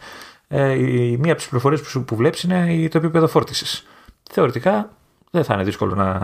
[0.49, 3.87] ε, η, μία από τις πληροφορίες που, που βλέπεις είναι το επίπεδο φόρτισης.
[4.31, 4.91] Θεωρητικά
[5.31, 6.23] δεν θα είναι δύσκολο να,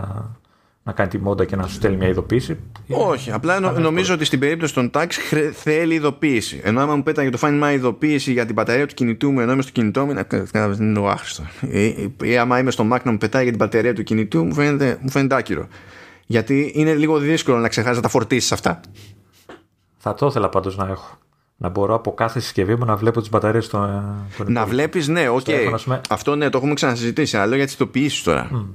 [0.83, 2.57] να κάνει τη μόντα και να σου στέλνει μια ειδοποίηση.
[2.87, 5.07] Όχι, απλά νο, νομίζω ότι στην περίπτωση των tax
[5.53, 6.61] θέλει ειδοποίηση.
[6.63, 9.51] Ενώ άμα μου πέταγε το Find My ειδοποίηση για την μπαταρία του κινητού μου, ενώ
[9.51, 10.13] είμαι στο κινητό μου,
[10.51, 11.43] δεν είναι ο άχρηστο.
[11.61, 14.53] Ή, ή άμα είμαι στο Mac να μου πετάει για την μπαταρία του κινητού, μου
[14.53, 15.67] φαίνεται, μου φαίνεται άκυρο.
[16.25, 18.79] Γιατί είναι λίγο δύσκολο να ξεχάσεις να τα φορτίσεις αυτά.
[19.97, 21.17] Θα το ήθελα πάντως να έχω.
[21.57, 24.15] Να μπορώ από κάθε συσκευή μου να βλέπω τις μπαταρίες των.
[24.45, 25.45] Να βλέπεις, ναι, OK.
[25.45, 25.99] Okay.
[26.09, 27.37] Αυτό ναι, το έχουμε ξανασυζητήσει.
[27.37, 28.49] Αλλά για τις ειδοποιήσεις τώρα.
[28.53, 28.65] Mm.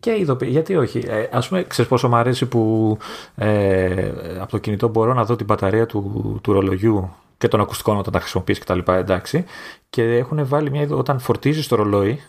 [0.00, 0.50] Και ειδοποιήσεις.
[0.50, 0.98] Γιατί όχι.
[1.06, 2.96] Ε, ας πούμε, ξέρεις πόσο μου αρέσει που
[3.34, 7.96] ε, από το κινητό μπορώ να δω την μπαταρία του, του ρολογιού και των ακουστικών
[7.96, 9.44] όταν τα χρησιμοποιείς και τα εντάξει.
[9.90, 12.20] Και έχουν βάλει μια όταν φορτίζεις το ρολόι,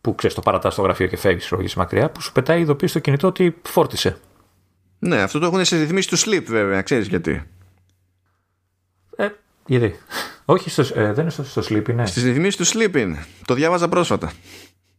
[0.00, 3.00] που ξέρεις το παρατάς στο γραφείο και φεύγεις ρόγει μακριά, που σου πετάει ειδοποίηση στο
[3.00, 4.16] κινητό ότι φόρτισε.
[4.98, 7.42] Ναι, αυτό το έχουν σε ρυθμίσει του sleep βέβαια, ξέρεις γιατί.
[9.16, 9.28] Ε,
[9.66, 9.94] γιατί;
[10.44, 12.06] Όχι, στο, ε, δεν είναι στο, στο sleep, είναι.
[12.06, 13.26] Στις ρυθμίσεις του sleep είναι.
[13.44, 14.32] Το διάβαζα πρόσφατα.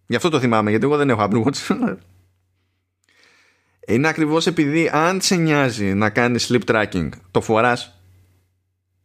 [0.08, 1.96] Γι' αυτό το θυμάμαι, γιατί εγώ δεν έχω Apple Watch.
[3.88, 8.00] Είναι ακριβώς επειδή αν σε νοιάζει να κάνεις sleep tracking, το φοράς.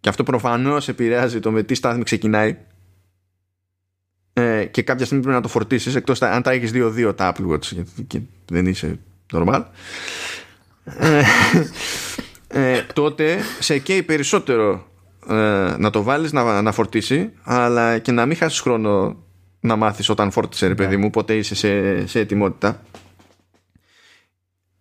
[0.00, 2.56] Και αυτό προφανώς επηρεάζει το με τι στάθμη ξεκινάει.
[4.32, 7.52] Ε, και κάποια στιγμή πρέπει να το φορτίσεις εκτός αν τα έχεις δύο-δύο τα Apple
[7.52, 8.98] Watch γιατί δεν είσαι
[9.32, 9.64] normal.
[10.84, 11.22] Ε,
[12.48, 14.86] ε, τότε σε καίει περισσότερο
[15.28, 15.34] ε,
[15.78, 19.16] να το βάλεις να, να φορτίσει αλλά και να μην χάσεις χρόνο
[19.60, 21.02] να μάθεις όταν φόρτισε ρε παιδί ναι.
[21.02, 22.82] μου πότε είσαι σε, σε ετοιμότητα.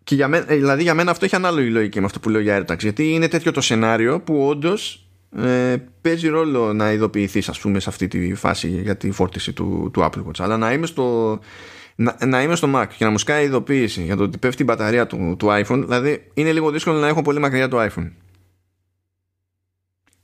[0.03, 2.65] Και για μένα, δηλαδή για μένα αυτό έχει ανάλογη λογική με αυτό που λέω για
[2.65, 5.07] AirTags γιατί είναι τέτοιο το σενάριο που όντως
[5.37, 9.89] ε, παίζει ρόλο να ειδοποιηθείς ας πούμε σε αυτή τη φάση για τη φόρτιση του,
[9.93, 10.39] του Apple Watch.
[10.39, 11.39] Αλλά να είμαι στο
[11.95, 14.65] να, να είμαι στο Mac και να μου σκάει ειδοποίηση για το ότι πέφτει η
[14.67, 18.11] μπαταρία του, του iPhone δηλαδή είναι λίγο δύσκολο να έχω πολύ μακριά το iPhone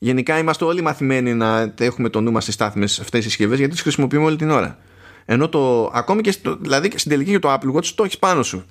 [0.06, 3.73] γενικά είμαστε όλοι μαθημένοι να έχουμε το νου μας στις στάθμες αυτές τις συσκευές γιατί
[3.73, 4.77] τις χρησιμοποιούμε όλη την ώρα.
[5.26, 8.44] Ενώ το, ακόμη και στο, δηλαδή στην τελική για το Apple Watch το έχεις πάνω
[8.44, 8.65] σου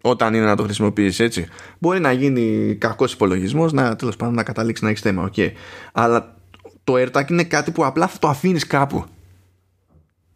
[0.00, 1.48] όταν είναι να το χρησιμοποιήσει έτσι.
[1.78, 5.30] Μπορεί να γίνει κακός υπολογισμός, να τέλος πάντων να καταλήξεις να έχεις θέμα.
[5.34, 5.50] Okay.
[5.92, 6.36] Αλλά
[6.84, 9.04] το AirTag είναι κάτι που απλά θα το αφήνεις κάπου.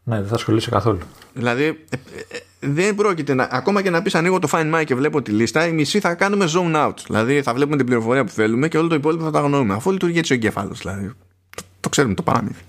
[0.05, 0.98] Ναι, δεν θα ασχολείσαι καθόλου.
[1.34, 3.48] Δηλαδή, ε, ε, δεν πρόκειται να.
[3.51, 6.14] Ακόμα και να πεις ανοίγω το Find My και βλέπω τη λίστα, η μισή θα
[6.14, 6.94] κάνουμε zone out.
[7.06, 9.74] Δηλαδή, θα βλέπουμε την πληροφορία που θέλουμε και όλο το υπόλοιπο θα τα γνωρούμε.
[9.74, 10.78] Αφού λειτουργεί έτσι ο εγκέφαλος.
[10.78, 11.06] Δηλαδή,
[11.56, 12.64] το, το ξέρουμε το παραμύθι.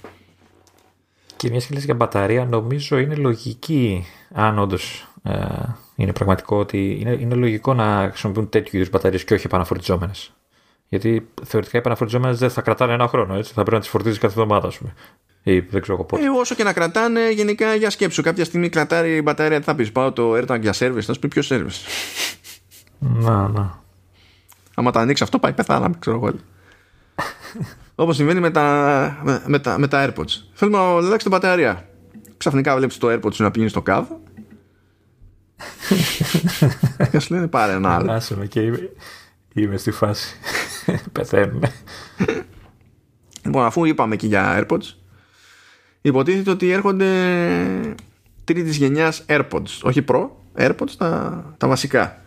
[1.36, 5.34] Και μια σχέση για μπαταρία, νομίζω είναι λογική, αν όντως ε,
[5.96, 10.34] είναι πραγματικό ότι είναι, είναι λογικό να χρησιμοποιούν τέτοιου είδους μπαταρίες και όχι επαναφορτιζόμενες.
[10.88, 13.54] Γιατί θεωρητικά οι επαναφορτιζόμενες δεν θα κρατάνε ένα χρόνο, έτσι.
[13.54, 14.94] Θα πρέπει να τις φορτίζεις κάθε εβδομάδα, ας πούμε.
[15.52, 16.24] Ή δεν ξέρω πότε.
[16.24, 18.22] Ε, όσο και να κρατάνε, γενικά για σκέψου.
[18.22, 21.20] Κάποια στιγμή κρατάει η μπαταρία, τι θα πεις, πάω το AirTag για service, θα σου
[21.20, 21.88] πει ποιος service;
[23.24, 23.84] Να, να.
[24.74, 26.34] Άμα τα ανοίξει αυτό, πάει πεθάναμε, ξέρω εγώ.
[27.96, 30.32] Όπως συμβαίνει με τα, με, με, τα, με τα AirPods.
[30.54, 31.90] Θέλουμε να αλλάξει την μπαταρία.
[32.38, 34.22] Ξαφνικά βλέπεις το AirPods να πηγαίνει στο κάδο.
[37.12, 38.12] και σου λένε πάρε ένα άλλο.
[38.12, 38.90] Άσε και είμαι,
[39.54, 40.36] είμαι στη φάση.
[41.12, 41.72] Πεθαίνουμε.
[43.44, 44.94] Λοιπόν, αφού είπαμε και για AirPods,
[46.02, 47.96] υποτίθεται ότι έρχονται
[48.44, 52.22] τρίτης γενιάς AirPods, όχι Pro, AirPods τα, τα βασικά.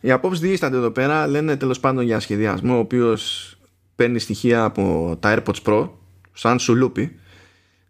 [0.00, 3.54] Οι απόψεις διήστανται εδώ πέρα, λένε τέλος πάντων για σχεδιασμό, ο οποίος
[3.94, 5.88] παίρνει στοιχεία από τα AirPods Pro,
[6.32, 7.16] σαν σουλούπι,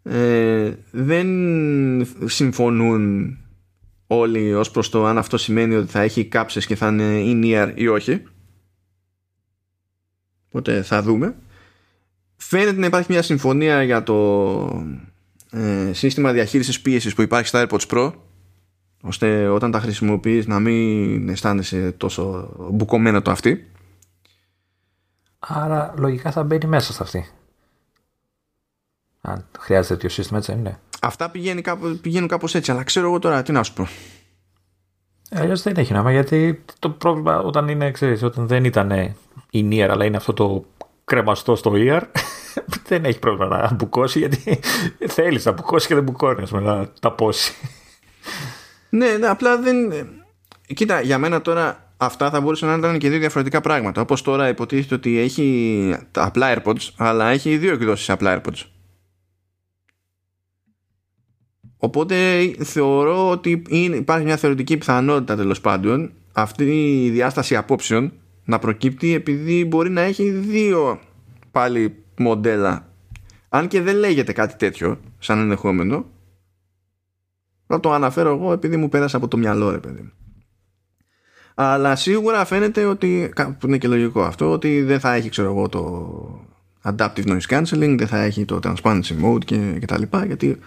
[0.03, 1.27] ε, δεν
[2.25, 3.37] συμφωνούν
[4.07, 7.73] όλοι ως προς το αν αυτό σημαίνει ότι θα έχει κάψες και θα είναι in-ear
[7.75, 8.23] ή όχι
[10.53, 11.35] Οπότε θα δούμε.
[12.53, 14.87] Φαίνεται να υπάρχει μια συμφωνία για το
[15.51, 18.13] ε, σύστημα διαχείρισης πίεσης που υπάρχει στα AirPods Pro
[19.03, 23.71] ώστε όταν τα χρησιμοποιείς να μην αισθάνεσαι τόσο μπουκωμένο το αυτή.
[25.39, 27.27] Άρα λογικά θα μπαίνει μέσα σε αυτή.
[29.21, 30.79] Αν χρειάζεται τέτοιο σύστημα, έτσι είναι.
[31.01, 33.83] Αυτά πηγαίνουν, κάπως, πηγαίνουν κάπως έτσι, αλλά ξέρω εγώ τώρα τι να σου πω.
[35.31, 38.91] Ε, Αλλιώς δεν έχει νόημα γιατί το πρόβλημα όταν είναι, ξέρεις, όταν δεν ήταν
[39.51, 40.65] η Near αλλά είναι αυτό το
[41.05, 42.03] κρεμαστό στο ear,
[42.89, 44.61] δεν έχει πρόβλημα να μπουκώσει γιατί
[45.07, 47.55] θέλεις να μπουκώσει και δεν μπουκώνεις με να τα πόσει.
[48.89, 49.77] Ναι, ναι, απλά δεν.
[50.75, 54.01] Κοίτα, για μένα τώρα αυτά θα μπορούσαν να ήταν και δύο διαφορετικά πράγματα.
[54.01, 58.67] Όπως τώρα υποτίθεται ότι έχει τα απλά AirPods, αλλά έχει δύο εκδόσεις απλά AirPods.
[61.77, 62.17] Οπότε
[62.59, 66.65] θεωρώ ότι είναι, υπάρχει μια θεωρητική πιθανότητα τέλος πάντων αυτή
[67.05, 68.13] η διάσταση απόψεων
[68.45, 71.01] να προκύπτει επειδή μπορεί να έχει δύο
[71.51, 72.87] πάλι μοντέλα.
[73.49, 76.07] Αν και δεν λέγεται κάτι τέτοιο σαν ενδεχόμενο,
[77.67, 80.13] θα το αναφέρω εγώ επειδή μου πέρασε από το μυαλό ρε παιδί μου.
[81.55, 85.69] Αλλά σίγουρα φαίνεται ότι, που είναι και λογικό αυτό, ότι δεν θα έχει ξέρω εγώ
[85.69, 86.47] το
[86.83, 90.59] adaptive noise cancelling, δεν θα έχει το transparency mode και, και τα λοιπά, γιατί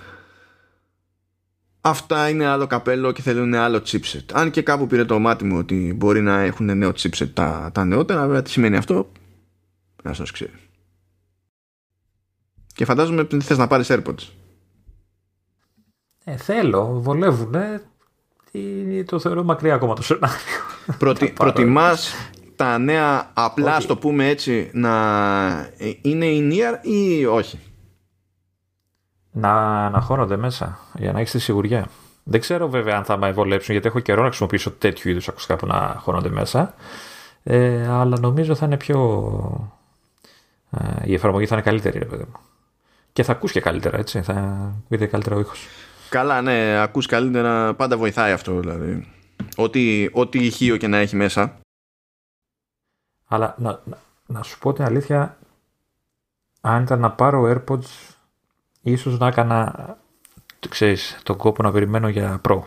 [1.82, 4.26] αυτά είναι άλλο καπέλο και θέλουν άλλο chipset.
[4.34, 7.86] Αν και κάπου πήρε το μάτι μου ότι μπορεί να έχουν νέο chipset τα, τα
[7.86, 9.12] νεότερα, βέβαια τι σημαίνει αυτό,
[10.04, 10.65] να σας ξέρει.
[12.76, 14.30] Και φαντάζομαι ότι θες να πάρεις AirPods.
[16.24, 17.82] Ε, θέλω, βολεύουνε.
[19.06, 20.38] Το θεωρώ μακριά ακόμα το σενάριο.
[21.00, 22.14] Προτι, προτιμάς
[22.56, 24.92] τα νέα απλά, στο πούμε έτσι, να
[26.02, 27.60] είναι in ear ή όχι;
[29.32, 31.88] Να, να χώνονται μέσα για να έχεις τη σιγουριά.
[32.24, 35.56] Δεν ξέρω βέβαια αν θα με βολέψουν γιατί έχω καιρό να χρησιμοποιήσω τέτοιου είδους ακουστικά
[35.56, 36.74] που να χώνονται μέσα.
[37.44, 39.80] Ε, αλλά νομίζω θα είναι πιο.
[40.70, 42.40] Ε, η εφαρμογή θα είναι καλύτερη, ρε παιδί μου.
[43.16, 44.22] Και θα ακούς και καλύτερα, έτσι.
[44.22, 44.34] Θα
[44.84, 45.68] ακούγεται καλύτερα ο ήχος.
[46.10, 47.74] Καλά, ναι, ακούς καλύτερα.
[47.74, 49.12] Πάντα βοηθάει αυτό, δηλαδή.
[49.56, 51.60] Ό,τι, ό,τι ηχείο και να έχει μέσα.
[53.26, 55.38] Αλλά να, να, να σου πω την αλήθεια,
[56.62, 58.16] αν ήταν να πάρω AirPods,
[58.82, 59.98] ίσως να έκανα,
[60.70, 62.62] ξέρεις, τον κόπο να περιμένω για Pro.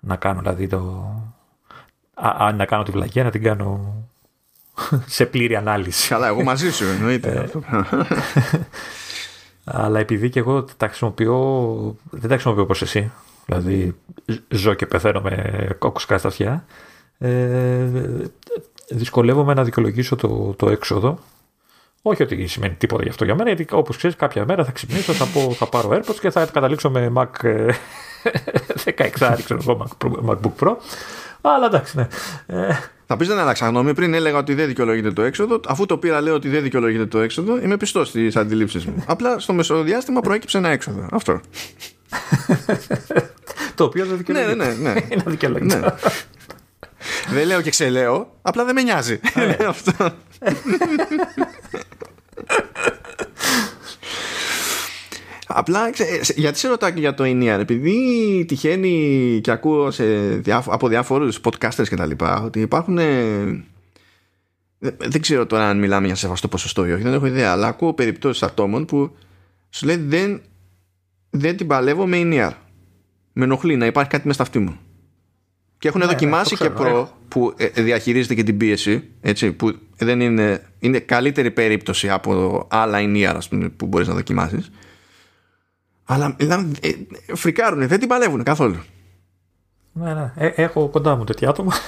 [0.00, 1.12] Να κάνω δηλαδή το...
[2.14, 3.94] Α, να κάνω τη βλακία, να την κάνω
[5.06, 6.08] σε πλήρη ανάλυση.
[6.08, 7.50] Καλά, εγώ μαζί σου εννοείται.
[9.64, 13.12] Αλλά επειδή και εγώ τα χρησιμοποιώ, δεν τα χρησιμοποιώ όπως εσύ,
[13.46, 13.96] δηλαδή
[14.48, 16.64] ζω και πεθαίνω με κόκκουσκα στα αυτιά,
[17.18, 17.86] ε,
[18.88, 21.18] δυσκολεύομαι να δικαιολογήσω το, το έξοδο.
[22.02, 25.12] Όχι ότι σημαίνει τίποτα γι' αυτό για μένα, γιατί όπως ξέρεις, κάποια μέρα θα ξυπνήσω,
[25.12, 27.26] θα, πω, θα πάρω AirPods και θα καταλήξω με Mac
[28.84, 29.88] 16, ξέρω εγώ,
[30.26, 30.76] MacBook Pro.
[31.40, 32.08] Αλλά εντάξει, ναι.
[33.04, 33.94] Ε, θα πεις δεν άλλαξα γνώμη.
[33.94, 35.60] Πριν έλεγα ότι δεν δικαιολογείται το έξοδο.
[35.66, 37.60] Αφού το πήρα, λέω ότι δεν δικαιολογείται το έξοδο.
[37.60, 39.04] Είμαι πιστός στις αντιλήψεις μου.
[39.06, 41.08] Απλά στο μεσοδιάστημα προέκυψε ένα έξοδο.
[41.10, 41.40] Αυτό.
[43.74, 44.54] το οποίο δεν δικαιολογείται.
[44.54, 45.00] Ναι, ναι, ναι.
[45.10, 45.78] Είναι αδικαιολόγητο.
[45.78, 45.86] Ναι.
[47.30, 48.38] δεν λέω και ξελέω.
[48.42, 49.20] Απλά δεν με νοιάζει.
[49.68, 49.92] Αυτό.
[55.46, 55.90] Απλά
[56.34, 60.04] γιατί σε ρωτάω και για το ENIAR επειδή τυχαίνει και ακούω σε
[60.46, 62.98] από διάφορους podcasters και τα λοιπά ότι υπάρχουν
[64.98, 67.92] δεν ξέρω τώρα αν μιλάμε για σεβαστό ποσοστό ή όχι δεν έχω ιδέα αλλά ακούω
[67.92, 69.16] περιπτώσεις ατόμων που
[69.70, 70.40] σου λέει δεν,
[71.30, 72.52] δεν την παλεύω με ENIAR
[73.34, 74.78] με ενοχλεί να υπάρχει κάτι μέσα στα αυτή μου.
[75.78, 79.78] Και έχουν ναι, δοκιμάσει ναι, και προ που ε, διαχειρίζεται και την πίεση έτσι, που
[79.96, 83.38] δεν είναι, είναι καλύτερη περίπτωση από άλλα ENIAR
[83.76, 84.70] που μπορείς να δοκιμάσεις
[86.04, 86.36] αλλά
[86.80, 88.78] ε, φρικάρουν, δεν την παλεύουν καθόλου.
[89.96, 90.32] Ναι, ναι.
[90.36, 91.72] Ε, έχω κοντά μου τέτοια άτομα.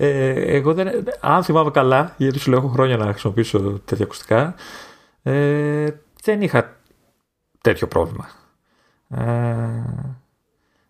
[0.00, 0.88] Ε, εγώ δεν,
[1.20, 4.54] αν θυμάμαι καλά, γιατί σου λέω έχω χρόνια να χρησιμοποιήσω τέτοια ακουστικά,
[5.22, 5.86] ε,
[6.22, 6.76] δεν είχα
[7.60, 8.28] τέτοιο πρόβλημα.
[9.08, 9.24] Ε,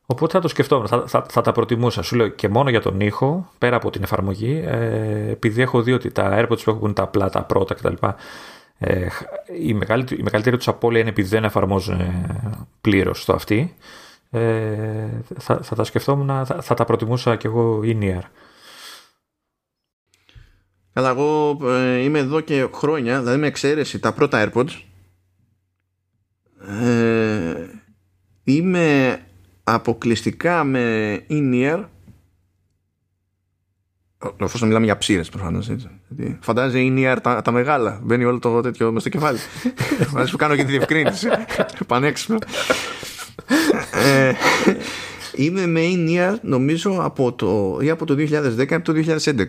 [0.06, 2.02] οπότε θα το σκεφτόμουν, θα, θα, θα, τα προτιμούσα.
[2.02, 5.92] Σου λέω και μόνο για τον ήχο, πέρα από την εφαρμογή, ε, επειδή έχω δει
[5.92, 8.06] ότι τα AirPods που έχουν τα απλά, τα πρώτα κτλ.
[8.78, 9.06] Ε,
[9.60, 12.00] η, μεγαλύτερη, η μεγαλύτερη τους απώλεια είναι επειδή δεν εφαρμόζουν
[12.80, 13.74] πλήρως το αυτή.
[14.30, 18.22] Ε, θα, θα, τα σκεφτόμουν, θα, θα τα προτιμούσα κι εγώ in-ear.
[20.92, 24.82] Καλά, εγώ ε, είμαι εδώ και χρόνια, δηλαδή με εξαίρεση τα πρώτα AirPods.
[26.82, 27.66] Ε,
[28.44, 29.20] είμαι
[29.64, 31.84] αποκλειστικά με in-ear
[34.40, 35.70] Εφόσον μιλάμε για ψήρες προφανώς.
[36.40, 38.00] Φαντάζεσαι είναι τα, τα μεγάλα.
[38.02, 39.38] Μπαίνει όλο το τέτοιο μες στο κεφάλι.
[40.10, 41.28] Φαντάζεσαι που κάνω και τη διευκρίνηση.
[41.86, 42.38] Πανέξυπνο.
[43.92, 44.32] ε,
[45.34, 48.92] είμαι με in νομίζω από το, ή από το 2010 ή από το
[49.24, 49.46] 2011.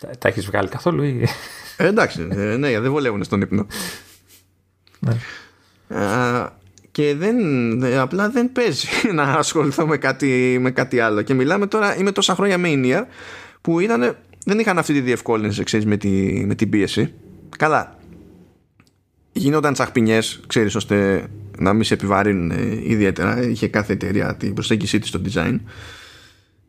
[0.00, 1.28] Τα, τα έχεις βγάλει καθόλου ή;
[1.76, 3.66] Ε, εντάξει, ε, ναι, δεν βολεύουν στον ύπνο.
[5.00, 5.16] ναι.
[6.94, 7.36] Α, και δεν,
[7.82, 11.22] ε, απλά δεν παίζει να ασχοληθώ με κάτι, με κάτι άλλο.
[11.22, 13.06] Και μιλάμε τώρα, είμαι τόσα χρόνια με Ινία
[13.60, 16.08] που ήταν, δεν είχαν αυτή τη διευκόλυνση ξέρεις, με, τη,
[16.46, 17.12] με την πίεση.
[17.58, 17.98] Καλά,
[19.32, 21.26] γίνονταν τσαχπινιές, ξέρεις, ώστε
[21.58, 23.42] να μην σε επιβαρύνουν ε, ιδιαίτερα.
[23.42, 25.58] Είχε κάθε εταιρεία την προσέγγιση της στο design.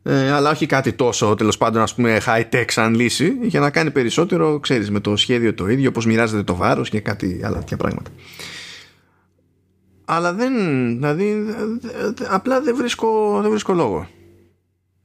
[0.04, 3.70] Ε, αλλά όχι κάτι τόσο τέλος πάντων ας πούμε high tech σαν λύση για να
[3.70, 7.58] κάνει περισσότερο ξέρεις με το σχέδιο το ίδιο πως μοιράζεται το βάρος και κάτι άλλα
[7.58, 8.12] τέτοια πράγματα
[10.06, 10.54] αλλά δεν
[10.88, 11.46] δηλαδή
[12.30, 14.08] απλά δεν βρίσκω, δεν βρίσκω λόγο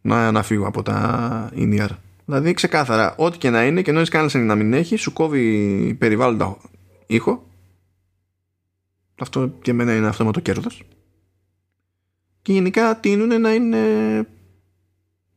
[0.01, 1.89] να, να φύγω από τα INR
[2.25, 6.57] δηλαδή ξεκάθαρα ό,τι και να είναι και νόης κάνεις να μην έχει σου κόβει περιβάλλοντα
[7.07, 7.47] ήχο
[9.21, 10.85] αυτό για μένα είναι αυτό με το κέρδος
[12.43, 13.79] και γενικά τείνουν να είναι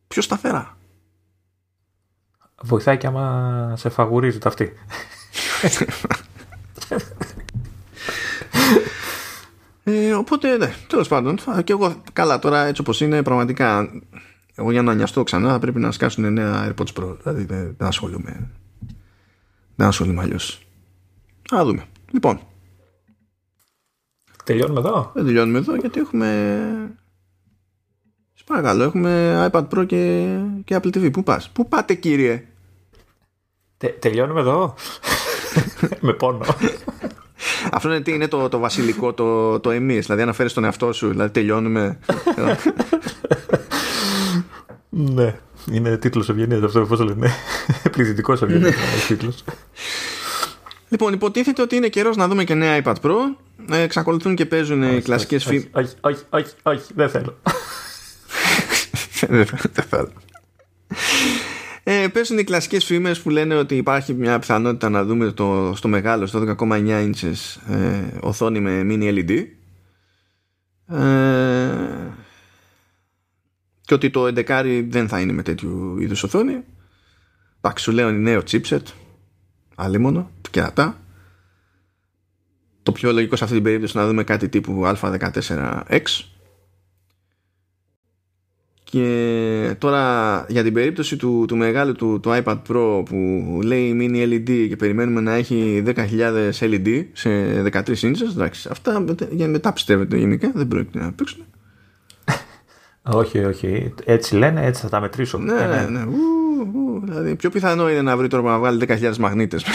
[0.07, 0.77] πιο σταθερά.
[2.61, 4.73] Βοηθάει και άμα σε φαγουρίζει το αυτή.
[9.84, 13.89] ε, οπότε, ναι, τέλος πάντων, και εγώ καλά τώρα έτσι όπως είναι πραγματικά
[14.55, 17.18] εγώ για να νοιαστώ ξανά πρέπει να σκάσουν νέα AirPods Pro.
[17.22, 18.49] Δηλαδή δεν, δεν ασχολούμαι.
[19.76, 20.68] Δεν ασχολούμαι αλλιώς.
[21.55, 21.85] Α δούμε.
[22.11, 22.39] Λοιπόν.
[24.43, 26.57] Τελειώνουμε εδώ; Δεν τελειώνουμε εδώ γιατί έχουμε
[28.45, 30.35] Παρακαλώ, έχουμε iPad Pro και,
[30.65, 31.11] και Apple TV.
[31.11, 32.47] Πού πας, πού πάτε κύριε;
[33.77, 34.76] Τε, τελειώνουμε εδώ;
[36.01, 36.45] Με πόνο.
[37.72, 41.10] Αυτό είναι, τι, είναι το, το βασιλικό, το, το εμείς, δηλαδή αναφέρεις τον εαυτό σου,
[41.10, 41.99] δηλαδή τελειώνουμε.
[44.89, 45.35] ναι,
[45.72, 47.31] είναι τίτλος ευγενίας αυτό, πώς λένε.
[47.91, 48.76] Πληθυντικός ευγενίας
[49.07, 49.43] τίτλος.
[50.89, 53.15] Λοιπόν, υποτίθεται ότι είναι καιρός να δούμε και νέα iPad Pro.
[53.72, 55.68] Ε, εξακολουθούν και παίζουν οι κλασικές φήμες.
[55.72, 57.38] Όχι, όχι, όχι, όχι, δεν θέλω.
[59.73, 60.11] δεν θέλω.
[61.85, 65.88] Ε, πέσουν οι κλασικές φήμες που λένε ότι υπάρχει μια πιθανότητα να δούμε το, στο
[65.88, 69.45] μεγάλο, στο 12,9 inches ε, οθόνη με mini LED
[70.88, 71.77] ε,
[73.81, 76.64] και ότι το 11 δεν θα είναι με τέτοιου είδους οθόνη.
[77.61, 78.84] Εντάξει σου λέω είναι νέο chipset
[79.76, 80.97] αλίμονο, κερατά.
[82.84, 86.01] Το πιο λογικό σε αυτή την περίπτωση να δούμε κάτι τύπου α14x
[88.94, 94.34] και τώρα για την περίπτωση του, του μεγάλου του, του iPad Pro που λέει mini
[94.34, 95.95] LED και περιμένουμε να έχει 10.000
[96.60, 97.30] LED σε
[97.61, 101.45] 13 inches, εντάξει, αυτά για μετά πιστεύετε γενικά, δεν πρόκειται να παίξουν.
[103.20, 103.94] όχι, όχι.
[104.06, 105.38] Έτσι λένε, έτσι θα τα μετρήσω.
[105.38, 105.88] Ναι, ναι, ναι.
[105.90, 106.03] ναι.
[106.03, 106.18] Ου,
[106.74, 109.65] ου, δηλαδή, πιο πιθανό είναι να βρει τώρα να βγάλει 10.000 μαγνήτες.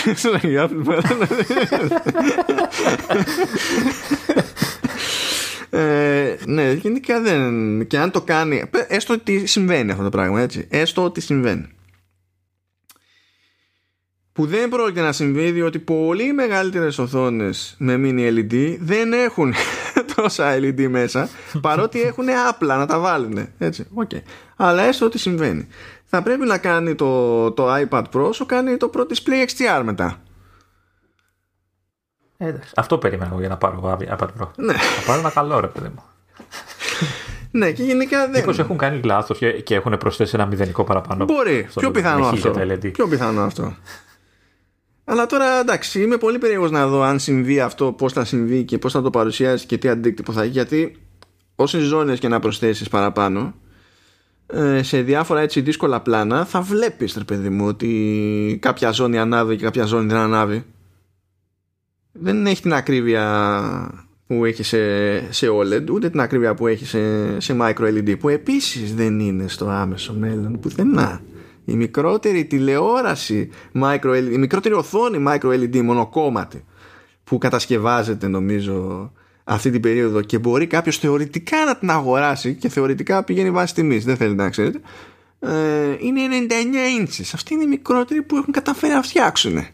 [5.79, 7.87] Ε, ναι, γενικά δεν.
[7.87, 8.63] Και αν το κάνει.
[8.89, 10.67] Έστω ότι συμβαίνει αυτό το πράγμα, έτσι.
[10.71, 11.69] Έστω ότι συμβαίνει.
[14.33, 19.55] Που δεν πρόκειται να συμβεί διότι πολύ μεγαλύτερες οθόνες με mini LED δεν έχουν
[20.15, 21.29] τόσα LED μέσα
[21.61, 23.49] παρότι έχουν απλά να τα βάλουν.
[23.59, 24.21] Έτσι, okay.
[24.57, 25.67] Αλλά έστω ότι συμβαίνει.
[26.05, 30.23] Θα πρέπει να κάνει το, το iPad Pro όσο κάνει το Pro Display XDR μετά.
[32.41, 34.49] Εντάξει, αυτό περιμένω για να πάρω iPad Pro.
[34.57, 34.73] Ναι.
[34.73, 36.03] Θα πάρω ένα καλό ρε παιδί μου.
[37.51, 38.41] ναι, και γενικά δεν.
[38.41, 41.25] Μήπως έχουν κάνει λάθος και έχουν προσθέσει ένα μηδενικό παραπάνω.
[41.25, 41.69] Μπορεί.
[41.75, 42.51] Πιο πιθανό αυτό.
[42.93, 43.77] Πιο πιθανό αυτό.
[45.05, 48.79] Αλλά τώρα εντάξει, είμαι πολύ περίεργος να δω αν συμβεί αυτό, πώς θα συμβεί και
[48.79, 50.51] πώς θα το παρουσιάσεις και τι αντίκτυπο θα έχει.
[50.51, 50.97] Γιατί
[51.55, 53.55] όσες ζώνες και να προσθέσεις παραπάνω,
[54.47, 59.57] ε, σε διάφορα έτσι δύσκολα πλάνα, θα βλέπεις, ρε παιδί μου, ότι κάποια ζώνη ανάβει
[59.57, 60.65] και κάποια ζώνη δεν ανάβει
[62.21, 64.79] δεν έχει την ακρίβεια που έχει σε,
[65.33, 69.49] σε OLED ούτε την ακρίβεια που έχει σε, σε micro LED που επίσης δεν είναι
[69.49, 71.21] στο άμεσο μέλλον πουθενά.
[71.65, 73.51] Η μικρότερη τηλεόραση
[73.81, 76.65] micro LED, η μικρότερη οθόνη micro LED μονοκόμματη
[77.25, 79.13] που κατασκευάζεται νομίζω
[79.45, 84.05] αυτή την περίοδο και μπορεί κάποιος θεωρητικά να την αγοράσει και θεωρητικά πηγαίνει βάση τιμής
[84.05, 84.81] δεν θέλετε να ξέρετε
[85.41, 87.31] ε, είναι 99 inches.
[87.35, 89.67] Αυτή είναι η μικρότερη που έχουν καταφέρει να φτιάξουν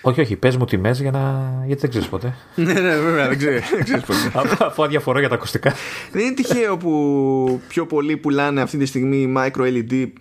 [0.00, 1.52] όχι, όχι, πες μου τιμές για να.
[1.66, 2.34] γιατί δεν ξέρεις ποτέ.
[2.54, 3.62] ναι, ναι, βέβαια, δεν ξέρει
[4.00, 4.32] ποτέ.
[4.66, 5.74] Αφού αδιαφορώ για τα ακουστικά.
[6.12, 10.12] δεν είναι τυχαίο που πιο πολλοί πουλάνε αυτή τη στιγμή micro LED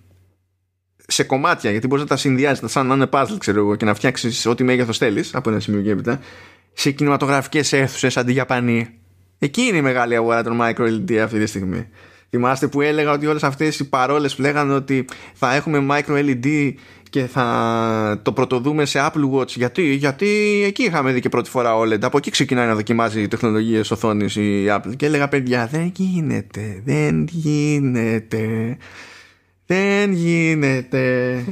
[1.07, 3.93] σε κομμάτια, γιατί μπορείς να τα συνδυάσει, σαν να είναι puzzle, ξέρω εγώ, και να
[3.93, 6.19] φτιάξεις ό,τι μέγεθος θέλεις από ένα σημείο και έπειτα,
[6.73, 8.89] σε κινηματογραφικές αίθουσες αντί για πανί.
[9.39, 11.89] Εκεί είναι η μεγάλη αγορά των micro LED αυτή τη στιγμή.
[12.29, 16.73] Θυμάστε που έλεγα ότι όλες αυτές οι παρόλες που λέγανε ότι θα έχουμε micro LED
[17.09, 19.47] και θα το πρωτοδούμε σε Apple Watch.
[19.47, 20.27] Γιατί, γιατί
[20.65, 22.01] εκεί είχαμε δει και πρώτη φορά OLED.
[22.01, 24.95] Από εκεί ξεκινάει να δοκιμάζει τεχνολογίες οθόνης η Apple.
[24.95, 26.81] Και έλεγα, παιδιά, δεν γίνεται.
[26.85, 28.77] Δεν γίνεται.
[29.65, 31.43] Δεν γίνεται.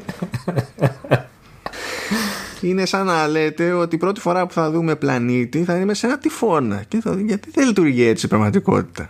[2.61, 6.05] είναι σαν να λέτε ότι η πρώτη φορά που θα δούμε πλανήτη θα είναι σε
[6.05, 6.83] ένα τυφώνα.
[6.87, 9.09] Και θα, γιατί δεν λειτουργεί έτσι η πραγματικότητα.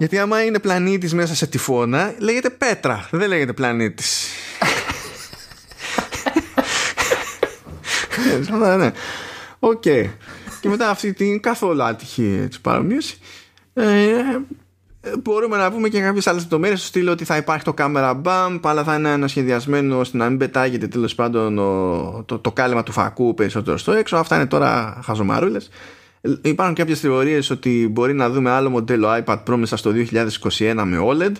[0.00, 4.28] Γιατί άμα είναι πλανήτης μέσα σε τυφώνα, λέγεται πέτρα, δεν λέγεται πλανήτης.
[8.58, 8.90] ναι, ναι.
[9.58, 9.82] Οκ.
[10.60, 13.18] Και μετά αυτή την καθόλου άτυχη παρομοίωση,
[13.74, 13.82] ε,
[15.22, 18.60] μπορούμε να πούμε και κάποιες άλλες λεπτομέρειες στο στυλ ότι θα υπάρχει το camera bump,
[18.62, 21.54] αλλά θα είναι ανασχεδιασμένο ώστε να μην πετάγεται τέλος πάντων
[22.26, 24.16] το, το κάλεμα του φακού περισσότερο στο έξω.
[24.16, 25.70] Αυτά είναι τώρα χαζομαρούλες.
[26.42, 30.98] Υπάρχουν κάποιες θεωρίες ότι μπορεί να δούμε άλλο μοντέλο iPad Pro μέσα στο 2021 με
[31.00, 31.32] OLED.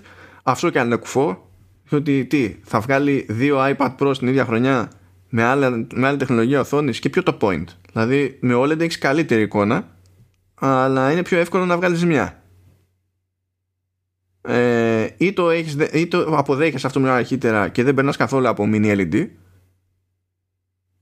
[0.42, 1.48] Αυτό και αν είναι κουφό.
[1.90, 4.90] Ότι τι, θα βγάλει δύο iPad Pro στην ίδια χρονιά
[5.28, 7.64] με, άλλη, με άλλη τεχνολογία οθόνης και ποιο το point.
[7.92, 9.96] Δηλαδή με OLED έχεις καλύτερη εικόνα,
[10.54, 12.40] αλλά είναι πιο εύκολο να βγάλεις μια
[14.42, 18.68] ε, ή, το έχεις, ή το αποδέχεσαι αυτό μια αρχίτερα και δεν περνάς καθόλου από
[18.72, 19.26] mini LED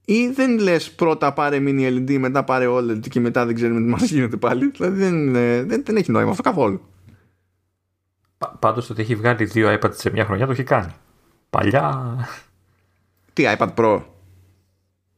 [0.09, 3.87] ή δεν λες πρώτα πάρε mini LED μετά πάρε OLED και μετά δεν ξέρουμε τι
[3.87, 6.81] μας γίνεται πάλι δηλαδή δεν, ε, δεν, δεν έχει νόημα αυτό καθόλου
[8.59, 10.93] Πάντως το ότι έχει βγάλει δύο iPad σε μια χρονιά το έχει κάνει
[11.49, 12.15] παλιά
[13.33, 14.01] Τι iPad Pro;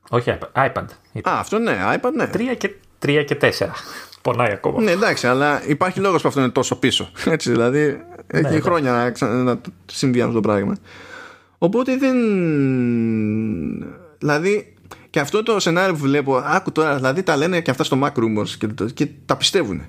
[0.09, 0.85] Όχι iPad, iPad.
[1.29, 2.27] Α, αυτό ναι, iPad ναι.
[2.27, 3.73] Τρία και, τρία και τέσσερα.
[4.21, 4.81] Πονάει ακόμα.
[4.81, 7.11] Ναι, εντάξει, αλλά υπάρχει λόγος που αυτό είναι τόσο πίσω.
[7.25, 9.27] Έτσι, δηλαδή έχει ναι, χρόνια να, ξα...
[9.27, 10.75] να συμβεί αυτό το πράγμα.
[11.57, 12.15] Οπότε δεν.
[14.17, 14.73] Δηλαδή,
[15.11, 18.11] και αυτό το σενάριο που βλέπω, άκου τώρα, δηλαδή τα λένε και αυτά στο Mac
[18.11, 19.81] Rumors και, και τα πιστεύουν.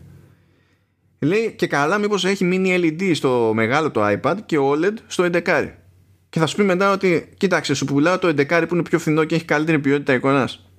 [1.18, 5.70] Λέει και καλά, μήπως έχει mini LED στο μεγάλο το iPad και OLED στο 11.
[6.28, 9.24] Και θα σου πει μετά ότι, κοίταξε, σου πουλάω το 11 που είναι πιο φθηνό
[9.24, 10.70] και έχει καλύτερη ποιότητα εικόνας.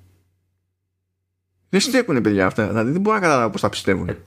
[1.69, 2.67] Δεν στέκουν παιδιά αυτά.
[2.67, 4.09] Δηλαδή δεν μπορώ να καταλάβω πώς τα πιστεύουν.
[4.09, 4.17] Ε,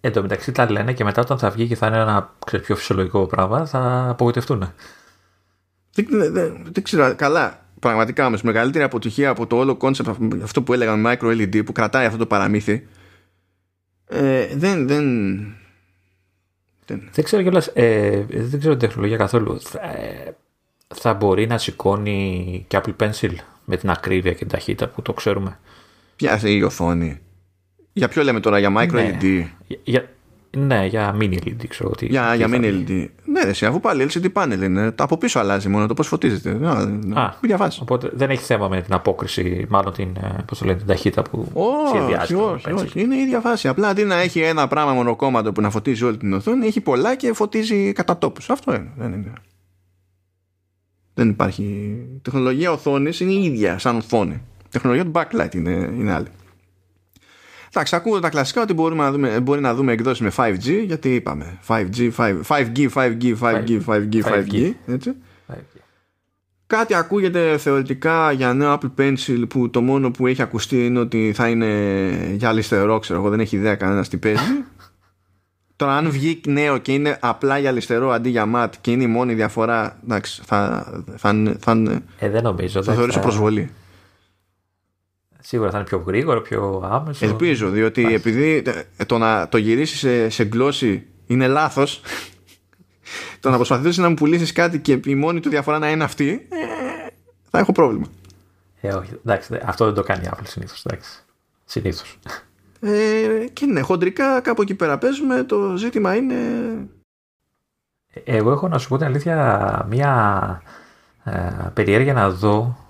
[0.00, 2.62] εν τω μεταξύ τα λένε και μετά όταν θα βγει και θα είναι ένα ξέρω,
[2.62, 4.72] πιο φυσιολογικό πράγμα θα απογοητευτούν.
[5.94, 7.14] Δεν, δεν, δεν ξέρω.
[7.14, 7.61] Καλά.
[7.82, 10.08] Πραγματικά όμως μεγαλύτερη αποτυχία από το όλο concept
[10.42, 12.86] αυτό που έλεγαν micro LED που κρατάει αυτό το παραμύθι.
[14.08, 15.04] Ε, δεν, δεν,
[16.86, 17.08] δεν.
[17.12, 17.66] δεν ξέρω κιόλας.
[17.66, 19.58] Ε, δεν ξέρω την τεχνολογία καθόλου.
[19.80, 20.30] Ε,
[20.94, 23.34] θα μπορεί να σηκώνει και Apple Pencil
[23.64, 25.58] με την ακρίβεια και την ταχύτητα που το ξέρουμε;
[26.16, 27.20] Ποια η οθόνη.
[27.92, 29.18] Για ποιο λέμε τώρα, για micro ναι.
[29.20, 29.44] LED.
[29.84, 30.08] Για,
[30.56, 32.06] ναι, για mini LED ξέρω ότι.
[32.06, 33.06] Για, για mini LED.
[33.24, 34.94] Ναι, ρε, αφού πάλι LCD panel είναι.
[34.98, 36.50] Από πίσω αλλάζει μόνο το πώς φωτίζεται.
[37.14, 37.78] Α, διαφάσει.
[37.82, 41.22] Οπότε δεν έχει θέμα με την απόκριση, μάλλον την, ε, πώς το λένε, την ταχύτητα
[41.22, 41.52] που
[41.88, 42.34] σχεδιάζει.
[42.34, 43.68] Όχι, όχι, Είναι η ίδια φάση.
[43.68, 47.14] Απλά αντί να έχει ένα πράγμα μονοκόμματο που να φωτίζει όλη την οθόνη, έχει πολλά
[47.14, 48.50] και φωτίζει κατά τόπους.
[48.50, 48.90] Αυτό είναι.
[48.96, 49.32] Δεν είναι.
[51.14, 51.62] Δεν υπάρχει.
[52.16, 54.42] Η τεχνολογία οθόνης είναι η ίδια σαν οθόνη.
[54.64, 56.28] Η τεχνολογία του backlight είναι, είναι άλλη.
[57.74, 61.14] Εντάξει, ακούω τα κλασικά ότι μπορούμε να δούμε, μπορεί να δούμε εκδόσεις με 5G, γιατί
[61.14, 65.14] είπαμε 5G, 5, 5G, 5G, 5G, 5G, 5G, έτσι.
[66.66, 71.32] Κάτι ακούγεται θεωρητικά για νέο Apple Pencil που το μόνο που έχει ακουστεί είναι ότι
[71.34, 71.66] θα είναι
[72.32, 74.42] για αριστερό, ξέρω εγώ, δεν έχει ιδέα κανένας τι παίζει.
[75.76, 79.06] Τώρα, αν βγει νέο και είναι απλά για αριστερό αντί για ματ και είναι η
[79.06, 80.86] μόνη διαφορά, εντάξει, θα,
[81.16, 83.70] θα, θα, θα, ε, δεν νομίζω, θα θεωρήσω προσβολή.
[85.44, 87.26] Σίγουρα θα είναι πιο γρήγορο, πιο άμεσο.
[87.26, 88.62] Ελπίζω, διότι επειδή
[89.06, 92.00] το να το γυρίσεις σε, σε γλώσση είναι λάθος.
[93.40, 96.46] το να προσπαθήσεις να μου πουλήσεις κάτι και η μόνη του διαφορά να είναι αυτή,
[96.50, 97.06] ε,
[97.50, 98.06] θα έχω πρόβλημα.
[98.80, 100.86] Ε, όχι, εντάξει, αυτό δεν το κάνει η Apple συνήθως.
[101.64, 102.18] Συνήθως.
[102.80, 105.42] Ε, και ναι, χοντρικά κάπου εκεί πέρα παίζουμε.
[105.42, 106.34] Το ζήτημα είναι.
[108.12, 110.62] Ε, εγώ έχω να σου πω την αλήθεια μία
[111.24, 112.81] ε, περιέργεια να δω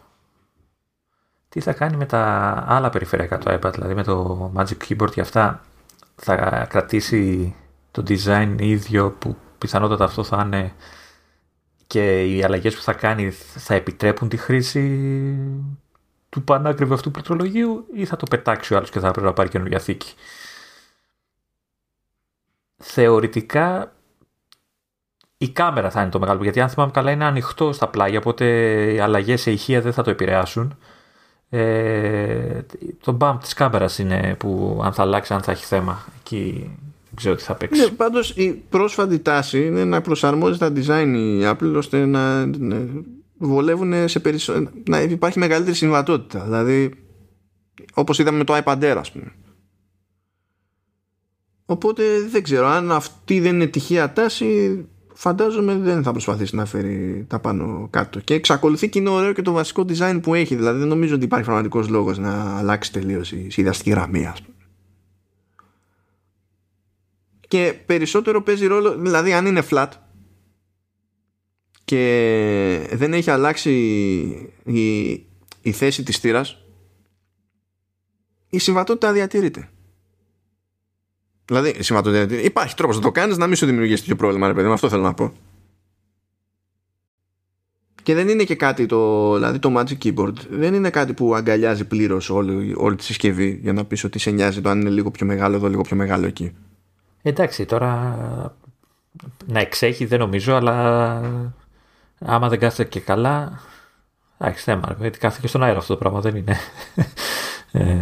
[1.53, 5.21] τι θα κάνει με τα άλλα περιφερειακά του iPad, δηλαδή με το Magic Keyboard και
[5.21, 5.61] αυτά
[6.15, 7.55] θα κρατήσει
[7.91, 10.73] το design ίδιο που πιθανότατα αυτό θα είναι
[11.87, 15.09] και οι αλλαγές που θα κάνει θα επιτρέπουν τη χρήση
[16.29, 19.49] του πανάκριβου αυτού πληκτρολογίου ή θα το πετάξει ο άλλος και θα πρέπει να πάρει
[19.49, 20.15] καινούργια θήκη;
[22.77, 23.93] Θεωρητικά
[25.37, 28.47] η κάμερα θα είναι το μεγάλο, γιατί αν θυμάμαι καλά είναι ανοιχτό στα πλάγια, οπότε
[28.93, 30.79] οι αλλαγές σε ηχεία δεν θα το επηρεάσουν.
[31.55, 32.63] Ε,
[33.01, 36.05] το bump της κάμερας είναι που αν θα αλλάξει, αν θα έχει θέμα.
[36.21, 36.71] Εκεί
[37.05, 37.81] δεν ξέρω τι θα παίξει.
[37.81, 42.51] Ναι, πάντως η πρόσφατη τάση είναι να προσαρμόζει τα design η Apple ώστε να,
[43.39, 46.45] βολεύουν σε περισσότερο, να υπάρχει μεγαλύτερη συμβατότητα.
[46.45, 46.95] Δηλαδή,
[47.95, 49.33] όπως είδαμε με το iPad Air, ας πούμε.
[51.67, 54.85] Οπότε δεν ξέρω αν αυτή δεν είναι τυχαία τάση
[55.23, 58.21] φαντάζομαι δεν θα προσπαθήσει να φέρει τα πάνω κάτω.
[58.21, 60.55] Και εξακολουθεί και είναι ωραίο και το βασικό design που έχει.
[60.55, 64.57] Δηλαδή δεν νομίζω ότι υπάρχει πραγματικός λόγος να αλλάξει τελείως η σχεδιαστική γραμμή, ας πούμε.
[67.49, 69.89] Και περισσότερο παίζει ρόλο, δηλαδή αν είναι flat,
[71.85, 73.73] και δεν έχει αλλάξει
[74.65, 75.11] η,
[75.63, 76.65] η θέση της θύρας
[78.51, 79.69] η συμβατότητα διατηρείται.
[81.53, 82.47] Δηλαδή, η συμβατότητα διατηρείται.
[82.47, 84.73] Υπάρχει τρόπος να το κάνεις να μην σου δημιουργήσει τέτοιο πρόβλημα, ρε παιδί μου.
[84.73, 85.33] Αυτό θέλω να πω.
[88.03, 91.85] Και δεν είναι και κάτι το, δηλαδή το Magic Keyboard δεν είναι κάτι που αγκαλιάζει
[91.85, 95.11] πλήρως όλη, όλη τη συσκευή για να πεις ότι σε νοιάζει το αν είναι λίγο
[95.11, 96.53] πιο μεγάλο εδώ, λίγο πιο μεγάλο εκεί.
[97.23, 98.17] Εντάξει, τώρα
[99.47, 101.21] να εξέχει δεν νομίζω, αλλά
[102.19, 103.61] άμα δεν κάθεται και καλά.
[104.39, 104.97] Εντάξει, θέμα.
[105.01, 106.57] Γιατί κάθεται και στον αέρα αυτό το πράγμα, δεν είναι.
[107.73, 107.97] ε,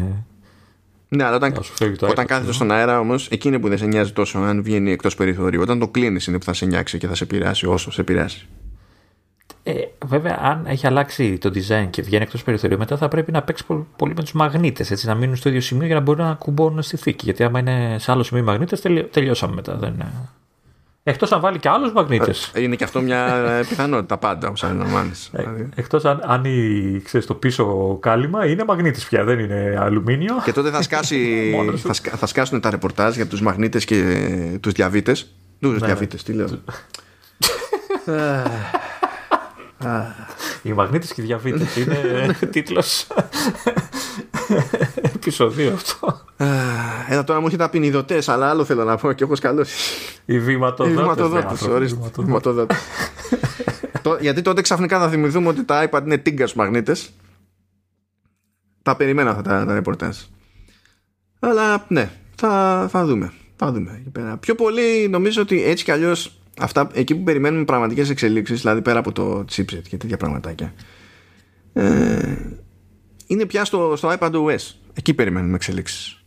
[1.13, 1.55] ναι, αλλά όταν,
[2.01, 2.53] όταν κάθεται ναι.
[2.53, 5.61] στον αέρα όμως, εκείνη που δεν σε νοιάζει τόσο αν βγαίνει εκτός περιθωρίου.
[5.61, 8.47] Όταν το κλείνεις είναι που θα σε νοιάξει και θα σε επηρεάσει όσο σε επηρεάσει.
[9.63, 9.73] Ε,
[10.07, 13.67] βέβαια, αν έχει αλλάξει το design και βγαίνει εκτός περιθωρίου, μετά θα πρέπει να παίξεις
[13.67, 15.05] πολύ, πολύ με τους μαγνήτες.
[15.05, 17.25] Να μείνουν στο ίδιο σημείο για να μπορούν να κουμπώνουν στη θήκη.
[17.25, 18.81] Γιατί άμα είναι σε άλλο σημείο οι μαγνήτες,
[19.11, 19.77] τελειώσαμε μετά.
[19.77, 20.05] Δεν...
[21.03, 22.51] Εκτός αν βάλει και άλλους μαγνήτες.
[22.55, 25.11] Ε, είναι και αυτό μια πιθανότητα πάντα, όπω αντιλαμβάνει.
[25.33, 25.69] Ε, δηλαδή.
[25.75, 30.35] Εκτός αν, αν η, ξέρεις, το πίσω κάλυμα είναι μαγνήτης πια, δεν είναι αλουμίνιο.
[30.45, 31.55] Και τότε θα, σκάσει,
[31.93, 34.05] θα, θα σκάσουν τα ρεπορτάζ για τους μαγνήτες και
[34.61, 35.35] τους διαβήτες.
[35.61, 36.49] Τους ναι, διαβήτες, τι λέω.
[40.63, 43.07] Οι μαγνήτες και οι διαβήτες είναι τίτλος
[45.21, 46.21] επεισοδίου αυτό.
[47.09, 49.75] Εδώ τώρα μου έχει τα πινιδωτέ, αλλά άλλο θέλω να πω και έχω σκαλώσει.
[50.25, 51.69] Οι βηματοδότες.
[54.21, 57.11] Γιατί τότε ξαφνικά θα θυμηθούμε ότι τα iPad είναι τίγκα στου μαγνήτες.
[58.83, 60.17] Τα περιμένα αυτά τα, τα ρεπορτάζ.
[61.39, 63.33] Αλλά ναι, θα, θα δούμε.
[63.57, 64.03] Θα δούμε.
[64.41, 68.99] Πιο πολύ νομίζω ότι έτσι κι αλλιώς αυτά εκεί που περιμένουμε πραγματικές εξελίξεις, δηλαδή πέρα
[68.99, 70.75] από το chipset και τέτοια πραγματάκια.
[71.73, 72.37] Ε,
[73.27, 74.75] είναι πια στο, στο iPad OS.
[74.95, 76.23] Εκεί περιμένουμε εξελίξεις.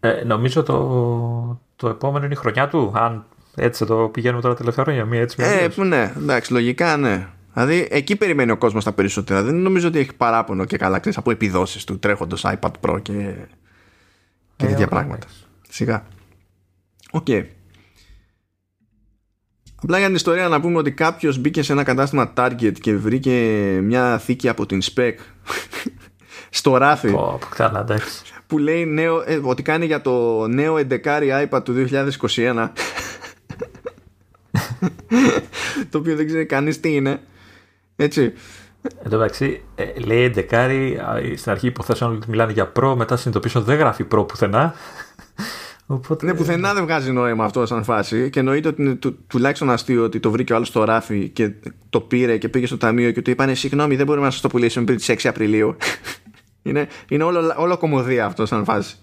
[0.00, 2.92] Ε, νομίζω το, το επόμενο είναι η χρονιά του.
[2.94, 3.24] Αν
[3.54, 5.40] έτσι το πηγαίνουμε τώρα τελευταία χρόνια, μία έτσι.
[5.40, 7.28] Μία ε, ναι, εντάξει, λογικά ναι.
[7.52, 9.42] Δηλαδή εκεί περιμένει ο κόσμος τα περισσότερα.
[9.42, 13.34] Δεν νομίζω ότι έχει παράπονο και καλά ξέρεις από επιδόσεις του τρέχοντος iPad Pro και,
[14.56, 15.26] και ε, τέτοια πράγματα.
[15.68, 16.06] Σιγά.
[17.10, 17.24] OK.
[17.28, 17.44] Okay.
[19.82, 23.30] Απλά για την ιστορία να πούμε ότι κάποιος μπήκε σε ένα κατάστημα Target και βρήκε
[23.82, 25.12] μια θήκη από την Speck
[26.56, 27.14] στο ράφι.
[27.16, 27.38] Oh,
[28.46, 32.68] που λέει νέο, ε, ότι κάνει για το νέο 11 iPad του 2021
[35.90, 37.20] το οποίο δεν ξέρει κανείς τι είναι
[37.96, 38.32] έτσι
[39.02, 43.60] Εν τω μεταξύ, ε, λέει 11 στην αρχή υποθέσεων ότι μιλάνε για Pro, μετά συνειδητοποιήσω
[43.60, 44.74] δεν γράφει Pro πουθενά.
[45.86, 46.26] Οπότε...
[46.26, 50.04] Ναι, πουθενά δεν βγάζει νόημα αυτό σαν φάση και εννοείται ότι είναι του, τουλάχιστον αστείο
[50.04, 51.52] ότι το βρήκε ο άλλος στο ράφι και
[51.90, 54.48] το πήρε και πήγε στο ταμείο και του είπανε Συγγνώμη, δεν μπορούμε να σας το
[54.48, 55.76] πουλήσουμε πριν τις 6 Απριλίου.
[56.66, 58.96] Είναι, είναι όλο, όλο κομμωδία αυτό σαν φάση.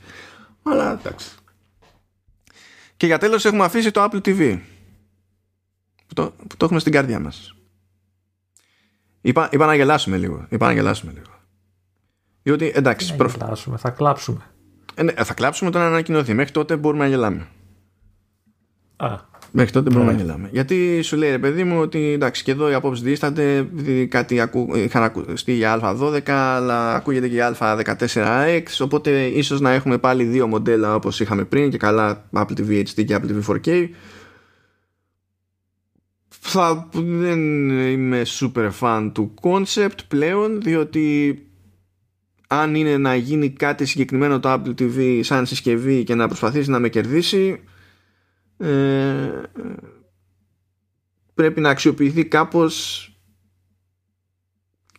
[0.63, 1.31] Αλλά εντάξει.
[2.97, 4.59] Και για τέλος έχουμε αφήσει το Apple TV.
[6.07, 7.55] Που το, που το έχουμε στην καρδιά μας.
[9.21, 10.45] Είπα, είπα να γελάσουμε λίγο.
[10.49, 11.31] Είπα να γελάσουμε λίγο.
[12.43, 13.15] Διότι εντάξει.
[13.17, 14.41] Θα γελάσουμε, θα κλάψουμε.
[14.95, 16.33] Ε, ναι, θα κλάψουμε όταν ανακοινωθεί.
[16.33, 17.47] Μέχρι τότε μπορούμε να γελάμε.
[18.95, 19.15] Α,
[19.55, 20.49] Μέχρι τότε μπορούμε να γελάμε.
[20.51, 23.67] Γιατί σου λέει ρε παιδί μου ότι εντάξει και εδώ οι απόψεις δίστανται.
[24.09, 28.63] Κάτι ακού, είχαν ακουστεί για Α12, αλλά ακούγεται και για Α14X.
[28.79, 33.05] Οπότε ίσως να έχουμε πάλι δύο μοντέλα όπως είχαμε πριν και καλά Apple TV HD
[33.05, 33.89] και Apple TV 4K.
[36.27, 41.37] Θα, δεν είμαι super fan του concept πλέον διότι
[42.47, 46.79] αν είναι να γίνει κάτι συγκεκριμένο το Apple TV σαν συσκευή και να προσπαθήσει να
[46.79, 47.59] με κερδίσει
[48.63, 49.41] ε,
[51.33, 53.07] πρέπει να αξιοποιηθεί κάπως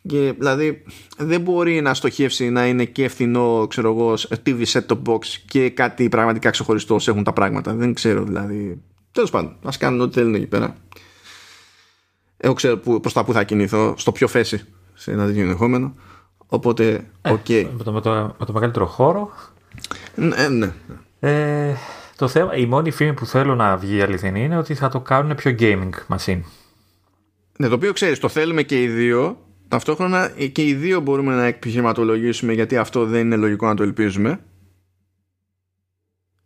[0.09, 0.85] και δηλαδή
[1.19, 4.15] δεν μπορεί να στοχεύσει να είναι και φθηνό ξέρω εγώ
[4.47, 7.75] TV set top box και κάτι πραγματικά ξεχωριστό έχουν τα πράγματα.
[7.75, 8.83] Δεν ξέρω δηλαδή.
[9.13, 10.77] Τέλος πάντων ας κάνουν ό,τι θέλουν εκεί πέρα.
[12.37, 14.65] Εγώ ξέρω που, προς τα που θα κινηθώ στο πιο φέση
[14.95, 15.95] σε ένα τέτοιο ενδεχόμενο.
[16.47, 17.39] Οπότε ε, OK.
[17.49, 17.69] okay.
[17.77, 19.31] με, το, με, το, με το μεγαλύτερο χώρο.
[20.15, 20.73] Ναι, ναι.
[21.21, 21.75] Ε,
[22.17, 25.35] το θέμα, η μόνη φήμη που θέλω να βγει αληθινή είναι ότι θα το κάνουν
[25.35, 26.41] πιο gaming machine.
[27.59, 29.39] Ναι, το οποίο ξέρεις, το θέλουμε και οι δύο.
[29.69, 34.41] Ταυτόχρονα και οι δύο μπορούμε να επιχειρηματολογήσουμε γιατί αυτό δεν είναι λογικό να το ελπίζουμε.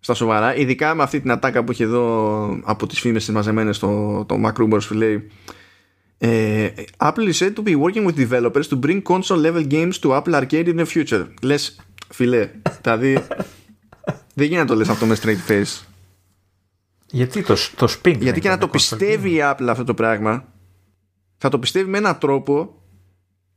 [0.00, 3.76] Στα σοβαρά, ειδικά με αυτή την ατάκα που έχει εδώ από τις φήμες τις μαζεμένες
[3.76, 5.30] στο το Mac Rumors που λέει
[6.18, 10.12] ε, Apple is said to be working with developers to bring console level games to
[10.14, 11.26] Apple Arcade in the future.
[11.42, 12.50] Λες, φιλέ,
[12.82, 13.26] δηλαδή
[14.38, 15.82] δεν γίνεται να το λες αυτό με straight face.
[17.06, 18.18] Γιατί το, το spin.
[18.18, 20.44] Γιατί και να το πιστεύει η Apple αυτό το πράγμα,
[21.38, 22.82] θα το πιστεύει με έναν τρόπο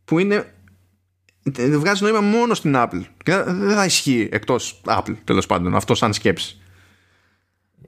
[0.05, 0.53] που είναι.
[1.43, 3.03] Δεν βγάζει νόημα μόνο στην Apple.
[3.23, 6.59] Και δεν θα ισχύει εκτός Apple, τέλος πάντων, αυτό σαν σκέψη.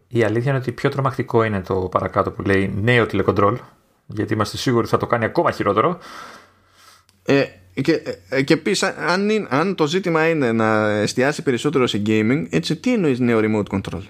[0.08, 3.60] Η αλήθεια είναι ότι πιο τρομακτικό είναι το παρακάτω που λέει νέο τηλεκοντρόλ.
[4.06, 6.00] γιατί είμαστε σίγουροι θα το κάνει ακόμα χειρότερο.
[7.24, 7.46] Ε,
[7.82, 12.76] και, ε, και επίση, αν, αν το ζήτημα είναι να εστιάσει περισσότερο σε gaming, έτσι
[12.76, 14.02] τι εννοείς νέο remote control;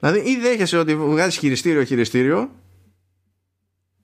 [0.00, 2.50] Δηλαδή, ή δέχεσαι ότι βγάζεις χειριστήριο-χειριστήριο.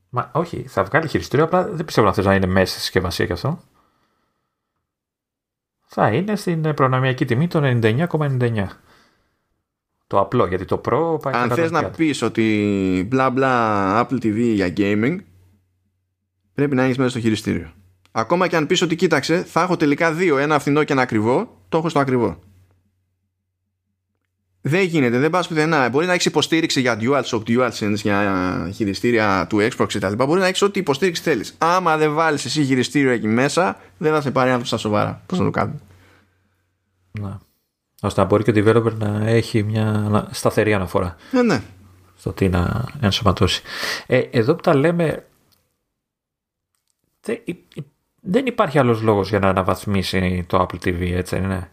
[0.09, 3.27] Μα όχι, θα βγάλει χειριστήριο, απλά δεν πιστεύω να θες να είναι μέσα στη συσκευασία
[3.27, 3.61] και αυτό.
[5.87, 8.67] Θα είναι στην προνομιακή τιμή των 99,99.
[10.07, 14.53] Το απλό, γιατί το Pro πάει Αν θες να πεις ότι μπλα μπλα Apple TV
[14.55, 15.19] για gaming,
[16.55, 17.73] πρέπει να έχεις μέσα στο χειριστήριο.
[18.13, 21.59] Ακόμα και αν πεις ότι κοίταξε, θα έχω τελικά δύο, ένα φθηνό και ένα ακριβό,
[21.69, 22.39] το έχω στο ακριβό.
[24.63, 25.89] Δεν γίνεται, δεν πας πουθενά.
[25.89, 30.13] Μπορεί να έχεις υποστήριξη για DualShock, DualSense, για χειριστήρια του Xbox κτλ.
[30.15, 31.55] Μπορεί να έχεις ό,τι υποστήριξη θέλεις.
[31.59, 35.23] Άμα δεν βάλεις εσύ χειριστήριο εκεί μέσα, δεν θα σε πάρει άνθρωπος στα σοβαρά.
[35.27, 35.81] Πώς να το κάνουμε;
[37.21, 37.41] Να.
[38.01, 41.17] ώστε να μπορεί και ο developer να έχει μια σταθερή αναφορά.
[41.33, 41.63] Ε, ναι.
[42.17, 43.63] Στο τι να ενσωματώσει.
[44.07, 45.25] Ε, εδώ που τα λέμε.
[48.21, 51.71] Δεν υπάρχει άλλος λόγος για να αναβαθμίσει το Apple TV, έτσι είναι.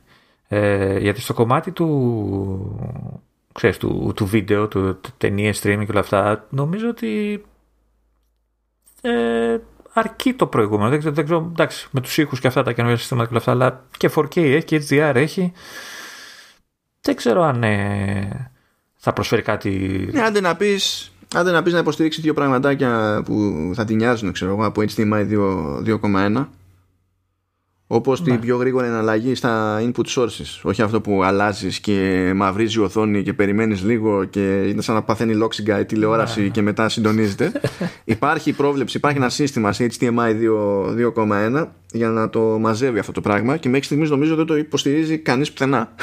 [0.47, 3.01] Ε, γιατί στο κομμάτι του,
[3.53, 7.43] ξέρεις, του, του βίντεο, του, του ταινίες streaming και όλα αυτά, νομίζω ότι
[9.01, 9.57] ε,
[9.93, 10.89] αρκεί το προηγούμενο.
[10.89, 13.51] Δεν, δεν ξέρω, εντάξει, με τους ήχους και αυτά τα καινούργια συστήματα και όλα αυτά,
[13.51, 15.53] αλλά και 4K έχει και HDR έχει.
[17.01, 18.51] Δεν ξέρω αν ε,
[18.95, 19.69] θα προσφέρει κάτι...
[20.11, 24.31] Ναι, άντε να πεις, άντε να πεις να υποστηρίξεις δύο πραγματάκια που θα την νοιάζουν,
[24.31, 25.25] ξέρω εγώ, από HDMI
[25.85, 26.45] 2.1
[27.89, 28.31] Όπως ναι.
[28.31, 30.59] την πιο γρήγορη εναλλαγή στα input sources.
[30.61, 35.03] Όχι αυτό που αλλάζεις και μαυρίζει η οθόνη και περιμένεις λίγο και είναι σαν να
[35.03, 36.47] παθαίνει λόξιγκα η τηλεόραση ναι.
[36.47, 37.51] και μετά συντονίζεται.
[38.03, 40.33] υπάρχει πρόβλεψη, υπάρχει ένα σύστημα σε HDMI
[41.15, 45.17] 2.1 για να το μαζεύει αυτό το πράγμα και μέχρι στιγμής νομίζω δεν το υποστηρίζει
[45.17, 45.95] κανείς πουθενά.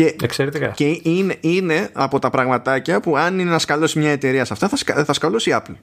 [0.00, 0.68] Και, Εξαιρετικά.
[0.68, 4.68] και είναι, είναι από τα πραγματάκια που αν είναι να σκαλώσει μια εταιρεία σε αυτά
[4.68, 5.74] θα, θα σκαλώσει η Apple.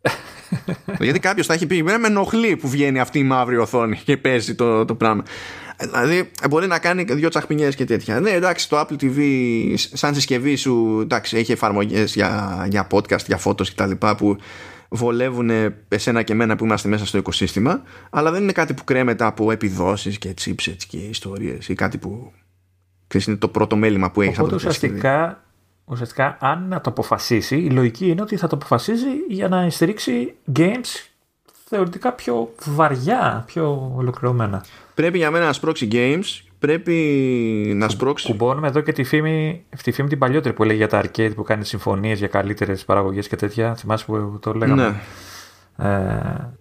[1.00, 4.54] Γιατί κάποιος θα έχει πει: Με ενοχλεί που βγαίνει αυτή η μαύρη οθόνη και παίζει
[4.54, 5.22] το, το πράγμα.
[5.92, 8.20] Δηλαδή μπορεί να κάνει δύο τσαχπινιές και τέτοια.
[8.20, 9.18] Ναι, εντάξει, το Apple TV
[9.76, 13.90] σαν συσκευή σου εντάξει, έχει εφαρμογές για, για podcast, για φώτος κτλ.
[14.16, 14.36] που
[14.88, 15.50] βολεύουν
[15.88, 19.50] εσένα και εμένα που είμαστε μέσα στο οικοσύστημα, αλλά δεν είναι κάτι που κρέμεται από
[19.50, 22.32] επιδόσεις και chipsets και ιστορίες ή κάτι που
[23.12, 25.42] ξέρεις, είναι το πρώτο μέλημα που έχεις από το ουσιαστικά
[25.84, 30.34] ουσιαστικά αν να το αποφασίσει, η λογική είναι ότι θα το αποφασίζει για να στηρίξει
[30.56, 31.10] games
[31.64, 34.64] θεωρητικά πιο βαριά, πιο ολοκληρωμένα.
[34.94, 36.94] Πρέπει για μένα να σπρώξει games, πρέπει
[37.76, 38.26] να σπρώξει.
[38.26, 41.42] Κουμπώνουμε εδώ και τη φήμη, τη φήμη την παλιότερη που έλεγε για τα arcade που
[41.42, 43.74] κάνει συμφωνίες για καλύτερες παραγωγές και τέτοια.
[43.74, 45.00] Θυμάσαι που το λέγαμε;
[45.76, 45.88] Ναι.
[45.88, 46.52] Ε,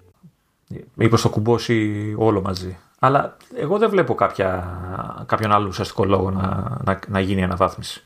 [0.97, 2.77] Είπε το κουμπώσει όλο μαζί.
[3.03, 8.03] Αλλά εγώ δεν βλέπω κάποια, κάποιον άλλο ουσιαστικό λόγο να, να, να γίνει αναβάθμιση.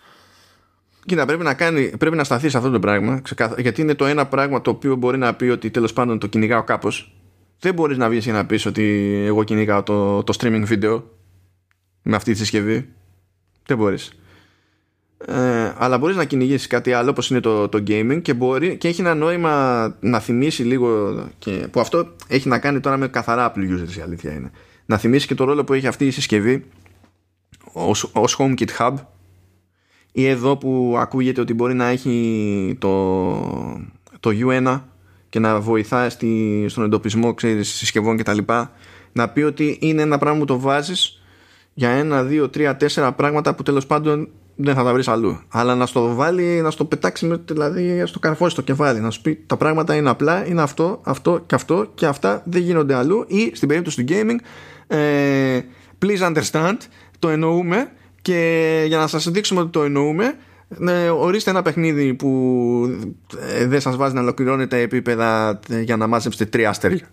[1.05, 3.21] Κοίτα, πρέπει να, κάνει, πρέπει να σταθεί σε αυτό το πράγμα.
[3.57, 6.63] γιατί είναι το ένα πράγμα το οποίο μπορεί να πει ότι τέλος πάντων το κυνηγάω
[6.63, 7.15] κάπως.
[7.59, 11.01] Δεν μπορείς να βγεις και να πεις ότι εγώ κυνηγάω το, το streaming video
[12.01, 12.89] με αυτή τη συσκευή.
[13.65, 14.11] Δεν μπορείς.
[15.25, 18.87] Ε, αλλά μπορείς να κυνηγήσεις κάτι άλλο όπως είναι το, το gaming και, μπορεί, και
[18.87, 23.53] έχει ένα νόημα να θυμίσει λίγο και, που αυτό έχει να κάνει τώρα με καθαρά
[23.53, 24.51] Apple users η αλήθεια είναι
[24.85, 26.65] να θυμίσει και το ρόλο που έχει αυτή η συσκευή
[27.73, 28.93] ως, ως HomeKit Hub
[30.11, 33.33] ή εδώ που ακούγεται ότι μπορεί να έχει το,
[34.19, 34.81] το U1
[35.29, 38.37] και να βοηθάει στη, στον εντοπισμό ξέρεις, συσκευών κτλ.
[39.11, 41.21] Να πει ότι είναι ένα πράγμα που το βάζεις
[41.73, 45.39] για ένα, δύο, τρία, τέσσερα πράγματα που τέλος πάντων δεν θα τα βρεις αλλού.
[45.49, 48.99] Αλλά να στο βάλει, να στο πετάξει, με, δηλαδή να στο καρφώσει στο κεφάλι.
[48.99, 52.61] Να σου πει τα πράγματα είναι απλά, είναι αυτό, αυτό και αυτό και αυτά δεν
[52.61, 53.25] γίνονται αλλού.
[53.27, 54.37] Ή στην περίπτωση του gaming,
[54.87, 55.59] ε,
[56.05, 56.77] please understand,
[57.19, 57.91] το εννοούμε.
[58.21, 60.35] Και για να σας δείξουμε ότι το εννοούμε
[60.67, 62.29] ναι, ορίστε ένα παιχνίδι που
[63.39, 67.09] ε, δεν σας βάζει να ολοκληρώνετε επίπεδα ε, για να μάζεψετε τρία αστέρια.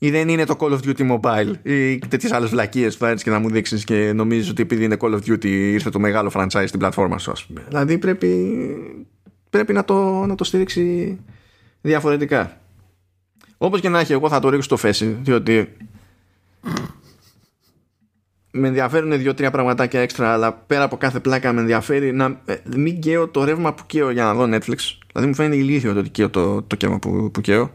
[0.00, 3.38] Ή δεν είναι το Call of Duty Mobile ή τέτοιες άλλες βλακίες που και να
[3.38, 6.78] μου δείξεις και νομίζεις ότι επειδή είναι Call of Duty ήρθε το μεγάλο franchise στην
[6.78, 7.64] πλατφόρμα σου ας πούμε.
[7.68, 8.66] δηλαδή πρέπει,
[9.50, 11.18] πρέπει να, το, να το στηρίξει
[11.80, 12.60] διαφορετικά
[13.58, 15.76] όπως και να έχει εγώ θα το ρίξω στο φέση διότι
[18.50, 23.00] με ενδιαφέρουν δύο-τρία πραγματάκια έξτρα, αλλά πέρα από κάθε πλάκα με ενδιαφέρει να ε, μην
[23.00, 24.78] καίω το ρεύμα που καίω για να δω Netflix.
[25.12, 27.70] Δηλαδή μου φαίνεται ηλίθιο το ότι καίω το, το καίμα που, που καίω.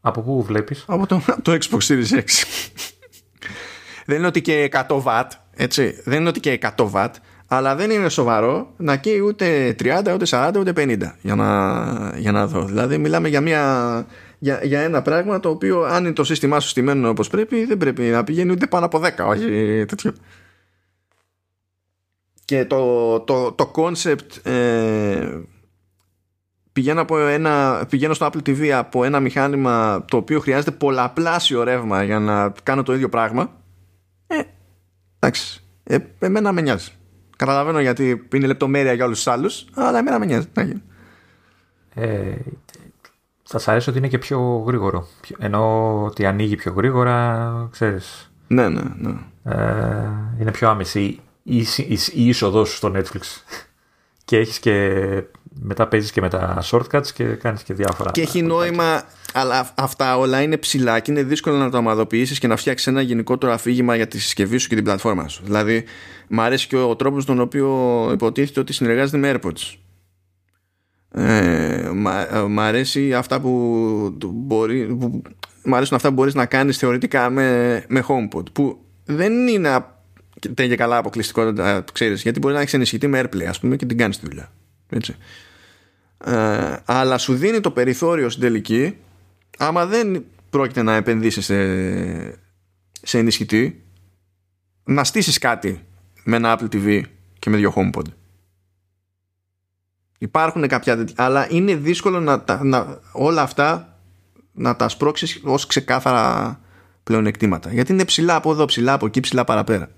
[0.00, 2.24] Από πού βλέπεις; Από το, το Xbox Series X.
[4.06, 6.00] δεν είναι ότι και 100 watt, έτσι.
[6.04, 7.10] Δεν είναι ότι και 100 watt,
[7.54, 12.32] αλλά δεν είναι σοβαρό να καίει ούτε 30, ούτε 40, ούτε 50 για να, για
[12.32, 12.64] να δω.
[12.64, 14.06] Δηλαδή μιλάμε για μια
[14.38, 17.78] για, για ένα πράγμα το οποίο αν είναι το σύστημά σου στημένο όπως πρέπει δεν
[17.78, 19.44] πρέπει να πηγαίνει ούτε πάνω από 10 όχι
[19.88, 20.12] τέτοιο.
[22.44, 25.40] Και το, το, το concept ε,
[26.72, 32.02] πηγαίνω, από ένα, πηγαίνω στο Apple TV από ένα μηχάνημα το οποίο χρειάζεται πολλαπλάσιο ρεύμα
[32.02, 33.50] για να κάνω το ίδιο πράγμα.
[34.26, 34.40] Ε,
[35.18, 35.62] εντάξει.
[35.84, 36.92] Ε, εμένα με νοιάζει
[37.44, 40.46] καταλαβαίνω γιατί είναι λεπτομέρεια για όλους τους άλλους αλλά εμένα με νοιάζει.
[41.94, 42.34] Ε,
[43.42, 45.06] θα σας αρέσει ότι είναι και πιο γρήγορο.
[45.38, 48.32] Ενώ ότι ανοίγει πιο γρήγορα ξέρεις.
[48.46, 49.14] Ναι ναι ναι.
[49.44, 50.08] Ε,
[50.40, 53.20] είναι πιο άμεση η, η, η είσοδό σου στο Netflix.
[54.24, 55.02] Και έχεις και
[55.60, 58.10] μετά παίζεις και με τα shortcuts και κάνεις και διάφορα.
[58.10, 62.46] Και έχει νόημα, αλλά αυτά όλα είναι ψηλά και είναι δύσκολο να το ομαδοποιήσεις και
[62.46, 65.42] να φτιάξεις ένα γενικότερο αφήγημα για τη συσκευή σου και την πλατφόρμα σου.
[65.44, 65.84] Δηλαδή,
[66.28, 69.76] μου αρέσει και ο τρόπος τον οποίο υποτίθεται ότι συνεργάζεται με AirPods.
[71.14, 71.90] Ε,
[72.48, 75.22] μ' αρέσει αυτά που μπορεί που,
[75.64, 79.68] μ' αρέσουν αυτά που μπορείς να κάνεις θεωρητικά με, με HomePod που δεν είναι
[80.54, 83.96] τέτοια καλά αποκλειστικότητα, ξέρεις, γιατί μπορεί να έχεις ενισχυτεί με airplay, ας πούμε, και την
[83.96, 84.52] κάνεις τη δουλειά.
[84.88, 85.16] Έτσι.
[86.24, 88.96] Ε, αλλά σου δίνει το περιθώριο στην τελική,
[89.58, 91.56] άμα δεν πρόκειται να επενδύσεις σε,
[93.02, 93.82] σε ενισχυτή,
[94.84, 95.84] να στήσεις κάτι
[96.24, 97.02] με ένα Apple TV
[97.38, 98.04] και με δύο HomePod.
[100.18, 103.98] Υπάρχουν κάποια τέτοια, αλλά είναι δύσκολο να, να, όλα αυτά
[104.52, 106.60] να τα σπρώξεις ως ξεκάθαρα
[107.02, 107.72] πλεονεκτήματα.
[107.72, 109.90] Γιατί είναι ψηλά από εδώ, ψηλά από εκεί, ψηλά παραπέρα.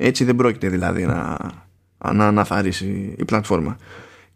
[0.00, 1.36] Έτσι δεν πρόκειται δηλαδή να,
[2.12, 3.76] να αναθαρρήσει η πλατφόρμα.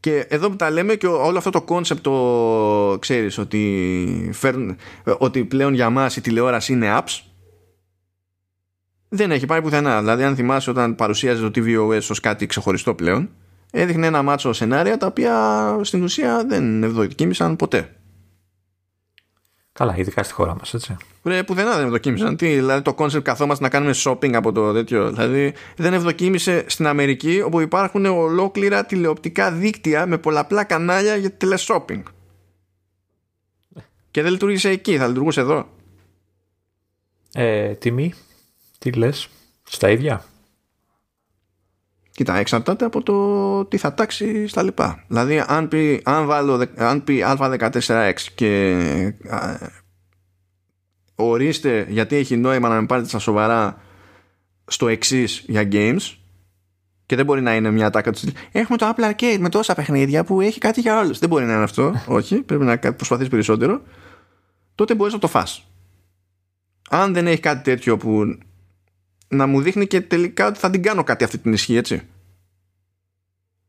[0.01, 4.77] Και εδώ που τα λέμε και όλο αυτό το concept το ξέρεις ότι, φέρν,
[5.19, 7.21] ότι πλέον για μας η τηλεόραση είναι apps
[9.09, 10.01] δεν έχει πάει πουθενά.
[10.01, 13.31] Δηλαδή αν θυμάσαι όταν παρουσίαζε το tvOS ως κάτι ξεχωριστό πλέον
[13.71, 17.97] έδειχνε ένα μάτσο σενάρια τα οποία στην ουσία δεν ευδοκίμησαν ποτέ.
[19.73, 20.97] Καλά, ειδικά στη χώρα μας, έτσι.
[21.25, 22.37] Ρε, πουθενά δεν ευδοκίμησαν.
[22.37, 25.11] Τι, δηλαδή το concept καθόμαστε να κάνουμε shopping από το τέτοιο.
[25.11, 31.60] Δηλαδή δεν ευδοκίμησε στην Αμερική όπου υπάρχουν ολόκληρα τηλεοπτικά δίκτυα με πολλαπλά κανάλια για τηλε
[31.60, 32.03] shopping.
[34.11, 35.69] Και δεν λειτούργησε εκεί, θα λειτουργούσε εδώ.
[37.33, 38.15] Ε, τιμή,
[38.79, 39.29] τι λες,
[39.63, 40.25] στα ίδια;
[42.15, 45.05] Κοίτα, εξαρτάται από το τι θα τάξει και τα λοιπά.
[45.09, 48.75] Δηλαδή, αν πει, αν βάλω, αν πει A14X και
[49.29, 49.57] α,
[51.15, 53.83] ορίστε γιατί έχει νόημα να με πάρετε στα σοβαρά
[54.65, 56.17] στο εξής για games
[57.07, 58.21] και δεν μπορεί να είναι μια τάκα του
[58.53, 61.19] Έχουμε το Apple Arcade με τόσα παιχνίδια που έχει κάτι για όλους.
[61.19, 61.95] Δεν μπορεί να είναι αυτό.
[62.07, 63.83] Όχι, πρέπει να προσπαθείς περισσότερο.
[64.75, 65.67] Τότε μπορείς να το φας.
[66.91, 68.39] Αν δεν έχει κάτι τέτοιο που
[69.33, 72.03] να μου δείχνει και τελικά ότι θα την κάνω κάτι αυτή την ισχύ, έτσι.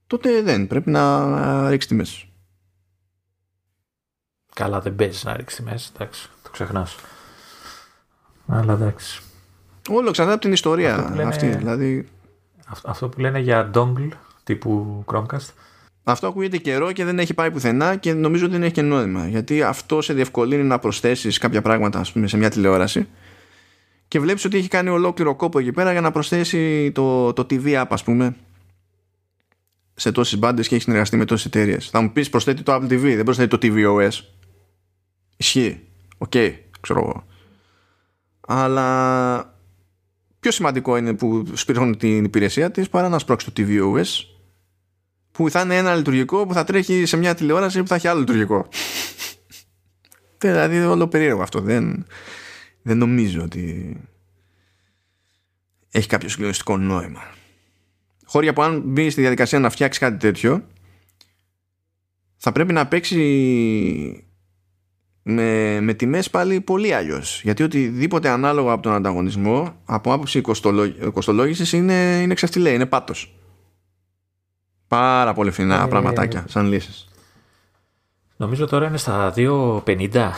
[0.07, 2.27] Τότε δεν, πρέπει να ρίξεις τιμές.
[4.55, 6.95] Καλά, δεν παίζεις να ρίξεις τιμές, εντάξει, το ξεχνάς.
[8.47, 9.21] Αλλά εντάξει.
[9.89, 12.07] Όλο ξανά από την ιστορία αυτό λένε, αυτή, δηλαδή...
[12.83, 14.09] Αυτό που λένε για dongle
[14.43, 15.53] τύπου Chromecast.
[16.03, 19.27] Αυτό ακούγεται καιρό και δεν έχει πάει πουθενά και νομίζω ότι δεν έχει και νόημα.
[19.27, 23.07] Γιατί αυτό σε διευκολύνει να προσθέσεις κάποια πράγματα ας πούμε, σε μια τηλεόραση
[24.13, 27.81] και βλέπεις ότι έχει κάνει ολόκληρο κόπο εκεί πέρα για να προσθέσει το, το TV
[27.81, 28.35] app ας πούμε
[29.93, 31.89] σε τόσες μπάντες και έχει συνεργαστεί με τόσες εταιρείες.
[31.89, 34.09] Θα μου πεις προσθέτει το Apple TV δεν προσθέτει το tvOS
[35.37, 35.79] ισχύει.
[36.17, 37.25] OK okay, ξέρω εγώ.
[38.47, 39.57] Αλλά
[40.39, 44.25] πιο σημαντικό είναι που σπρώχνουν την υπηρεσία της παρά να σπρώξει το tvOS
[45.31, 48.19] που θα είναι ένα λειτουργικό που θα τρέχει σε μια τηλεόραση που θα έχει άλλο
[48.19, 48.67] λειτουργικό.
[50.43, 51.61] Δηλαδή όλο περίεργο αυτό.
[51.61, 52.05] Δεν
[52.83, 53.97] δεν νομίζω ότι
[55.91, 57.21] έχει κάποιο συγκλονιστικό νόημα.
[58.25, 60.67] Χώρια που αν μπει στη διαδικασία να φτιάξεις κάτι τέτοιο
[62.37, 64.27] θα πρέπει να παίξει
[65.23, 67.41] με, με τιμές πάλι πολύ αλλιώς.
[67.43, 70.41] γιατί οτιδήποτε ανάλογο από τον ανταγωνισμό από άποψη
[71.11, 73.35] κοστολόγησης είναι, είναι ξεφτιλέ, είναι πάτος
[74.87, 77.07] πάρα πολύ φθηνά ε, πραγματάκια σαν λύσεις
[78.35, 80.29] νομίζω τώρα είναι στα 2.50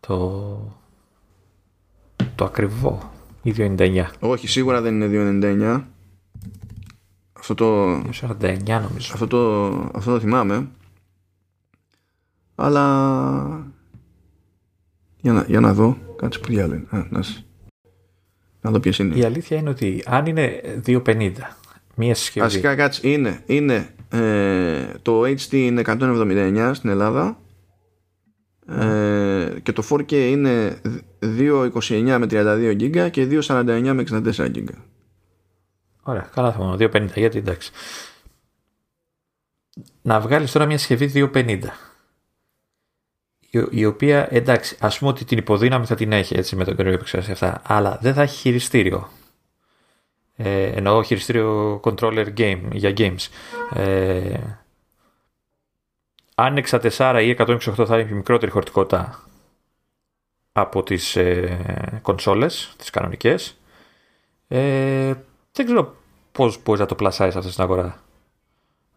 [0.00, 0.83] το,
[2.34, 3.12] το ακριβό
[3.42, 4.04] ή 2,99.
[4.20, 5.40] Όχι, σίγουρα δεν είναι
[5.76, 5.82] 2,99.
[7.32, 7.92] Αυτό το.
[7.98, 9.10] 2,49 νομίζω.
[9.12, 10.68] Αυτό το, αυτό το θυμάμαι.
[12.54, 13.66] Αλλά.
[15.20, 15.98] Για να, για να δω.
[16.16, 16.82] Κάτσε που διάλεγε.
[16.90, 17.24] Να,
[18.60, 19.16] να δω ποιες είναι.
[19.16, 21.32] Η αλήθεια είναι ότι αν είναι 2,50
[21.94, 22.46] μία συσκευή.
[22.46, 23.08] Βασικά κάτσε.
[23.08, 27.38] Είναι, είναι ε, το HD είναι 179 στην Ελλάδα
[28.68, 30.80] ε, και το 4K είναι
[31.20, 34.68] 2.29 με 32 GB και 2.49 με 64 GB.
[36.02, 37.72] Ωραία, καλά θα μόνο 2.50 γιατί εντάξει.
[40.02, 41.58] Να βγάλεις τώρα μια συσκευή 2.50
[43.70, 46.90] η οποία εντάξει ας πούμε ότι την υποδύναμη θα την έχει έτσι με τον καιρό
[46.90, 49.08] επεξεργασία αυτά αλλά δεν θα έχει χειριστήριο
[50.36, 53.28] Ε, εννοώ χειριστήριο controller game για games.
[53.74, 54.38] Ε,
[56.34, 59.24] αν 64 ή 128 θα έχει μικρότερη χωρητικότητα
[60.52, 63.60] από τις ε, κονσόλες, τις κανονικές,
[64.48, 65.12] ε,
[65.52, 65.96] δεν ξέρω
[66.32, 68.02] πώς μπορείς να το πλασάρεις αυτή στην αγορά.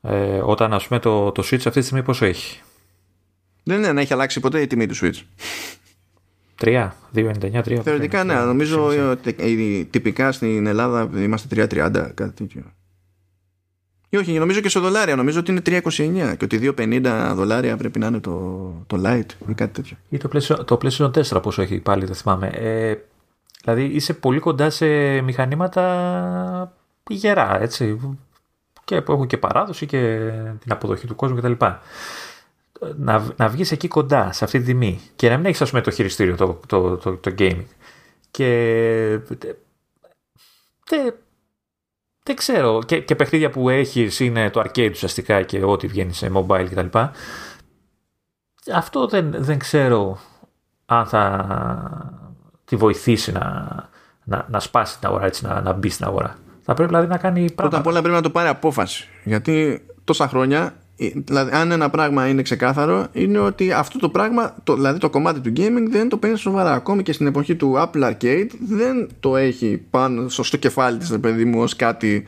[0.01, 2.61] Ε, όταν ας πούμε το, το Switch αυτή τη στιγμή πόσο έχει;
[3.63, 5.21] Δεν είναι να έχει αλλάξει ποτέ η τιμή του Switch.
[6.59, 7.79] 3, 2,99, 3.
[7.83, 12.63] Θεωρητικά ναι, νομίζω ότι τυπικά στην Ελλάδα είμαστε 3,30, κάτι τέτοιο.
[14.09, 15.15] Ή όχι, νομίζω και σε δολάρια.
[15.15, 19.53] Νομίζω ότι είναι 3,29 και ότι 2,50 δολάρια πρέπει να είναι το, το light ή
[19.53, 19.97] κάτι τέτοιο.
[20.09, 22.47] Ή το PlayStation, το PlayStation 4 πόσο έχει πάλι, δεν θυμάμαι.
[22.47, 22.95] Ε,
[23.61, 24.85] δηλαδή είσαι πολύ κοντά σε
[25.21, 26.73] μηχανήματα
[27.09, 27.99] γερά, έτσι.
[28.83, 31.65] Και που έχουν και παράδοση και την αποδοχή του κόσμου κτλ.
[32.95, 35.81] Να, να βγεις εκεί κοντά, σε αυτή τη τιμή και να μην έχεις ας πούμε
[35.81, 37.65] το χειριστήριο, το, το, το, το gaming.
[38.31, 39.19] Και
[42.27, 42.83] δεν ξέρω.
[42.85, 46.97] Και, και παιχνίδια που έχεις είναι το arcade ουσιαστικά και ό,τι βγαίνει σε mobile κτλ.
[48.73, 50.19] Αυτό δεν, δεν ξέρω
[50.85, 51.47] αν θα
[52.65, 53.67] τη βοηθήσει να,
[54.23, 56.37] να, να σπάσει την αγορά, έτσι, να, να μπει στην αγορά.
[56.61, 57.55] Θα πρέπει δηλαδή να κάνει πράγματα.
[57.55, 59.07] Πρώτα απ' όλα πρέπει να το πάρει απόφαση.
[59.23, 64.55] Γιατί τόσα χρόνια ε, δηλαδή, αν ένα πράγμα είναι ξεκάθαρο, είναι ότι αυτό το πράγμα,
[64.63, 66.73] το, δηλαδή το κομμάτι του gaming, δεν το παίρνει σοβαρά.
[66.73, 71.45] Ακόμη και στην εποχή του Apple Arcade, δεν το έχει πάνω στο κεφάλι της, παιδί
[71.45, 72.25] μου, ως κάτι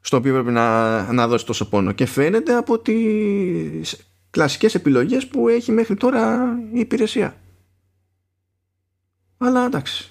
[0.00, 1.92] στο οποίο πρέπει να, να δώσει τόσο πόνο.
[1.92, 7.34] Και φαίνεται από τις κλασικές επιλογές που έχει μέχρι τώρα η υπηρεσία.
[9.38, 10.10] Αλλά εντάξει.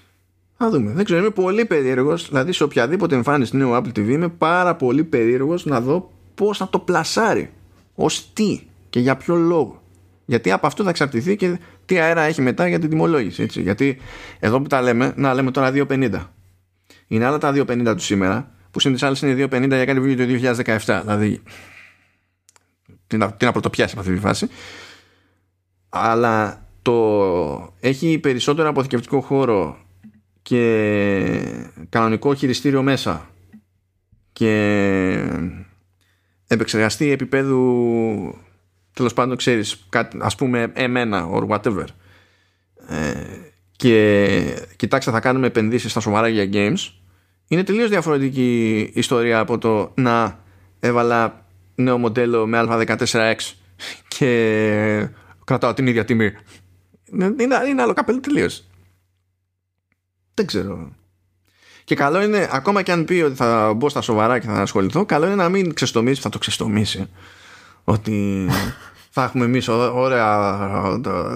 [0.57, 0.91] Θα δούμε.
[0.91, 1.19] Δεν ξέρω.
[1.19, 2.27] Είμαι πολύ περίεργος.
[2.27, 6.69] Δηλαδή, σε οποιαδήποτε εμφάνιση νέου Apple TV, είμαι πάρα πολύ περίεργος να δω πώς θα
[6.69, 7.49] το πλασάρει
[7.95, 9.83] ως τι και για ποιο λόγο.
[10.25, 13.43] Γιατί από αυτό θα εξαρτηθεί και τι αέρα έχει μετά για την τιμολόγηση.
[13.43, 13.61] Έτσι.
[13.61, 13.97] Γιατί
[14.39, 16.27] εδώ που τα λέμε, να λέμε τώρα 2,50.
[17.07, 20.27] Είναι άλλα τα 2,50 του σήμερα, που συν τι άλλε είναι 2,50 για κάτι βίντεο
[20.27, 20.53] το
[20.85, 20.99] 2017.
[21.01, 21.41] Δηλαδή,
[23.07, 24.47] τι να, τι να πρωτοπιάσει με αυτή τη φάση.
[25.89, 29.77] Αλλά το έχει περισσότερο αποθηκευτικό χώρο
[30.41, 31.41] και
[31.89, 33.29] κανονικό χειριστήριο μέσα
[34.33, 35.15] και
[36.47, 38.35] επεξεργαστή επίπεδου
[38.93, 41.85] τέλος πάντων ξέρεις κάτι, ας πούμε εμένα or whatever.
[42.87, 43.13] Ε,
[43.75, 46.91] και κοιτάξτε θα κάνουμε επενδύσεις στα σοβαρά για games.
[47.47, 50.43] Είναι τελείως διαφορετική ιστορία από το να
[50.79, 51.45] έβαλα
[51.75, 53.35] νέο μοντέλο με α14x
[54.07, 55.09] και
[55.43, 56.31] κρατάω την ίδια τιμή.
[57.11, 57.35] Είναι,
[57.69, 58.67] είναι άλλο καπέλο τελείως.
[60.33, 60.95] Δεν ξέρω
[61.85, 65.05] και καλό είναι, ακόμα και αν πει ότι θα μπω στα σοβαρά και θα ασχοληθώ,
[65.05, 67.09] καλό είναι να μην ξεστομίσει, θα το ξεστομίσει.
[67.83, 68.47] Ότι
[69.09, 70.81] θα έχουμε εμείς ωραία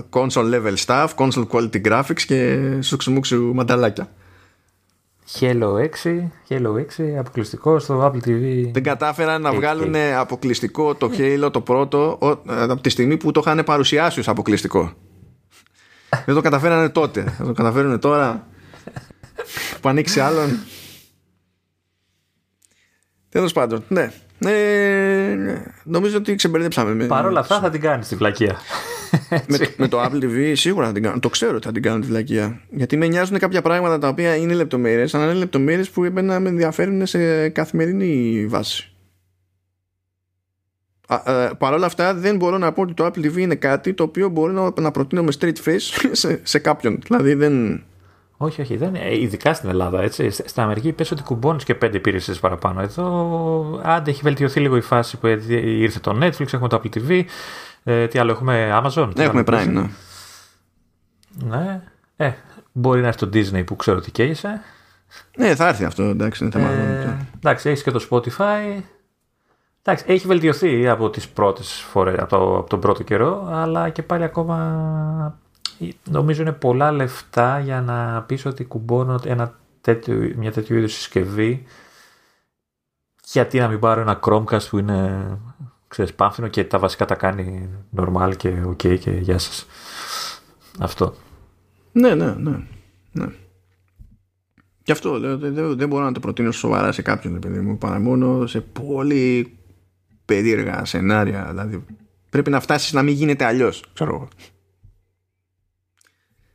[0.10, 4.10] console level stuff, console quality graphics και σουξουμούξου μανταλάκια.
[5.40, 8.70] Halo 6, Halo 6 αποκλειστικό στο Apple TV.
[8.72, 12.18] Δεν κατάφεραν να βγάλουν αποκλειστικό το Halo το πρώτο
[12.48, 14.94] από τη στιγμή που το είχαν παρουσιάσει ως αποκλειστικό.
[16.26, 17.34] Δεν το καταφέρανε τότε.
[17.38, 18.48] Θα το καταφέρουν τώρα
[19.82, 20.60] που ανοίξει άλλον.
[23.30, 24.12] Τέλος πάντων, ναι.
[24.46, 25.36] Ε,
[25.84, 27.06] νομίζω ότι ξεμπερδέψαμε.
[27.06, 28.60] Παρ' όλα αυτά θα την κάνεις τη βλακεία.
[29.48, 31.20] με, με, το Apple TV σίγουρα θα την κάνω.
[31.20, 32.62] Το ξέρω ότι θα την κάνω τη βλακεία.
[32.70, 36.50] Γιατί με νοιάζουν κάποια πράγματα τα οποία είναι λεπτομέρειες, αλλά είναι λεπτομέρειες που εμένα με
[36.50, 38.92] ενδιαφέρουν σε καθημερινή βάση.
[41.26, 44.04] Ε, Παρ' όλα αυτά δεν μπορώ να πω ότι το Apple TV είναι κάτι το
[44.04, 45.80] οποίο μπορεί να, να προτείνω με straight face
[46.12, 47.00] σε, σε κάποιον.
[47.04, 47.84] Δηλαδή δεν,
[48.42, 50.02] όχι, όχι, δεν, ε, ειδικά στην Ελλάδα.
[50.02, 50.30] Έτσι.
[50.30, 52.82] Στην Αμερική πες ότι κουμπώνεις και πέντε υπηρεσίες παραπάνω.
[52.82, 57.24] Εδώ, άντε, έχει βελτιωθεί λίγο η φάση που ήρθε το Netflix, έχουμε το Apple TV.
[57.84, 59.12] Ε, τι άλλο, έχουμε Amazon.
[59.18, 59.90] Έχουμε Prime, ναι.
[61.44, 61.82] Ναι.
[62.16, 62.32] Ε,
[62.72, 64.62] μπορεί να έρθει το Disney που ξέρω ότι καίγεσαι.
[65.38, 66.70] Ναι, θα έρθει αυτό, εντάξει, είναι θέμα.
[66.70, 68.82] Ε, εντάξει, έχεις και το Spotify.
[69.82, 74.04] Εντάξει, έχει βελτιωθεί από τις πρώτες φορές, από, το, από τον πρώτο καιρό, αλλά και
[74.04, 75.40] πάλι ακόμα
[76.10, 81.66] νομίζω είναι πολλά λεφτά για να πεις ότι κουμπώνω ένα τέτοιο, μια τέτοιου είδους συσκευή
[83.32, 85.28] γιατί να μην πάρω ένα Chromecast που είναι
[85.88, 89.66] ξέρεις, πάμφινο και τα βασικά τα κάνει normal και ok και γεια σας.
[90.80, 91.14] Αυτό.
[91.92, 92.60] Ναι, ναι, ναι.
[93.12, 93.28] ναι.
[94.84, 98.48] Και αυτό δεν, δεν μπορώ να το προτείνω σοβαρά σε κάποιον παιδί μου παρά μόνο
[98.48, 99.58] σε πολύ
[100.26, 101.46] περίεργα σενάρια.
[101.50, 101.86] Δηλαδή
[102.30, 103.84] πρέπει να φτάσεις να μην γίνεται αλλιώς.
[103.94, 104.28] Ξέρω εγώ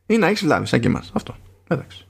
[0.07, 1.11] ή να έχεις λάβει σαν και εμάς.
[1.15, 1.37] Αυτό.
[1.69, 2.07] Εντάξει.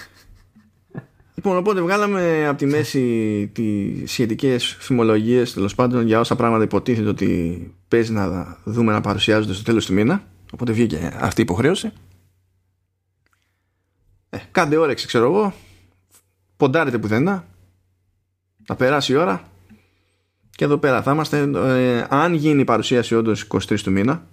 [1.34, 7.08] λοιπόν, οπότε βγάλαμε από τη μέση τις σχετικές φημολογίες τέλος πάντων για όσα πράγματα υποτίθεται
[7.08, 10.24] ότι παίζει να δούμε να παρουσιάζονται στο τέλος του μήνα.
[10.52, 11.92] Οπότε βγήκε αυτή η υποχρέωση.
[14.30, 15.54] Ε, κάντε όρεξη, ξέρω εγώ.
[16.56, 17.44] ποντάρετε πουθενά.
[18.64, 19.48] Θα περάσει η ώρα.
[20.50, 21.50] Και εδώ πέρα θα είμαστε.
[21.54, 24.26] Ε, αν γίνει η παρουσίαση όντως 23 του μήνα,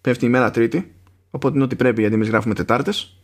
[0.00, 0.92] πέφτει η μέρα Τρίτη.
[1.30, 3.16] Οπότε είναι ό,τι πρέπει γιατί εμείς γράφουμε Τετάρτες.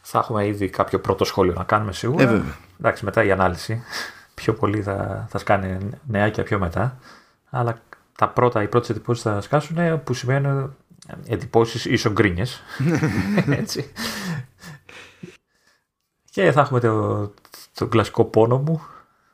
[0.00, 2.22] Θα έχουμε ήδη κάποιο πρώτο σχόλιο να κάνουμε σίγουρα.
[2.22, 2.56] Ε, βέβαια.
[2.78, 3.82] Εντάξει, μετά η ανάλυση.
[4.34, 6.98] Πιο πολύ θα, θα σκάνε νεάκια πιο μετά.
[7.50, 7.82] Αλλά
[8.18, 10.76] τα πρώτα, οι πρώτες εντυπώσεις θα σκάσουν που σημαίνουν
[11.26, 12.62] εντυπώσεις ίσο γκρίνιες.
[13.60, 13.92] Έτσι.
[16.30, 17.32] Και θα έχουμε το,
[17.74, 18.82] το κλασικό πόνο μου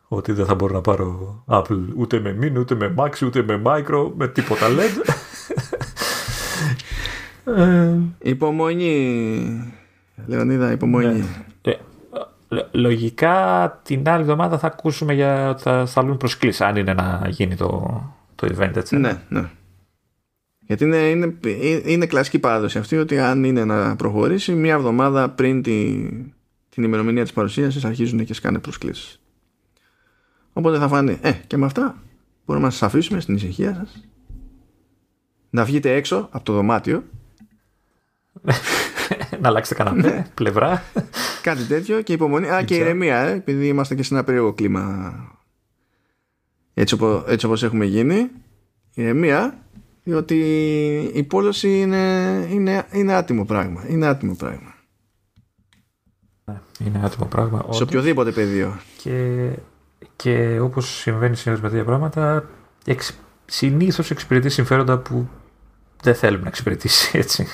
[0.08, 3.62] ότι δεν θα μπορώ να πάρω Apple ούτε με Min, ούτε με Max, ούτε με
[3.64, 5.10] Micro, με τίποτα LED.
[7.56, 9.72] Ε, υπομονή,
[10.26, 11.06] Λεωνίδα, υπομονή.
[11.06, 11.24] Ναι.
[11.62, 11.76] Ε,
[12.72, 17.56] λογικά την άλλη εβδομάδα θα ακούσουμε για ότι θα σταλούν προσκλήσεις, αν είναι να γίνει
[17.56, 18.02] το,
[18.34, 18.96] το event, έτσι.
[18.96, 19.50] Ναι, ναι.
[20.66, 21.34] Γιατί είναι, είναι,
[21.84, 26.08] είναι κλασική παράδοση αυτή ότι αν είναι να προχωρήσει, μία εβδομάδα πριν τη,
[26.68, 29.20] την ημερομηνία της παρουσίασης αρχίζουν και σκάνε προσκλήσεις.
[30.52, 31.96] Οπότε θα φανεί, ε, και με αυτά
[32.46, 34.04] μπορούμε να σας αφήσουμε στην ησυχία σας
[35.50, 37.04] να βγείτε έξω από το δωμάτιο
[39.40, 40.26] να αλλάξετε κανένα ναι.
[40.34, 40.82] πλευρά.
[41.42, 42.50] Κάτι τέτοιο και υπομονή.
[42.50, 45.14] Α και ηρεμία ε, επειδή είμαστε και σε ένα περίεργο κλίμα.
[46.74, 48.30] Έτσι, οπό, έτσι όπως έχουμε γίνει.
[48.94, 49.64] Ηρεμία
[50.02, 50.38] διότι
[51.14, 53.84] η πόλωση είναι, είναι, είναι άτιμο πράγμα.
[53.88, 54.74] Είναι άτιμο πράγμα.
[56.44, 58.78] Ναι, είναι άτιμο πράγμα σε οποιοδήποτε πεδίο.
[59.02, 59.48] Και
[60.16, 62.48] και όπως συμβαίνει συνήθως με τέτοια πράγματα,
[62.84, 65.28] εξ, συνήθως εξυπηρετεί συμφέροντα που
[66.02, 67.46] δεν θέλουμε να εξυπηρετήσει, έτσι.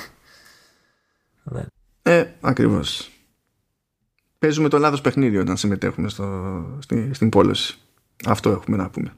[2.03, 3.11] Ε, ακριβώς.
[4.39, 7.79] Παίζουμε το λάθος παιχνίδι όταν συμμετέχουμε στο, στη, στην πόλωση.
[8.27, 9.15] Αυτό έχουμε να πούμε.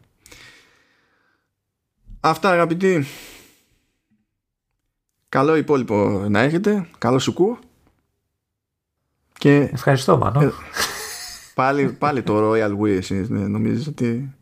[2.20, 3.06] Αυτά αγαπητοί.
[5.28, 6.88] Καλό υπόλοιπο να έχετε.
[6.98, 7.58] Καλό σου
[9.38, 9.56] Και...
[9.72, 10.40] Ευχαριστώ Μάνο.
[10.40, 10.52] Ε,
[11.58, 14.34] Πάλι, πάλι το Royal We εσείς, ναι, νομίζεις ότι...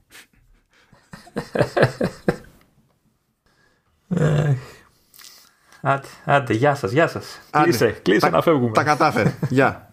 [5.87, 7.41] άντε, άντε, γεια σας, γεια σας.
[7.51, 8.73] Άντε, κλείσε, κλείσε να φεύγουμε.
[8.73, 9.35] Τα κατάφερε.
[9.49, 9.89] Γεια.